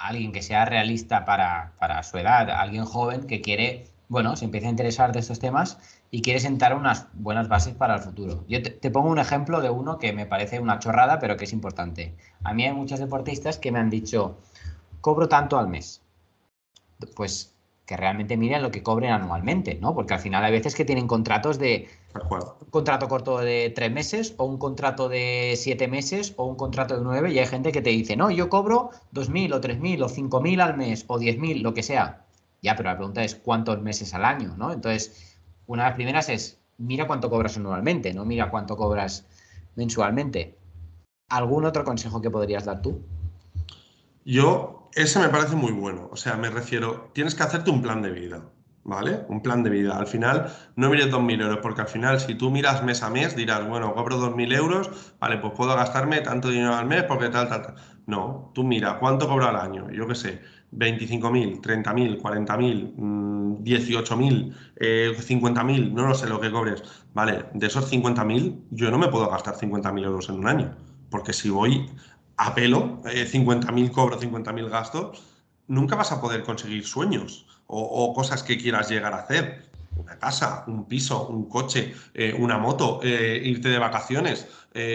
alguien 0.04 0.32
que 0.32 0.42
sea 0.42 0.66
realista 0.66 1.26
para, 1.26 1.74
para 1.80 2.04
su 2.04 2.18
edad, 2.18 2.50
alguien 2.50 2.86
joven 2.86 3.28
que 3.28 3.42
quiere, 3.42 3.88
bueno, 4.08 4.36
se 4.36 4.46
empieza 4.46 4.68
a 4.68 4.72
interesar 4.72 5.12
de 5.12 5.20
estos 5.20 5.40
temas 5.40 5.78
y 6.12 6.22
quiere 6.22 6.40
sentar 6.40 6.76
unas 6.76 7.08
buenas 7.14 7.48
bases 7.48 7.76
para 7.76 7.96
el 7.96 8.02
futuro. 8.02 8.44
Yo 8.48 8.62
te, 8.62 8.92
pongo 8.92 9.10
un 9.10 9.20
ejemplo 9.20 9.62
de 9.62 9.70
uno 9.70 10.00
que 10.00 10.14
me 10.14 10.26
parece 10.26 10.60
una 10.60 10.80
chorrada, 10.80 11.20
pero 11.20 11.38
que 11.38 11.46
es 11.46 11.54
importante. 11.54 12.16
A 12.44 12.54
mí 12.54 12.66
hay 12.66 12.74
muchos 12.74 13.00
deportistas 13.00 13.58
que 13.58 13.72
me 13.72 13.80
han 13.80 13.90
dicho, 13.90 14.38
cobro 15.02 15.28
tanto 15.30 15.58
al 15.58 15.68
mes. 15.68 16.02
Pues 17.16 17.54
que 17.86 17.98
realmente 17.98 18.38
miren 18.38 18.62
lo 18.62 18.72
que 18.72 18.84
cobren 18.84 19.12
anualmente, 19.12 19.76
¿no? 19.82 19.96
Porque 19.96 20.14
al 20.14 20.20
final 20.20 20.44
hay 20.44 20.52
veces 20.52 20.76
que 20.76 20.86
tienen 20.86 21.08
contratos 21.08 21.58
de 21.58 21.88
un 22.14 22.70
contrato 22.72 23.08
corto 23.08 23.38
de 23.38 23.72
tres 23.76 23.92
meses 23.92 24.34
o 24.38 24.46
un 24.46 24.58
contrato 24.58 25.10
de 25.10 25.54
siete 25.56 25.88
meses 25.88 26.34
o 26.38 26.46
un 26.46 26.56
contrato 26.56 26.98
de 26.98 27.04
nueve 27.04 27.32
y 27.32 27.40
hay 27.40 27.46
gente 27.48 27.72
que 27.72 27.82
te 27.82 27.92
dice, 27.92 28.16
no, 28.16 28.32
yo 28.32 28.50
cobro 28.50 28.90
dos 29.12 29.30
mil 29.30 29.54
o 29.54 29.62
tres 29.62 29.80
mil 29.80 30.02
o 30.02 30.10
cinco 30.10 30.42
mil 30.42 30.60
al 30.62 30.76
mes 30.76 31.06
o 31.08 31.20
diez 31.20 31.38
mil, 31.38 31.62
lo 31.62 31.74
que 31.74 31.84
sea. 31.84 32.26
Ya, 32.62 32.76
pero 32.76 32.90
la 32.90 32.98
pregunta 32.98 33.24
es 33.24 33.36
cuántos 33.36 33.82
meses 33.82 34.14
al 34.14 34.26
año, 34.26 34.56
¿no? 34.58 34.74
Entonces, 34.74 35.38
una 35.68 35.84
de 35.84 35.90
las 35.90 35.96
primeras 35.96 36.30
es, 36.30 36.60
mira 36.78 37.08
cuánto 37.08 37.30
cobras 37.30 37.58
anualmente, 37.58 38.14
no 38.14 38.26
mira 38.26 38.50
cuánto 38.50 38.76
cobras 38.76 39.26
mensualmente. 39.76 40.58
¿Algún 41.30 41.64
otro 41.66 41.84
consejo 41.84 42.22
que 42.22 42.32
podrías 42.32 42.66
dar 42.66 42.82
tú? 42.82 43.02
Yo, 44.26 44.90
ese 44.94 45.20
me 45.20 45.30
parece 45.30 45.56
muy 45.56 45.72
bueno. 45.72 46.10
O 46.12 46.18
sea, 46.18 46.36
me 46.36 46.50
refiero, 46.50 47.12
tienes 47.14 47.36
que 47.36 47.44
hacerte 47.44 47.70
un 47.70 47.82
plan 47.82 48.02
de 48.02 48.12
vida, 48.12 48.44
¿vale? 48.90 49.22
Un 49.30 49.42
plan 49.42 49.64
de 49.64 49.70
vida. 49.70 49.98
Al 49.98 50.08
final, 50.08 50.52
no 50.76 50.90
mires 50.90 51.10
2.000 51.10 51.42
euros, 51.42 51.60
porque 51.62 51.82
al 51.82 51.88
final, 51.88 52.20
si 52.20 52.36
tú 52.36 52.52
miras 52.52 52.84
mes 52.84 53.04
a 53.04 53.10
mes, 53.10 53.36
dirás, 53.36 53.68
bueno, 53.68 53.94
cobro 53.94 54.18
2.000 54.18 54.54
euros, 54.54 54.90
vale, 55.20 55.38
pues 55.38 55.54
puedo 55.56 55.76
gastarme 55.76 56.22
tanto 56.22 56.50
dinero 56.50 56.76
al 56.76 56.86
mes 56.88 57.04
porque 57.04 57.30
tal, 57.30 57.48
tal, 57.48 57.62
tal. 57.62 57.76
No, 58.08 58.52
tú 58.54 58.64
mira, 58.64 58.98
¿cuánto 59.00 59.28
cobra 59.28 59.50
al 59.50 59.56
año? 59.58 59.90
Yo 59.92 60.08
qué 60.08 60.16
sé, 60.16 60.42
25.000, 60.74 61.62
30.000, 61.62 62.20
40.000, 62.20 62.96
18.000, 63.64 64.56
50.000, 65.16 65.92
no 65.94 66.08
lo 66.08 66.16
sé 66.16 66.28
lo 66.28 66.40
que 66.42 66.52
cobres. 66.52 66.84
Vale, 67.14 67.46
de 67.54 67.68
esos 67.68 67.92
50.000, 67.92 68.64
yo 68.72 68.92
no 68.92 68.98
me 68.98 69.08
puedo 69.08 69.30
gastar 69.30 69.56
50.000 69.56 70.04
euros 70.04 70.30
en 70.30 70.36
un 70.36 70.48
año, 70.48 70.76
porque 71.12 71.34
si 71.34 71.50
voy 71.50 71.90
a 72.38 72.56
pelo, 72.56 73.02
50.000 73.04 73.86
eh, 73.86 73.92
cobro, 73.92 74.20
50.000 74.20 74.70
gastos, 74.70 75.24
nunca 75.68 75.96
vas 75.96 76.12
a 76.12 76.20
poder 76.20 76.44
conseguir 76.44 76.86
sueños 76.86 77.46
o, 77.72 78.14
cosas 78.14 78.44
que 78.44 78.58
quieras 78.58 78.90
llegar 78.90 79.14
a 79.14 79.20
hacer. 79.20 79.70
Una 79.96 80.18
casa, 80.18 80.64
un 80.68 80.86
piso, 80.86 81.28
un 81.28 81.48
coche, 81.48 81.94
eh, 82.14 82.34
una 82.38 82.58
moto, 82.58 83.00
eh, 83.04 83.42
irte 83.44 83.70
de 83.70 83.78
vacaciones, 83.80 84.48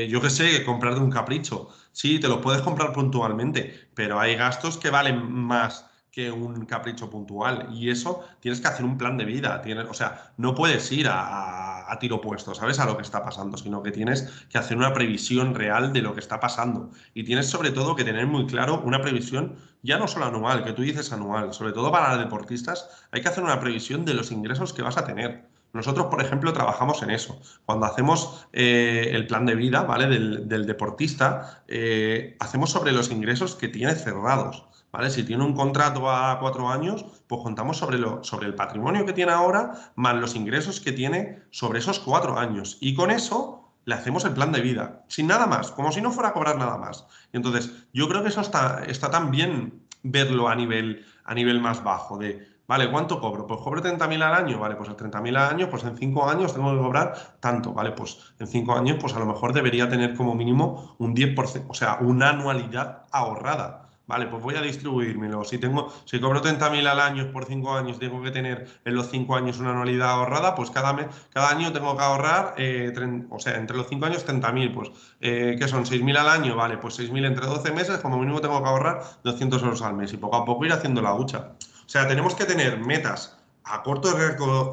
yo 0.09 0.21
qué 0.21 0.31
sé, 0.31 0.65
comprarte 0.65 1.01
un 1.01 1.11
capricho. 1.11 1.69
Sí, 1.93 2.19
te 2.19 2.29
lo 2.29 2.41
puedes 2.41 2.63
comprar 2.63 2.93
puntualmente, 2.93 3.89
pero 3.95 4.19
hay 4.19 4.35
gastos 4.37 4.79
que 4.79 4.91
valen 4.91 5.31
más 5.31 5.85
que 6.15 6.31
un 6.31 6.65
capricho 6.65 7.11
puntual. 7.11 7.69
Y 7.73 7.91
eso 7.91 8.25
tienes 8.41 8.61
que 8.61 8.69
hacer 8.69 8.85
un 8.85 8.97
plan 8.97 9.17
de 9.17 9.25
vida. 9.25 9.61
Tienes, 9.63 9.87
o 9.89 9.95
sea, 9.95 10.33
no 10.37 10.55
puedes 10.55 10.91
ir 10.93 11.09
a, 11.09 11.91
a, 11.91 11.99
tiro 11.99 12.21
puesto, 12.21 12.55
¿sabes? 12.55 12.79
A 12.79 12.87
lo 12.87 12.97
que 12.97 13.03
está 13.03 13.25
pasando, 13.25 13.57
sino 13.59 13.83
que 13.83 13.91
tienes 13.91 14.47
que 14.49 14.59
hacer 14.59 14.77
una 14.77 14.93
previsión 14.93 15.55
real 15.55 15.93
de 15.93 16.03
lo 16.03 16.15
que 16.15 16.21
está 16.21 16.39
pasando. 16.39 16.91
Y 17.15 17.25
tienes 17.25 17.49
sobre 17.49 17.73
todo 17.73 17.97
que 17.97 18.05
tener 18.05 18.27
muy 18.29 18.47
claro 18.47 18.81
una 18.85 19.01
previsión, 19.01 19.57
ya 19.83 19.99
no 19.99 20.07
solo 20.07 20.27
anual, 20.27 20.63
que 20.63 20.73
tú 20.73 20.83
dices 20.83 21.13
anual, 21.13 21.53
sobre 21.53 21.73
todo 21.73 21.91
para 21.91 22.17
deportistas, 22.17 22.89
hay 23.11 23.21
que 23.21 23.29
hacer 23.29 23.43
una 23.43 23.59
previsión 23.59 24.05
de 24.05 24.15
los 24.15 24.31
ingresos 24.31 24.73
que 24.73 24.83
vas 24.83 24.97
a 24.97 25.05
tener. 25.05 25.49
Nosotros, 25.73 26.07
por 26.07 26.23
ejemplo, 26.23 26.53
trabajamos 26.53 27.03
en 27.03 27.11
eso. 27.11 27.41
Cuando 27.67 27.87
hacemos 27.87 28.47
eh, 28.53 29.11
el 29.11 29.27
plan 29.27 29.45
de 29.45 29.57
vida 29.57 29.83
¿vale? 29.83 30.07
del, 30.07 30.67
deportista, 30.67 31.65
eh, 31.67 32.37
hacemos 32.39 32.71
sobre 32.71 32.93
los 32.93 33.11
ingresos 33.11 33.57
que 33.57 33.67
tiene 33.67 33.97
cerrados. 33.97 34.65
¿Vale? 34.95 35.11
Si 35.11 35.25
tiene 35.25 35.43
un 35.43 35.55
contrato 35.55 36.09
a 36.09 36.39
cuatro 36.39 36.69
años, 36.69 37.05
pues 37.27 37.43
contamos 37.43 37.79
sobre, 37.79 37.99
lo, 37.99 38.23
sobre 38.23 38.47
el 38.47 38.55
patrimonio 38.55 39.05
que 39.05 39.13
tiene 39.13 39.33
ahora, 39.33 39.73
más 39.97 40.15
los 40.15 40.37
ingresos 40.37 40.81
que 40.81 40.93
tiene 40.93 41.43
sobre 41.51 41.81
esos 41.81 41.99
cuatro 41.99 42.39
años. 42.39 42.79
Y 42.81 42.95
con 42.95 43.11
eso 43.11 43.73
le 43.87 43.97
hacemos 43.97 44.25
el 44.25 44.35
plan 44.35 44.53
de 44.53 44.61
vida, 44.61 45.05
sin 45.09 45.27
nada 45.27 45.49
más, 45.49 45.73
como 45.73 45.91
si 45.91 46.01
no 46.01 46.13
fuera 46.13 46.29
a 46.29 46.33
cobrar 46.33 46.59
nada 46.59 46.79
más. 46.79 47.09
Y 47.33 47.39
entonces, 47.39 47.73
yo 47.93 48.09
creo 48.09 48.23
que 48.23 48.29
eso 48.29 48.41
está, 48.41 48.85
está 48.87 49.11
tan 49.11 49.33
bien 49.33 49.83
verlo 50.05 50.49
a 50.49 50.55
nivel, 50.55 51.05
a 51.25 51.35
nivel 51.35 51.61
más 51.61 51.83
bajo, 51.83 52.17
de 52.17 52.55
Vale, 52.67 52.91
¿cuánto 52.91 53.21
cobro? 53.21 53.47
Pues 53.47 53.61
cobro 53.61 53.83
30.000 53.83 54.23
al 54.23 54.33
año, 54.33 54.59
vale, 54.59 54.77
pues 54.77 54.89
el 54.89 54.97
30.000 54.97 55.29
al 55.37 55.53
año, 55.53 55.69
pues 55.69 55.85
en 55.85 55.99
5 55.99 56.31
años 56.31 56.55
tengo 56.55 56.73
que 56.73 56.79
cobrar 56.79 57.37
tanto, 57.39 57.75
vale, 57.75 57.91
pues 57.93 58.33
en 58.39 58.47
5 58.47 58.73
años, 58.75 58.97
pues 58.99 59.13
a 59.15 59.19
lo 59.19 59.27
mejor 59.27 59.53
debería 59.53 59.87
tener 59.91 60.15
como 60.15 60.35
mínimo 60.35 60.97
un 60.99 61.15
10%, 61.15 61.67
o 61.69 61.75
sea, 61.75 61.99
una 62.01 62.31
anualidad 62.31 63.03
ahorrada. 63.13 63.84
Vale, 64.07 64.27
pues 64.27 64.43
voy 64.43 64.55
a 64.55 64.61
distribuírmelo. 64.61 65.45
Si 65.45 65.57
tengo, 65.57 65.91
si 66.05 66.21
cobro 66.21 66.43
30.000 66.43 66.87
al 66.87 67.01
año 67.01 67.33
por 67.33 67.47
5 67.47 67.75
años, 67.75 67.99
tengo 67.99 68.23
que 68.23 68.31
tener 68.31 68.69
en 68.85 68.95
los 68.95 69.09
5 69.11 69.35
años 69.35 69.59
una 69.61 69.71
anualidad 69.71 70.11
ahorrada, 70.11 70.55
pues 70.55 70.71
cada, 70.71 70.93
mes, 70.93 71.07
cada 71.33 71.49
año 71.49 71.73
tengo 71.73 71.97
que 71.97 72.03
ahorrar, 72.03 72.55
eh, 72.59 72.93
o 73.31 73.39
sea, 73.39 73.57
entre 73.57 73.79
los 73.79 73.89
5 73.89 74.05
años 74.05 74.27
30.000, 74.27 74.75
pues, 74.75 74.91
eh, 75.21 75.57
¿qué 75.59 75.69
son? 75.69 75.87
6.000 75.87 76.19
al 76.19 76.29
año, 76.29 76.55
vale, 76.55 76.77
pues 76.77 76.99
6.000 76.99 77.25
entre 77.25 77.47
12 77.47 77.73
meses, 77.73 77.99
como 78.01 78.19
mínimo 78.19 78.43
tengo 78.43 78.63
que 78.63 78.69
ahorrar 78.69 79.03
200 79.25 79.63
euros 79.63 79.81
al 79.81 79.95
mes 79.95 80.13
y 80.13 80.19
poco 80.19 80.37
a 80.37 80.45
poco 80.45 80.67
ir 80.67 80.73
haciendo 80.73 81.01
la 81.01 81.15
hucha. 81.15 81.53
O 81.87 81.89
sea, 81.89 82.07
tenemos 82.07 82.35
que 82.35 82.45
tener 82.45 82.79
metas 82.79 83.39
a 83.65 83.83
corto 83.83 84.15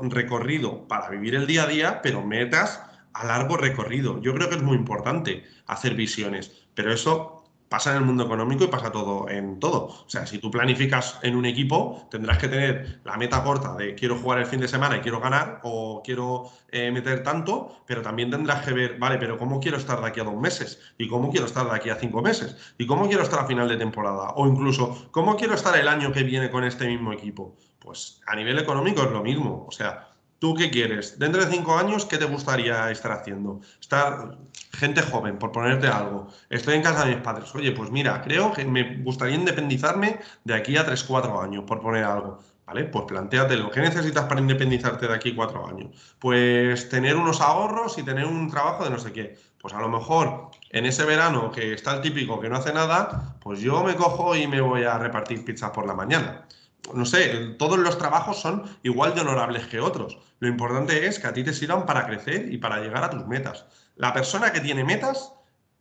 recorrido 0.03 0.87
para 0.89 1.09
vivir 1.09 1.35
el 1.35 1.47
día 1.47 1.63
a 1.63 1.67
día, 1.67 2.01
pero 2.01 2.21
metas 2.21 2.81
a 3.13 3.25
largo 3.25 3.55
recorrido. 3.55 4.21
Yo 4.21 4.33
creo 4.33 4.49
que 4.49 4.55
es 4.55 4.61
muy 4.61 4.75
importante 4.75 5.45
hacer 5.67 5.95
visiones, 5.95 6.51
pero 6.73 6.91
eso 6.91 7.40
pasa 7.71 7.91
en 7.91 7.99
el 7.99 8.03
mundo 8.03 8.25
económico 8.25 8.65
y 8.65 8.67
pasa 8.67 8.91
todo 8.91 9.29
en 9.29 9.57
todo. 9.57 9.85
O 9.85 10.09
sea, 10.09 10.27
si 10.27 10.39
tú 10.39 10.51
planificas 10.51 11.17
en 11.23 11.37
un 11.37 11.45
equipo, 11.45 12.05
tendrás 12.11 12.37
que 12.37 12.49
tener 12.49 12.99
la 13.05 13.15
meta 13.15 13.41
corta 13.45 13.75
de 13.75 13.95
quiero 13.95 14.17
jugar 14.17 14.39
el 14.39 14.45
fin 14.45 14.59
de 14.59 14.67
semana 14.67 14.97
y 14.97 14.99
quiero 14.99 15.21
ganar 15.21 15.61
o 15.63 16.01
quiero 16.03 16.49
eh, 16.67 16.91
meter 16.91 17.23
tanto, 17.23 17.81
pero 17.85 18.01
también 18.01 18.29
tendrás 18.29 18.65
que 18.65 18.73
ver, 18.73 18.99
vale, 18.99 19.17
pero 19.17 19.37
¿cómo 19.37 19.61
quiero 19.61 19.77
estar 19.77 20.01
de 20.01 20.05
aquí 20.05 20.19
a 20.19 20.25
dos 20.25 20.35
meses? 20.35 20.81
¿Y 20.97 21.07
cómo 21.07 21.31
quiero 21.31 21.45
estar 21.45 21.65
de 21.65 21.73
aquí 21.73 21.89
a 21.89 21.95
cinco 21.95 22.21
meses? 22.21 22.57
¿Y 22.77 22.85
cómo 22.85 23.07
quiero 23.07 23.23
estar 23.23 23.39
a 23.39 23.45
final 23.45 23.69
de 23.69 23.77
temporada? 23.77 24.31
O 24.35 24.45
incluso, 24.49 25.07
¿cómo 25.11 25.37
quiero 25.37 25.53
estar 25.53 25.73
el 25.77 25.87
año 25.87 26.11
que 26.11 26.23
viene 26.23 26.51
con 26.51 26.65
este 26.65 26.87
mismo 26.87 27.13
equipo? 27.13 27.55
Pues 27.79 28.19
a 28.27 28.35
nivel 28.35 28.59
económico 28.59 29.01
es 29.01 29.11
lo 29.11 29.23
mismo. 29.23 29.65
O 29.65 29.71
sea, 29.71 30.10
¿Tú 30.41 30.55
qué 30.55 30.71
quieres? 30.71 31.19
Dentro 31.19 31.45
de 31.45 31.51
cinco 31.51 31.77
años, 31.77 32.05
¿qué 32.05 32.17
te 32.17 32.25
gustaría 32.25 32.89
estar 32.89 33.11
haciendo? 33.11 33.61
Estar 33.79 34.39
gente 34.73 35.03
joven, 35.03 35.37
por 35.37 35.51
ponerte 35.51 35.87
algo. 35.87 36.29
Estoy 36.49 36.73
en 36.73 36.81
casa 36.81 37.05
de 37.05 37.13
mis 37.13 37.23
padres. 37.23 37.53
Oye, 37.53 37.71
pues 37.73 37.91
mira, 37.91 38.23
creo 38.23 38.51
que 38.51 38.65
me 38.65 39.03
gustaría 39.03 39.35
independizarme 39.35 40.19
de 40.43 40.55
aquí 40.55 40.77
a 40.77 40.83
tres, 40.83 41.03
cuatro 41.03 41.39
años, 41.39 41.63
por 41.67 41.79
poner 41.79 42.05
algo. 42.05 42.39
¿Vale? 42.65 42.85
Pues 42.85 43.05
plantéatelo. 43.05 43.69
¿Qué 43.69 43.81
necesitas 43.81 44.25
para 44.25 44.41
independizarte 44.41 45.07
de 45.07 45.13
aquí 45.13 45.35
cuatro 45.35 45.67
años? 45.67 46.15
Pues 46.17 46.89
tener 46.89 47.17
unos 47.17 47.39
ahorros 47.39 47.99
y 47.99 48.03
tener 48.03 48.25
un 48.25 48.49
trabajo 48.49 48.83
de 48.83 48.89
no 48.89 48.97
sé 48.97 49.13
qué. 49.13 49.37
Pues 49.59 49.75
a 49.75 49.79
lo 49.79 49.89
mejor 49.89 50.49
en 50.71 50.87
ese 50.87 51.05
verano 51.05 51.51
que 51.51 51.73
está 51.73 51.93
el 51.93 52.01
típico 52.01 52.39
que 52.39 52.49
no 52.49 52.55
hace 52.55 52.73
nada, 52.73 53.35
pues 53.41 53.59
yo 53.59 53.83
me 53.83 53.95
cojo 53.95 54.35
y 54.35 54.47
me 54.47 54.59
voy 54.59 54.85
a 54.85 54.97
repartir 54.97 55.45
pizzas 55.45 55.69
por 55.69 55.85
la 55.85 55.93
mañana 55.93 56.47
no 56.93 57.05
sé, 57.05 57.55
todos 57.57 57.79
los 57.79 57.97
trabajos 57.97 58.39
son 58.39 58.63
igual 58.83 59.13
de 59.15 59.21
honorables 59.21 59.67
que 59.67 59.79
otros. 59.79 60.17
Lo 60.39 60.47
importante 60.47 61.07
es 61.07 61.19
que 61.19 61.27
a 61.27 61.33
ti 61.33 61.43
te 61.43 61.53
sirvan 61.53 61.85
para 61.85 62.05
crecer 62.05 62.51
y 62.51 62.57
para 62.57 62.79
llegar 62.79 63.03
a 63.03 63.09
tus 63.09 63.25
metas. 63.27 63.65
La 63.95 64.13
persona 64.13 64.51
que 64.51 64.61
tiene 64.61 64.83
metas 64.83 65.33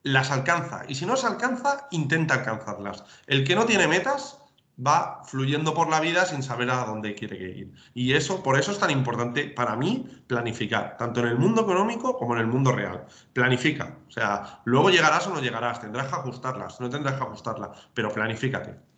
las 0.02 0.30
alcanza 0.30 0.82
y 0.88 0.94
si 0.94 1.06
no 1.06 1.16
se 1.16 1.26
alcanza, 1.26 1.88
intenta 1.90 2.34
alcanzarlas. 2.34 3.04
El 3.26 3.44
que 3.44 3.54
no 3.54 3.66
tiene 3.66 3.88
metas 3.88 4.38
va 4.86 5.22
fluyendo 5.24 5.74
por 5.74 5.90
la 5.90 6.00
vida 6.00 6.24
sin 6.24 6.42
saber 6.42 6.70
a 6.70 6.84
dónde 6.84 7.14
quiere 7.14 7.36
ir. 7.36 7.74
Y 7.94 8.14
eso, 8.14 8.42
por 8.42 8.58
eso 8.58 8.72
es 8.72 8.78
tan 8.78 8.90
importante 8.90 9.44
para 9.44 9.76
mí 9.76 10.08
planificar, 10.26 10.96
tanto 10.96 11.20
en 11.20 11.26
el 11.26 11.38
mundo 11.38 11.62
económico 11.62 12.16
como 12.16 12.34
en 12.34 12.40
el 12.40 12.46
mundo 12.46 12.72
real. 12.72 13.04
Planifica. 13.32 13.98
O 14.08 14.10
sea, 14.10 14.60
luego 14.64 14.90
llegarás 14.90 15.26
o 15.26 15.30
no 15.30 15.40
llegarás, 15.40 15.80
tendrás 15.80 16.08
que 16.08 16.14
ajustarlas, 16.14 16.80
no 16.80 16.88
tendrás 16.88 17.16
que 17.16 17.22
ajustarlas, 17.22 17.70
pero 17.92 18.10
planifícate 18.10 18.89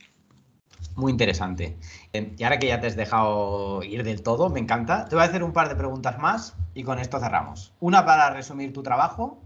muy 0.97 1.13
interesante. 1.13 1.77
Eh, 2.13 2.35
y 2.37 2.45
ahora 2.45 2.59
que 2.59 2.69
ya 2.69 2.81
te 2.81 2.87
has 2.87 2.97
dejado 2.97 3.83
ir 3.83 4.05
del 4.05 4.23
todo, 4.23 4.49
me 4.49 4.61
encanta, 4.61 5.07
te 5.07 5.15
voy 5.15 5.25
a 5.25 5.29
hacer 5.29 5.43
un 5.43 5.53
par 5.53 5.69
de 5.69 5.77
preguntas 5.77 6.19
más 6.19 6.55
y 6.75 6.85
con 6.85 6.99
esto 6.99 7.19
cerramos. 7.21 7.73
Una 7.81 8.05
para 8.05 8.31
resumir 8.31 8.73
tu 8.73 8.83
trabajo 8.83 9.41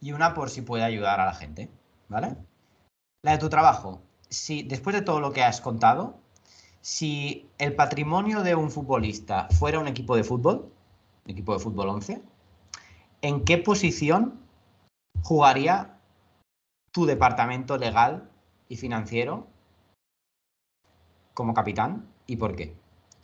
y 0.00 0.12
una 0.12 0.34
por 0.34 0.50
si 0.50 0.62
puede 0.62 0.84
ayudar 0.84 1.20
a 1.20 1.26
la 1.26 1.34
gente, 1.34 1.70
¿vale? 2.08 2.36
La 3.22 3.32
de 3.32 3.38
tu 3.38 3.48
trabajo. 3.48 4.02
Si 4.28 4.62
después 4.62 4.94
de 4.94 5.02
todo 5.02 5.20
lo 5.20 5.32
que 5.32 5.42
has 5.42 5.60
contado, 5.60 6.18
si 6.80 7.48
el 7.58 7.74
patrimonio 7.74 8.42
de 8.42 8.54
un 8.54 8.70
futbolista 8.70 9.48
fuera 9.58 9.78
un 9.78 9.88
equipo 9.88 10.16
de 10.16 10.24
fútbol, 10.24 10.70
un 11.24 11.30
equipo 11.30 11.52
de 11.52 11.58
fútbol 11.58 11.88
11, 11.88 12.22
¿en 13.22 13.44
qué 13.44 13.58
posición 13.58 14.40
jugaría 15.22 15.98
tu 16.92 17.06
departamento 17.06 17.76
legal 17.76 18.30
y 18.68 18.76
financiero 18.76 19.48
como 21.36 21.52
capitán 21.52 22.08
y 22.26 22.36
por 22.36 22.56
qué? 22.56 22.74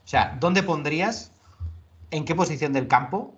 O 0.05 0.07
sea, 0.07 0.37
¿dónde 0.39 0.63
pondrías, 0.63 1.33
en 2.11 2.27
qué 2.27 2.35
posición 2.35 2.75
del 2.75 2.87
campo 2.87 3.35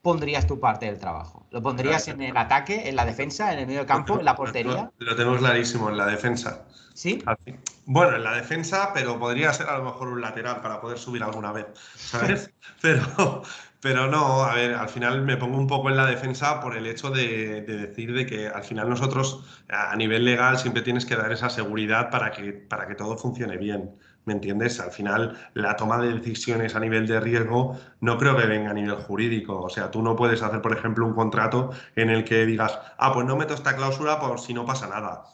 pondrías 0.00 0.46
tu 0.46 0.58
parte 0.58 0.86
del 0.86 0.98
trabajo? 0.98 1.46
¿Lo 1.50 1.62
pondrías 1.62 2.08
en 2.08 2.22
el 2.22 2.36
ataque, 2.36 2.88
en 2.88 2.96
la 2.96 3.04
defensa, 3.04 3.52
en 3.52 3.58
el 3.58 3.66
medio 3.66 3.80
del 3.80 3.86
campo, 3.86 4.18
en 4.18 4.24
la 4.24 4.34
portería? 4.34 4.90
Lo, 4.98 5.14
tenemos 5.14 5.38
clarísimo, 5.38 5.90
en 5.90 5.98
la 5.98 6.06
defensa. 6.06 6.64
¿Sí? 6.94 7.22
Bueno, 7.84 8.16
en 8.16 8.24
la 8.24 8.34
defensa, 8.34 8.92
pero 8.94 9.18
podría 9.18 9.52
ser 9.52 9.68
a 9.68 9.76
lo 9.76 9.84
mejor 9.84 10.08
un 10.08 10.22
lateral 10.22 10.62
para 10.62 10.80
poder 10.80 10.98
subir 10.98 11.22
alguna 11.22 11.52
vez, 11.52 11.66
¿sabes? 11.94 12.50
pero, 12.80 13.42
pero 13.80 14.06
no, 14.06 14.44
a 14.44 14.54
ver, 14.54 14.72
al 14.72 14.88
final 14.88 15.20
me 15.20 15.36
pongo 15.36 15.58
un 15.58 15.66
poco 15.66 15.90
en 15.90 15.96
la 15.98 16.06
defensa 16.06 16.60
por 16.62 16.74
el 16.74 16.86
hecho 16.86 17.10
de, 17.10 17.60
decir 17.60 18.14
de 18.14 18.24
que 18.24 18.48
al 18.48 18.64
final 18.64 18.88
nosotros 18.88 19.44
a 19.68 19.94
nivel 19.96 20.24
legal 20.24 20.56
siempre 20.56 20.80
tienes 20.80 21.04
que 21.04 21.16
dar 21.16 21.30
esa 21.32 21.50
seguridad 21.50 22.08
para 22.08 22.30
que, 22.30 22.54
para 22.54 22.86
que 22.86 22.94
todo 22.94 23.18
funcione 23.18 23.58
bien. 23.58 23.90
¿Me 24.24 24.32
entiendes? 24.32 24.80
Al 24.80 24.90
final, 24.90 25.36
la 25.52 25.76
toma 25.76 25.98
de 25.98 26.12
decisiones 26.14 26.74
a 26.74 26.80
nivel 26.80 27.06
de 27.06 27.20
riesgo 27.20 27.78
no 28.00 28.16
creo 28.16 28.36
que 28.36 28.46
venga 28.46 28.70
a 28.70 28.74
nivel 28.74 28.96
jurídico. 28.96 29.60
O 29.60 29.68
sea, 29.68 29.90
tú 29.90 30.02
no 30.02 30.16
puedes 30.16 30.42
hacer, 30.42 30.62
por 30.62 30.72
ejemplo, 30.76 31.06
un 31.06 31.14
contrato 31.14 31.70
en 31.94 32.08
el 32.10 32.24
que 32.24 32.46
digas, 32.46 32.78
ah, 32.96 33.12
pues 33.12 33.26
no 33.26 33.36
meto 33.36 33.54
esta 33.54 33.76
cláusula 33.76 34.18
por 34.20 34.40
si 34.40 34.54
no 34.54 34.64
pasa 34.64 34.86
nada. 34.88 35.24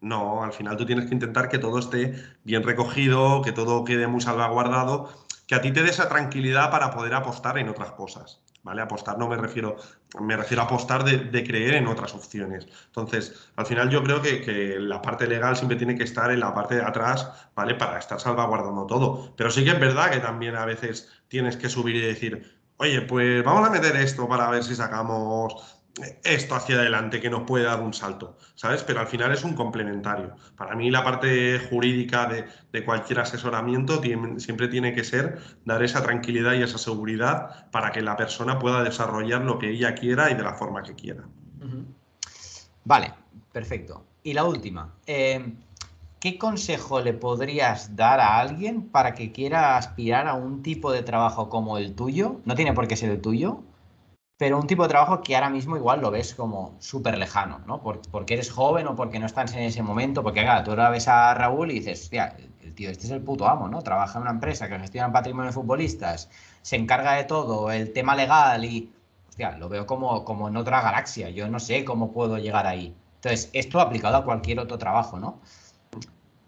No, 0.00 0.44
al 0.44 0.52
final 0.52 0.76
tú 0.76 0.84
tienes 0.86 1.06
que 1.06 1.14
intentar 1.14 1.48
que 1.48 1.58
todo 1.58 1.78
esté 1.78 2.14
bien 2.44 2.62
recogido, 2.62 3.42
que 3.42 3.52
todo 3.52 3.84
quede 3.84 4.06
muy 4.06 4.20
salvaguardado, 4.20 5.08
que 5.46 5.54
a 5.54 5.62
ti 5.62 5.72
te 5.72 5.82
dé 5.82 5.90
esa 5.90 6.08
tranquilidad 6.08 6.70
para 6.70 6.90
poder 6.90 7.14
apostar 7.14 7.58
en 7.58 7.68
otras 7.70 7.92
cosas. 7.92 8.42
¿Vale? 8.66 8.82
Apostar 8.82 9.16
no 9.16 9.28
me 9.28 9.36
refiero, 9.36 9.76
me 10.20 10.36
refiero 10.36 10.60
a 10.62 10.64
apostar 10.64 11.04
de, 11.04 11.44
creer 11.44 11.74
en 11.74 11.86
otras 11.86 12.12
opciones. 12.14 12.66
Entonces, 12.86 13.48
al 13.54 13.64
final 13.64 13.90
yo 13.90 14.02
creo 14.02 14.20
que, 14.20 14.42
que, 14.42 14.80
la 14.80 15.00
parte 15.00 15.28
legal 15.28 15.54
siempre 15.56 15.76
tiene 15.76 15.96
que 15.96 16.02
estar 16.02 16.32
en 16.32 16.40
la 16.40 16.52
parte 16.52 16.74
de 16.74 16.82
atrás, 16.82 17.30
¿vale? 17.54 17.76
Para 17.76 18.00
estar 18.00 18.18
salvaguardando 18.18 18.84
todo. 18.86 19.36
Pero 19.36 19.52
sí 19.52 19.62
que 19.62 19.70
es 19.70 19.78
verdad 19.78 20.10
que 20.10 20.18
también 20.18 20.56
a 20.56 20.64
veces 20.64 21.08
tienes 21.28 21.56
que 21.56 21.68
subir 21.68 21.94
y 21.94 22.00
decir, 22.00 22.60
oye, 22.78 23.02
pues 23.02 23.44
vamos 23.44 23.68
a 23.68 23.70
meter 23.70 23.94
esto 23.94 24.28
para 24.28 24.50
ver 24.50 24.64
si 24.64 24.74
sacamos 24.74 25.75
esto 26.24 26.54
hacia 26.54 26.76
adelante 26.76 27.20
que 27.20 27.30
nos 27.30 27.44
puede 27.44 27.64
dar 27.64 27.80
un 27.80 27.94
salto, 27.94 28.36
¿sabes? 28.54 28.82
Pero 28.82 29.00
al 29.00 29.06
final 29.06 29.32
es 29.32 29.44
un 29.44 29.54
complementario. 29.54 30.36
Para 30.56 30.76
mí 30.76 30.90
la 30.90 31.02
parte 31.02 31.58
jurídica 31.58 32.26
de, 32.26 32.84
cualquier 32.84 33.20
asesoramiento 33.20 34.02
siempre 34.36 34.68
tiene 34.68 34.94
que 34.94 35.02
ser 35.02 35.38
dar 35.64 35.82
esa 35.82 36.02
tranquilidad 36.02 36.52
y 36.52 36.62
esa 36.62 36.76
seguridad 36.76 37.70
para 37.70 37.90
que 37.90 38.02
la 38.02 38.16
persona 38.16 38.58
pueda 38.58 38.82
desarrollar 38.82 39.42
lo 39.42 39.58
que 39.58 39.70
ella 39.70 39.94
quiera 39.94 40.30
y 40.30 40.34
de 40.34 40.42
la 40.42 40.52
forma 40.54 40.82
que 40.82 40.94
quiera. 40.94 41.24
Vale, 42.84 43.14
perfecto. 43.52 44.04
Y 44.22 44.34
la 44.34 44.44
última, 44.44 44.92
eh, 45.06 45.54
¿qué 46.20 46.36
consejo 46.36 47.00
le 47.00 47.14
podrías 47.14 47.96
dar 47.96 48.20
a 48.20 48.38
alguien 48.38 48.82
para 48.82 49.14
que 49.14 49.32
quiera 49.32 49.78
aspirar 49.78 50.28
a 50.28 50.34
un 50.34 50.62
tipo 50.62 50.92
de 50.92 51.02
trabajo 51.02 51.48
como 51.48 51.78
el 51.78 51.94
tuyo? 51.94 52.40
No 52.44 52.54
tiene 52.54 52.74
por 52.74 52.86
qué 52.86 52.96
ser 52.96 53.10
el 53.10 53.20
tuyo, 53.22 53.62
pero 54.38 54.58
un 54.58 54.66
tipo 54.66 54.82
de 54.82 54.90
trabajo 54.90 55.22
que 55.22 55.34
ahora 55.34 55.48
mismo 55.48 55.76
igual 55.76 56.00
lo 56.00 56.10
ves 56.10 56.34
como 56.34 56.76
súper 56.78 57.16
lejano, 57.16 57.60
¿no? 57.66 57.82
porque 57.82 58.34
eres 58.34 58.50
joven 58.50 58.86
o 58.86 58.94
porque 58.94 59.18
no 59.18 59.26
estás 59.26 59.54
en 59.54 59.62
ese 59.62 59.82
momento, 59.82 60.22
porque 60.22 60.42
claro, 60.42 60.62
tú 60.64 60.70
ahora 60.70 60.90
ves 60.90 61.08
a 61.08 61.32
Raúl 61.34 61.70
y 61.70 61.74
dices, 61.74 62.02
hostia, 62.02 62.36
el 62.62 62.74
tío 62.74 62.90
este 62.90 63.06
es 63.06 63.12
el 63.12 63.22
puto 63.22 63.48
amo, 63.48 63.68
¿no? 63.68 63.80
Trabaja 63.80 64.18
en 64.18 64.22
una 64.22 64.32
empresa 64.32 64.68
que 64.68 64.78
gestiona 64.78 65.10
patrimonio 65.12 65.50
de 65.50 65.54
futbolistas, 65.54 66.28
se 66.60 66.76
encarga 66.76 67.14
de 67.14 67.24
todo, 67.24 67.70
el 67.70 67.92
tema 67.92 68.14
legal 68.14 68.64
y, 68.64 68.92
hostia, 69.28 69.52
lo 69.52 69.68
veo 69.70 69.86
como, 69.86 70.24
como 70.24 70.48
en 70.48 70.56
otra 70.56 70.82
galaxia, 70.82 71.30
yo 71.30 71.48
no 71.48 71.58
sé 71.58 71.84
cómo 71.84 72.12
puedo 72.12 72.36
llegar 72.38 72.66
ahí. 72.66 72.94
Entonces, 73.16 73.48
esto 73.54 73.80
aplicado 73.80 74.18
a 74.18 74.24
cualquier 74.24 74.60
otro 74.60 74.76
trabajo, 74.76 75.18
¿no? 75.18 75.40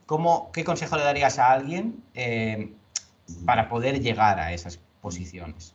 ¿Cómo, 0.04 0.50
¿Qué 0.52 0.64
consejo 0.64 0.96
le 0.96 1.04
darías 1.04 1.38
a 1.38 1.52
alguien 1.52 2.02
eh, 2.14 2.72
para 3.46 3.68
poder 3.68 4.00
llegar 4.00 4.38
a 4.40 4.52
esas 4.52 4.78
posiciones? 5.00 5.74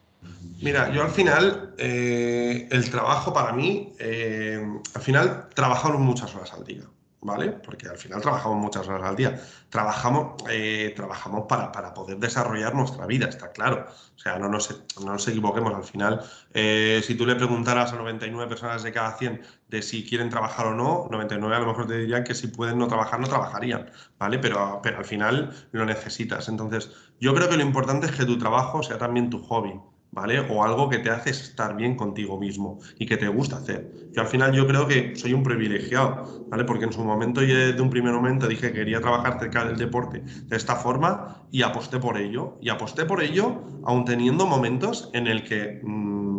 Mira, 0.62 0.92
yo 0.94 1.04
al 1.04 1.12
final, 1.12 1.74
eh, 1.78 2.68
el 2.72 2.90
trabajo 2.90 3.34
para 3.34 3.52
mí, 3.52 3.94
eh, 4.00 4.66
al 4.94 5.02
final 5.02 5.50
trabajamos 5.54 6.00
muchas 6.00 6.34
horas 6.36 6.54
al 6.54 6.64
día. 6.64 6.84
¿vale? 7.24 7.50
Porque 7.52 7.88
al 7.88 7.98
final 7.98 8.22
trabajamos 8.22 8.58
muchas 8.58 8.88
horas 8.88 9.04
al 9.04 9.16
día. 9.16 9.42
Trabajamos, 9.70 10.44
eh, 10.50 10.94
trabajamos 10.96 11.46
para, 11.48 11.72
para, 11.72 11.94
poder 11.94 12.18
desarrollar 12.18 12.76
nuestra 12.76 13.06
vida, 13.08 13.28
está 13.28 13.52
claro. 13.52 13.88
O 14.16 14.20
sea, 14.20 14.38
no 14.38 14.50
nos, 14.50 14.70
no 15.00 15.14
nos 15.14 15.28
equivoquemos. 15.28 15.74
Al 15.74 15.84
final, 15.84 16.22
eh, 16.54 17.02
si 17.04 17.16
tú 17.16 17.26
le 17.26 17.36
preguntaras 17.36 17.94
a 17.94 17.96
99 17.96 18.50
personas 18.50 18.84
de 18.84 18.92
cada 18.92 19.18
100 19.18 19.42
de 19.70 19.82
si 19.82 20.08
quieren 20.08 20.30
trabajar 20.30 20.68
o 20.68 20.74
no, 20.76 21.08
99 21.10 21.56
a 21.56 21.60
lo 21.60 21.68
mejor 21.68 21.88
te 21.88 21.98
dirían 21.98 22.24
que 22.24 22.36
si 22.36 22.48
pueden 22.48 22.78
no 22.78 22.88
trabajar, 22.88 23.20
no 23.20 23.28
trabajarían, 23.28 23.90
¿vale? 24.20 24.40
Pero, 24.40 24.80
pero 24.84 24.98
al 24.98 25.06
final 25.06 25.54
lo 25.72 25.86
necesitas. 25.86 26.50
Entonces, 26.50 26.92
yo 27.20 27.34
creo 27.34 27.50
que 27.50 27.58
lo 27.58 27.64
importante 27.64 28.08
es 28.08 28.12
que 28.14 28.26
tu 28.26 28.38
trabajo 28.38 28.84
sea 28.84 28.98
también 28.98 29.30
tu 29.30 29.42
hobby. 29.42 29.80
¿Vale? 30.14 30.40
O 30.40 30.64
algo 30.64 30.90
que 30.90 31.00
te 31.00 31.10
hace 31.10 31.32
estar 31.32 31.76
bien 31.76 31.96
contigo 31.96 32.40
mismo 32.40 32.80
y 33.00 33.06
que 33.06 33.18
te 33.18 33.28
gusta 33.28 33.58
hacer. 33.58 33.92
Yo 34.12 34.22
al 34.22 34.28
final 34.28 34.54
yo 34.54 34.68
creo 34.68 34.88
que 34.88 35.16
soy 35.16 35.34
un 35.34 35.44
privilegiado, 35.44 36.46
¿vale? 36.50 36.64
Porque 36.66 36.86
en 36.86 36.94
su 36.94 37.04
momento 37.04 37.42
yo 37.42 37.56
de 37.56 37.82
un 37.82 37.90
primer 37.90 38.14
momento 38.14 38.48
dije 38.48 38.68
que 38.68 38.80
quería 38.80 39.02
trabajar 39.02 39.40
cerca 39.40 39.66
del 39.66 39.78
deporte 39.78 40.20
de 40.20 40.56
esta 40.56 40.76
forma 40.76 41.48
y 41.52 41.64
aposté 41.64 42.00
por 42.00 42.18
ello. 42.18 42.58
Y 42.62 42.70
aposté 42.70 43.06
por 43.06 43.24
ello 43.24 43.64
aún 43.84 44.06
teniendo 44.06 44.46
momentos 44.46 45.10
en 45.14 45.28
el 45.28 45.44
que... 45.44 45.82
Mm, 45.84 46.33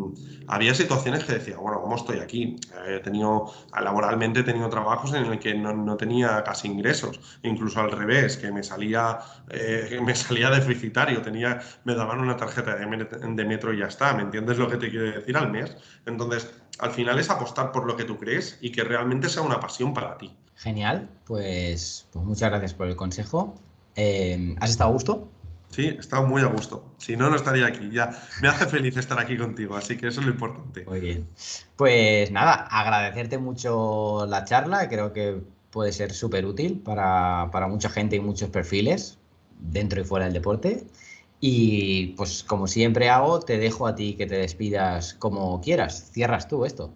había 0.49 0.75
situaciones 0.75 1.25
que 1.25 1.35
decía, 1.35 1.57
bueno, 1.57 1.81
¿cómo 1.81 1.97
estoy 1.97 2.19
aquí? 2.19 2.57
He 2.87 3.01
tenido, 3.01 3.53
laboralmente 3.79 4.41
he 4.41 4.43
tenido 4.43 4.69
trabajos 4.69 5.13
en 5.15 5.25
el 5.25 5.39
que 5.39 5.55
no, 5.55 5.97
tenía 5.97 6.43
casi 6.45 6.69
ingresos, 6.69 7.21
incluso 7.43 7.81
al 7.81 7.91
revés, 7.91 8.37
que 8.37 8.51
me 8.53 8.63
salía, 8.63 9.19
eh, 9.51 10.01
me 10.05 10.15
salía 10.15 10.51
deficitario, 10.51 11.23
tenía, 11.23 11.61
me 11.85 11.95
daban 11.95 12.21
una 12.21 12.37
tarjeta 12.37 12.77
de, 12.77 13.45
metro 13.45 13.73
y 13.73 13.79
ya 13.79 13.87
está, 13.87 14.15
¿me 14.15 14.23
entiendes 14.23 14.59
lo 14.59 14.69
que 14.69 14.77
te 14.77 14.91
quiero 14.91 15.13
decir 15.13 15.37
al 15.37 15.51
mes? 15.51 15.77
Entonces, 16.07 16.51
al 16.79 16.91
final 16.91 17.19
es 17.19 17.31
apostar 17.31 17.73
por 17.73 17.87
lo 17.87 17.97
que 17.97 18.05
tú 18.05 18.19
crees 18.19 18.59
y 18.61 18.73
que 18.73 18.85
realmente 18.85 19.29
sea 19.29 19.43
una 19.43 19.61
pasión 19.61 19.95
para 19.95 20.19
ti. 20.19 20.35
Genial, 20.57 21.09
pues, 21.25 22.07
pues 22.13 22.25
muchas 22.25 22.51
gracias 22.51 22.75
por 22.75 22.87
el 22.87 22.97
consejo. 22.97 23.55
Eh, 23.97 24.55
¿Has 24.61 24.71
estado 24.71 24.91
a 24.91 24.93
gusto? 24.93 25.29
Sí, 25.75 25.87
he 25.87 25.99
estado 25.99 26.25
muy 26.25 26.41
a 26.43 26.47
gusto. 26.47 26.95
Si 26.99 27.16
no, 27.16 27.29
no 27.29 27.35
estaría 27.35 27.66
aquí. 27.66 27.91
Ya 27.91 28.11
me 28.41 28.47
hace 28.47 28.66
feliz 28.66 28.97
estar 28.97 29.18
aquí 29.18 29.37
contigo, 29.37 29.75
así 29.77 29.97
que 29.97 30.07
eso 30.07 30.20
es 30.20 30.27
lo 30.27 30.33
importante. 30.33 30.85
Muy 30.85 31.01
bien. 31.01 31.27
Pues 31.75 32.31
nada, 32.31 32.53
agradecerte 32.70 33.39
mucho 33.39 34.25
la 34.29 34.45
charla. 34.45 34.89
Creo 34.89 35.12
que 35.12 35.43
puede 35.72 35.91
ser 35.91 36.12
súper 36.12 36.47
útil 36.47 36.79
para, 36.79 37.49
mucha 37.68 37.89
gente 37.91 38.14
y 38.14 38.20
muchos 38.20 38.51
perfiles 38.51 39.18
dentro 39.59 40.01
y 40.01 40.05
fuera 40.05 40.27
del 40.27 40.35
deporte. 40.35 40.87
Y 41.41 42.14
pues 42.16 42.45
como 42.45 42.68
siempre 42.68 43.11
hago, 43.11 43.41
te 43.41 43.59
dejo 43.59 43.89
a 43.89 43.97
ti 43.97 44.14
que 44.14 44.27
te 44.27 44.37
despidas 44.37 45.14
como 45.14 45.61
quieras. 45.61 46.11
Cierras 46.12 46.47
tú 46.47 46.64
esto. 46.64 46.95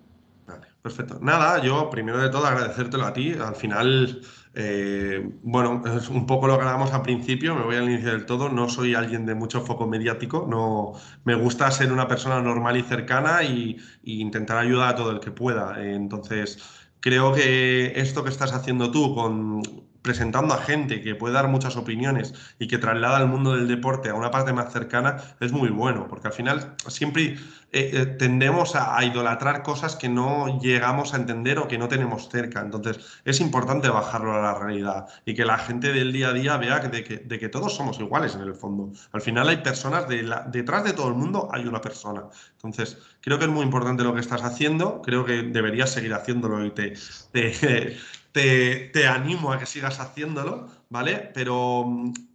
Perfecto. 0.89 1.18
Nada, 1.20 1.62
yo 1.62 1.91
primero 1.91 2.18
de 2.18 2.30
todo 2.30 2.47
agradecértelo 2.47 3.05
a 3.05 3.12
ti. 3.12 3.34
Al 3.34 3.55
final 3.55 4.22
eh, 4.55 5.20
bueno, 5.43 5.82
es 5.86 6.09
un 6.09 6.26
poco 6.26 6.47
lo 6.47 6.55
que 6.55 6.62
hablábamos 6.62 6.93
al 6.93 7.03
principio, 7.03 7.55
me 7.55 7.62
voy 7.62 7.76
al 7.76 7.84
inicio 7.84 8.12
del 8.12 8.24
todo, 8.24 8.49
no 8.49 8.70
soy 8.70 8.95
alguien 8.95 9.26
de 9.26 9.34
mucho 9.34 9.61
foco 9.61 9.86
mediático, 9.86 10.47
no, 10.49 10.95
me 11.24 11.34
gusta 11.34 11.70
ser 11.70 11.93
una 11.93 12.09
persona 12.09 12.41
normal 12.41 12.76
y 12.78 12.82
cercana 12.82 13.43
y, 13.43 13.76
intentar 14.03 14.57
ayudar 14.57 14.89
a 14.89 14.97
todo 14.97 15.11
el 15.11 15.20
que 15.20 15.30
pueda. 15.30 15.80
Entonces, 15.84 16.59
creo 17.01 17.34
que 17.34 18.01
esto 18.01 18.24
que 18.24 18.30
estás 18.30 18.55
haciendo 18.55 18.91
tú 18.91 19.14
con 19.14 19.62
presentando 20.03 20.55
a 20.55 20.59
gente 20.62 21.03
que 21.03 21.14
puede 21.14 21.34
dar 21.34 21.49
muchas 21.49 21.76
opiniones 21.76 22.32
y 22.59 22.66
que 22.66 22.78
traslada 22.78 23.18
al 23.18 23.28
mundo 23.28 23.55
del 23.55 23.68
deporte 23.68 24.09
a 24.09 24.14
una 24.14 24.30
parte 24.30 24.53
más 24.55 24.72
cercana 24.72 25.16
es 25.41 25.53
muy 25.53 25.68
bueno, 25.68 26.07
porque 26.09 26.28
al 26.28 26.32
final 26.32 26.74
siempre 26.86 27.36
eh, 27.71 27.91
eh, 27.93 28.07
tendemos 28.07 28.75
a, 28.75 29.05
idolatrar 29.05 29.62
cosas 29.62 29.95
que 29.95 30.09
no 30.09 30.59
llegamos 30.61 31.12
a 31.12 31.19
entender 31.19 31.59
o 31.59 31.69
que 31.69 31.77
no 31.77 31.89
tenemos 31.89 32.29
cerca. 32.29 32.61
Entonces 32.61 33.21
es 33.25 33.41
importante 33.41 33.89
bajarlo 33.89 34.35
a 34.35 34.41
la 34.41 34.55
realidad 34.55 35.07
y 35.27 35.35
que 35.35 35.45
la 35.45 35.59
gente 35.59 35.93
del 35.93 36.12
día 36.12 36.29
a 36.29 36.33
día 36.33 36.57
vea 36.57 36.81
que 36.81 36.89
de, 36.89 37.39
que, 37.39 37.49
todos 37.49 37.75
somos 37.75 37.99
iguales 38.01 38.35
en 38.35 38.43
el 38.43 38.55
fondo. 38.55 38.93
Al 39.12 39.21
final 39.21 39.49
hay 39.49 39.59
personas, 39.59 40.09
de 40.09 40.29
detrás 40.47 40.85
de 40.85 40.93
todo 40.95 41.09
el 41.09 41.14
mundo 41.14 41.49
hay 41.53 41.66
una 41.66 41.81
persona. 41.81 42.25
Entonces 42.53 42.99
creo 43.21 43.39
que 43.39 43.45
es 43.45 43.51
muy 43.51 43.64
importante 43.64 44.03
lo 44.03 44.14
que 44.14 44.21
estás 44.21 44.43
haciendo, 44.43 45.03
creo 45.03 45.25
que 45.25 45.43
deberías 45.43 45.91
seguir 45.91 46.14
haciéndolo 46.14 46.64
y 46.64 46.71
te, 46.71 46.95
te 47.33 47.97
te, 48.33 49.07
animo 49.07 49.53
a 49.53 49.59
que 49.59 49.66
sigas 49.66 50.01
haciéndolo, 50.01 50.69
¿vale? 50.91 51.30
Pero, 51.34 51.86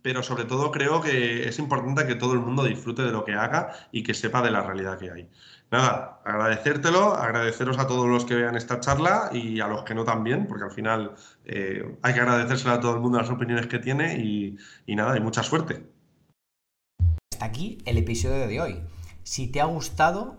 pero 0.02 0.24
sobre 0.24 0.46
todo 0.46 0.72
creo 0.72 1.02
que 1.02 1.48
es 1.48 1.60
importante 1.60 2.06
que 2.06 2.16
todo 2.16 2.34
el 2.34 2.40
mundo 2.40 2.64
disfrute 2.64 3.02
de 3.02 3.12
lo 3.12 3.26
que 3.26 3.34
haga 3.34 3.74
y 3.92 4.04
que 4.04 4.14
sepa 4.14 4.42
de 4.42 4.52
la 4.52 4.62
realidad 4.62 4.98
que 5.00 5.12
hay. 5.12 5.30
Nada, 5.72 6.22
agradecértelo, 6.24 7.16
agradeceros 7.16 7.80
a 7.80 7.88
todos 7.88 8.08
los 8.08 8.26
que 8.26 8.36
vean 8.36 8.56
esta 8.56 8.80
charla 8.80 9.30
y 9.34 9.60
a 9.60 9.68
los 9.68 9.84
que 9.84 9.96
no 9.96 10.04
también, 10.04 10.46
porque 10.48 10.66
al 10.66 10.72
final 10.72 11.16
eh, 11.46 11.98
hay 12.04 12.14
que 12.14 12.20
agradecérselo 12.20 12.74
a 12.76 12.80
todo 12.80 12.94
el 12.94 13.02
mundo 13.02 13.18
las 13.18 13.32
opiniones 13.32 13.66
que 13.66 13.80
tiene 13.80 14.20
y, 14.20 14.56
y 14.86 14.96
nada, 14.96 15.18
y 15.18 15.20
mucha 15.20 15.42
suerte. 15.42 15.88
Hasta 17.32 17.46
aquí 17.46 17.80
el 17.86 17.98
episodio 17.98 18.48
de 18.48 18.62
hoy. 18.62 18.84
Si 19.24 19.48
te 19.48 19.62
ha 19.62 19.66
gustado, 19.66 20.38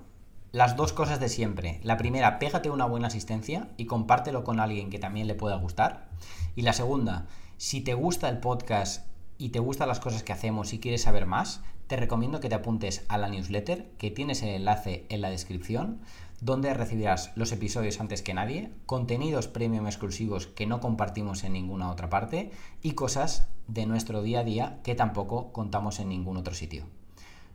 las 0.52 0.76
dos 0.76 0.92
cosas 0.92 1.18
de 1.18 1.28
siempre. 1.28 1.80
La 1.82 1.96
primera, 1.96 2.38
pégate 2.38 2.70
una 2.70 2.84
buena 2.84 3.08
asistencia 3.08 3.70
y 3.76 3.86
compártelo 3.86 4.44
con 4.44 4.60
alguien 4.60 4.88
que 4.88 5.00
también 5.00 5.26
le 5.26 5.34
pueda 5.34 5.56
gustar. 5.56 6.10
Y 6.54 6.62
la 6.62 6.72
segunda, 6.72 7.26
si 7.56 7.80
te 7.80 7.94
gusta 7.94 8.28
el 8.28 8.38
podcast 8.38 9.06
y 9.38 9.50
te 9.50 9.60
gustan 9.60 9.88
las 9.88 10.00
cosas 10.00 10.22
que 10.22 10.32
hacemos 10.32 10.72
y 10.72 10.80
quieres 10.80 11.02
saber 11.02 11.24
más, 11.24 11.62
te 11.86 11.96
recomiendo 11.96 12.40
que 12.40 12.48
te 12.48 12.54
apuntes 12.56 13.04
a 13.08 13.16
la 13.16 13.28
newsletter, 13.28 13.90
que 13.96 14.10
tienes 14.10 14.42
el 14.42 14.50
enlace 14.50 15.06
en 15.08 15.20
la 15.20 15.30
descripción, 15.30 16.00
donde 16.40 16.74
recibirás 16.74 17.32
los 17.36 17.52
episodios 17.52 18.00
antes 18.00 18.22
que 18.22 18.34
nadie, 18.34 18.70
contenidos 18.86 19.46
premium 19.46 19.86
exclusivos 19.86 20.48
que 20.48 20.66
no 20.66 20.80
compartimos 20.80 21.44
en 21.44 21.52
ninguna 21.52 21.90
otra 21.90 22.10
parte 22.10 22.50
y 22.82 22.92
cosas 22.92 23.46
de 23.68 23.86
nuestro 23.86 24.22
día 24.22 24.40
a 24.40 24.44
día 24.44 24.80
que 24.82 24.94
tampoco 24.94 25.52
contamos 25.52 26.00
en 26.00 26.08
ningún 26.08 26.36
otro 26.36 26.54
sitio. 26.54 26.86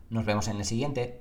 Nos 0.08 0.24
vemos 0.24 0.48
en 0.48 0.56
el 0.56 0.64
siguiente. 0.64 1.20